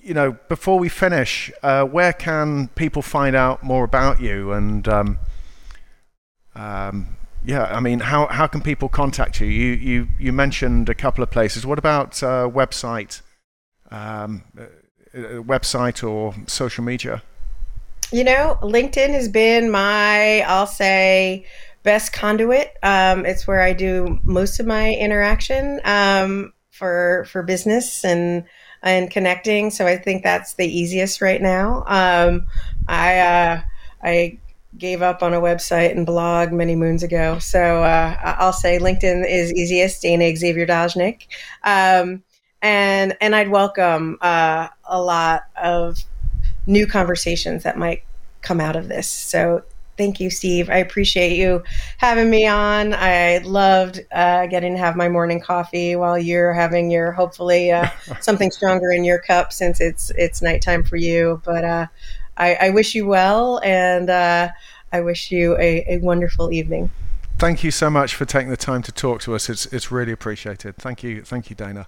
you 0.03 0.14
know, 0.14 0.34
before 0.47 0.80
we 0.80 0.89
finish, 0.89 1.51
uh, 1.64 1.86
where 1.86 2.14
can 2.14 2.68
people 2.70 3.01
find 3.01 3.36
out 3.36 3.64
more 3.64 3.84
about 3.84 4.22
you 4.22 4.51
and 4.51 4.88
um, 4.88 5.18
um, 6.56 7.18
yeah, 7.43 7.64
I 7.66 7.80
mean, 7.80 7.99
how, 7.99 8.28
how 8.28 8.47
can 8.47 8.62
people 8.62 8.89
contact 8.89 9.39
you? 9.39 9.47
You 9.47 9.74
you 9.74 10.08
you 10.20 10.32
mentioned 10.34 10.89
a 10.89 10.93
couple 10.93 11.24
of 11.24 11.32
places. 11.32 11.66
What 11.66 11.80
about 11.80 12.22
uh, 12.22 12.49
website, 12.49 13.22
um, 13.89 14.43
uh, 14.58 14.64
uh, 15.18 15.20
website 15.41 16.08
or 16.08 16.36
social 16.47 16.84
media? 16.84 17.24
You 18.12 18.26
know, 18.26 18.60
LinkedIn 18.62 19.10
has 19.12 19.30
been 19.30 19.72
my, 19.72 20.41
I'll 20.41 20.68
say, 20.68 21.45
best 21.84 22.14
conduit. 22.14 22.78
Um, 22.84 23.26
it's 23.26 23.47
where 23.47 23.62
I 23.62 23.74
do 23.74 24.20
most 24.24 24.60
of 24.60 24.66
my 24.66 24.93
interaction 24.93 25.80
um, 25.86 26.54
for 26.70 27.26
for 27.32 27.41
business 27.41 28.06
and 28.06 28.43
and 28.84 29.10
connecting. 29.10 29.72
So 29.72 29.88
I 29.88 29.97
think 29.97 30.24
that's 30.24 30.54
the 30.56 30.66
easiest 30.66 31.22
right 31.22 31.41
now. 31.41 31.84
Um, 31.88 32.47
I 32.88 33.20
uh, 33.20 33.62
I 34.04 34.39
gave 34.78 35.02
up 35.02 35.22
on 35.22 35.34
a 35.34 35.42
website 35.42 35.92
and 35.92 36.06
blog 36.06 36.52
many 36.52 36.76
moons 36.76 37.04
ago. 37.04 37.40
So 37.40 37.84
uh, 37.84 38.36
I'll 38.40 38.54
say 38.54 38.80
LinkedIn 38.80 39.30
is 39.30 39.54
easiest. 39.54 40.02
Dana 40.02 40.36
Xavier 40.36 40.66
Dojnik. 40.66 41.28
Um, 41.64 42.24
and 42.62 43.18
and 43.22 43.36
I'd 43.36 43.50
welcome 43.50 44.18
uh, 44.22 44.68
a 44.86 45.02
lot 45.02 45.44
of 45.62 45.98
new 46.68 46.86
conversations 46.86 47.64
that 47.64 47.78
might 47.78 48.04
come 48.42 48.60
out 48.62 48.76
of 48.76 48.88
this. 48.88 49.08
So 49.08 49.64
thank 49.98 50.20
you, 50.20 50.30
Steve. 50.30 50.70
I 50.70 50.78
appreciate 50.78 51.36
you 51.36 51.64
having 51.98 52.30
me 52.30 52.48
on. 52.48 52.94
I 52.94 53.40
loved 53.40 54.00
uh, 54.12 54.48
getting 54.48 54.74
to 54.74 54.80
have 54.80 54.96
my 54.96 55.10
morning 55.10 55.40
coffee 55.40 55.96
while 55.96 56.18
you're 56.18 56.54
having 56.54 56.90
your 56.92 57.12
hopefully 57.12 57.72
uh, 57.72 57.88
something 58.20 58.52
stronger 58.52 58.92
in 58.92 59.04
your 59.04 59.20
cup 59.20 59.52
since 59.54 59.82
it's 59.82 60.12
it's 60.18 60.42
nighttime 60.42 60.84
for 60.84 60.96
you. 60.96 61.42
But 61.46 61.64
uh, 61.64 61.88
I, 62.38 62.56
I, 62.56 62.70
wish 62.70 62.96
you 62.96 63.06
well, 63.06 63.60
and 63.64 64.10
uh, 64.10 64.50
I 64.92 65.02
wish 65.02 65.32
you 65.32 65.58
a, 65.58 65.86
a 65.88 65.98
wonderful 66.00 66.52
evening. 66.52 66.90
Thank 67.38 67.64
you 67.64 67.72
so 67.72 67.90
much 67.90 68.16
for 68.16 68.26
taking 68.26 68.50
the 68.50 68.58
time 68.58 68.82
to 68.84 68.92
talk 68.92 69.22
to 69.22 69.36
us. 69.36 69.50
It's 69.50 69.66
it's 69.68 69.92
really 69.92 70.12
appreciated. 70.12 70.76
Thank 70.78 71.04
you, 71.04 71.24
thank 71.24 71.50
you, 71.50 71.56
Dana. 71.56 71.88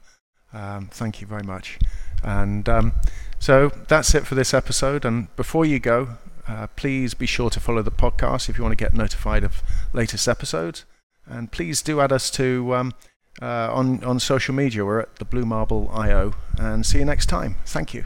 Um, 0.53 0.87
thank 0.91 1.21
you 1.21 1.27
very 1.27 1.43
much. 1.43 1.79
And 2.23 2.69
um, 2.69 2.93
so 3.39 3.69
that's 3.87 4.15
it 4.15 4.25
for 4.25 4.35
this 4.35 4.53
episode. 4.53 5.03
And 5.03 5.35
before 5.35 5.65
you 5.65 5.79
go, 5.79 6.17
uh, 6.47 6.67
please 6.75 7.13
be 7.13 7.25
sure 7.25 7.49
to 7.49 7.59
follow 7.59 7.81
the 7.81 7.91
podcast 7.91 8.49
if 8.49 8.57
you 8.57 8.63
want 8.63 8.77
to 8.77 8.83
get 8.83 8.93
notified 8.93 9.43
of 9.43 9.61
latest 9.93 10.27
episodes. 10.27 10.85
And 11.25 11.51
please 11.51 11.81
do 11.81 12.01
add 12.01 12.11
us 12.11 12.29
to 12.31 12.73
um, 12.75 12.93
uh, 13.41 13.69
on 13.73 14.03
on 14.03 14.19
social 14.19 14.53
media. 14.53 14.85
We're 14.85 15.01
at 15.01 15.15
the 15.17 15.25
Blue 15.25 15.45
Marble 15.45 15.89
IO. 15.93 16.33
And 16.57 16.85
see 16.85 16.99
you 16.99 17.05
next 17.05 17.27
time. 17.27 17.55
Thank 17.65 17.93
you. 17.93 18.05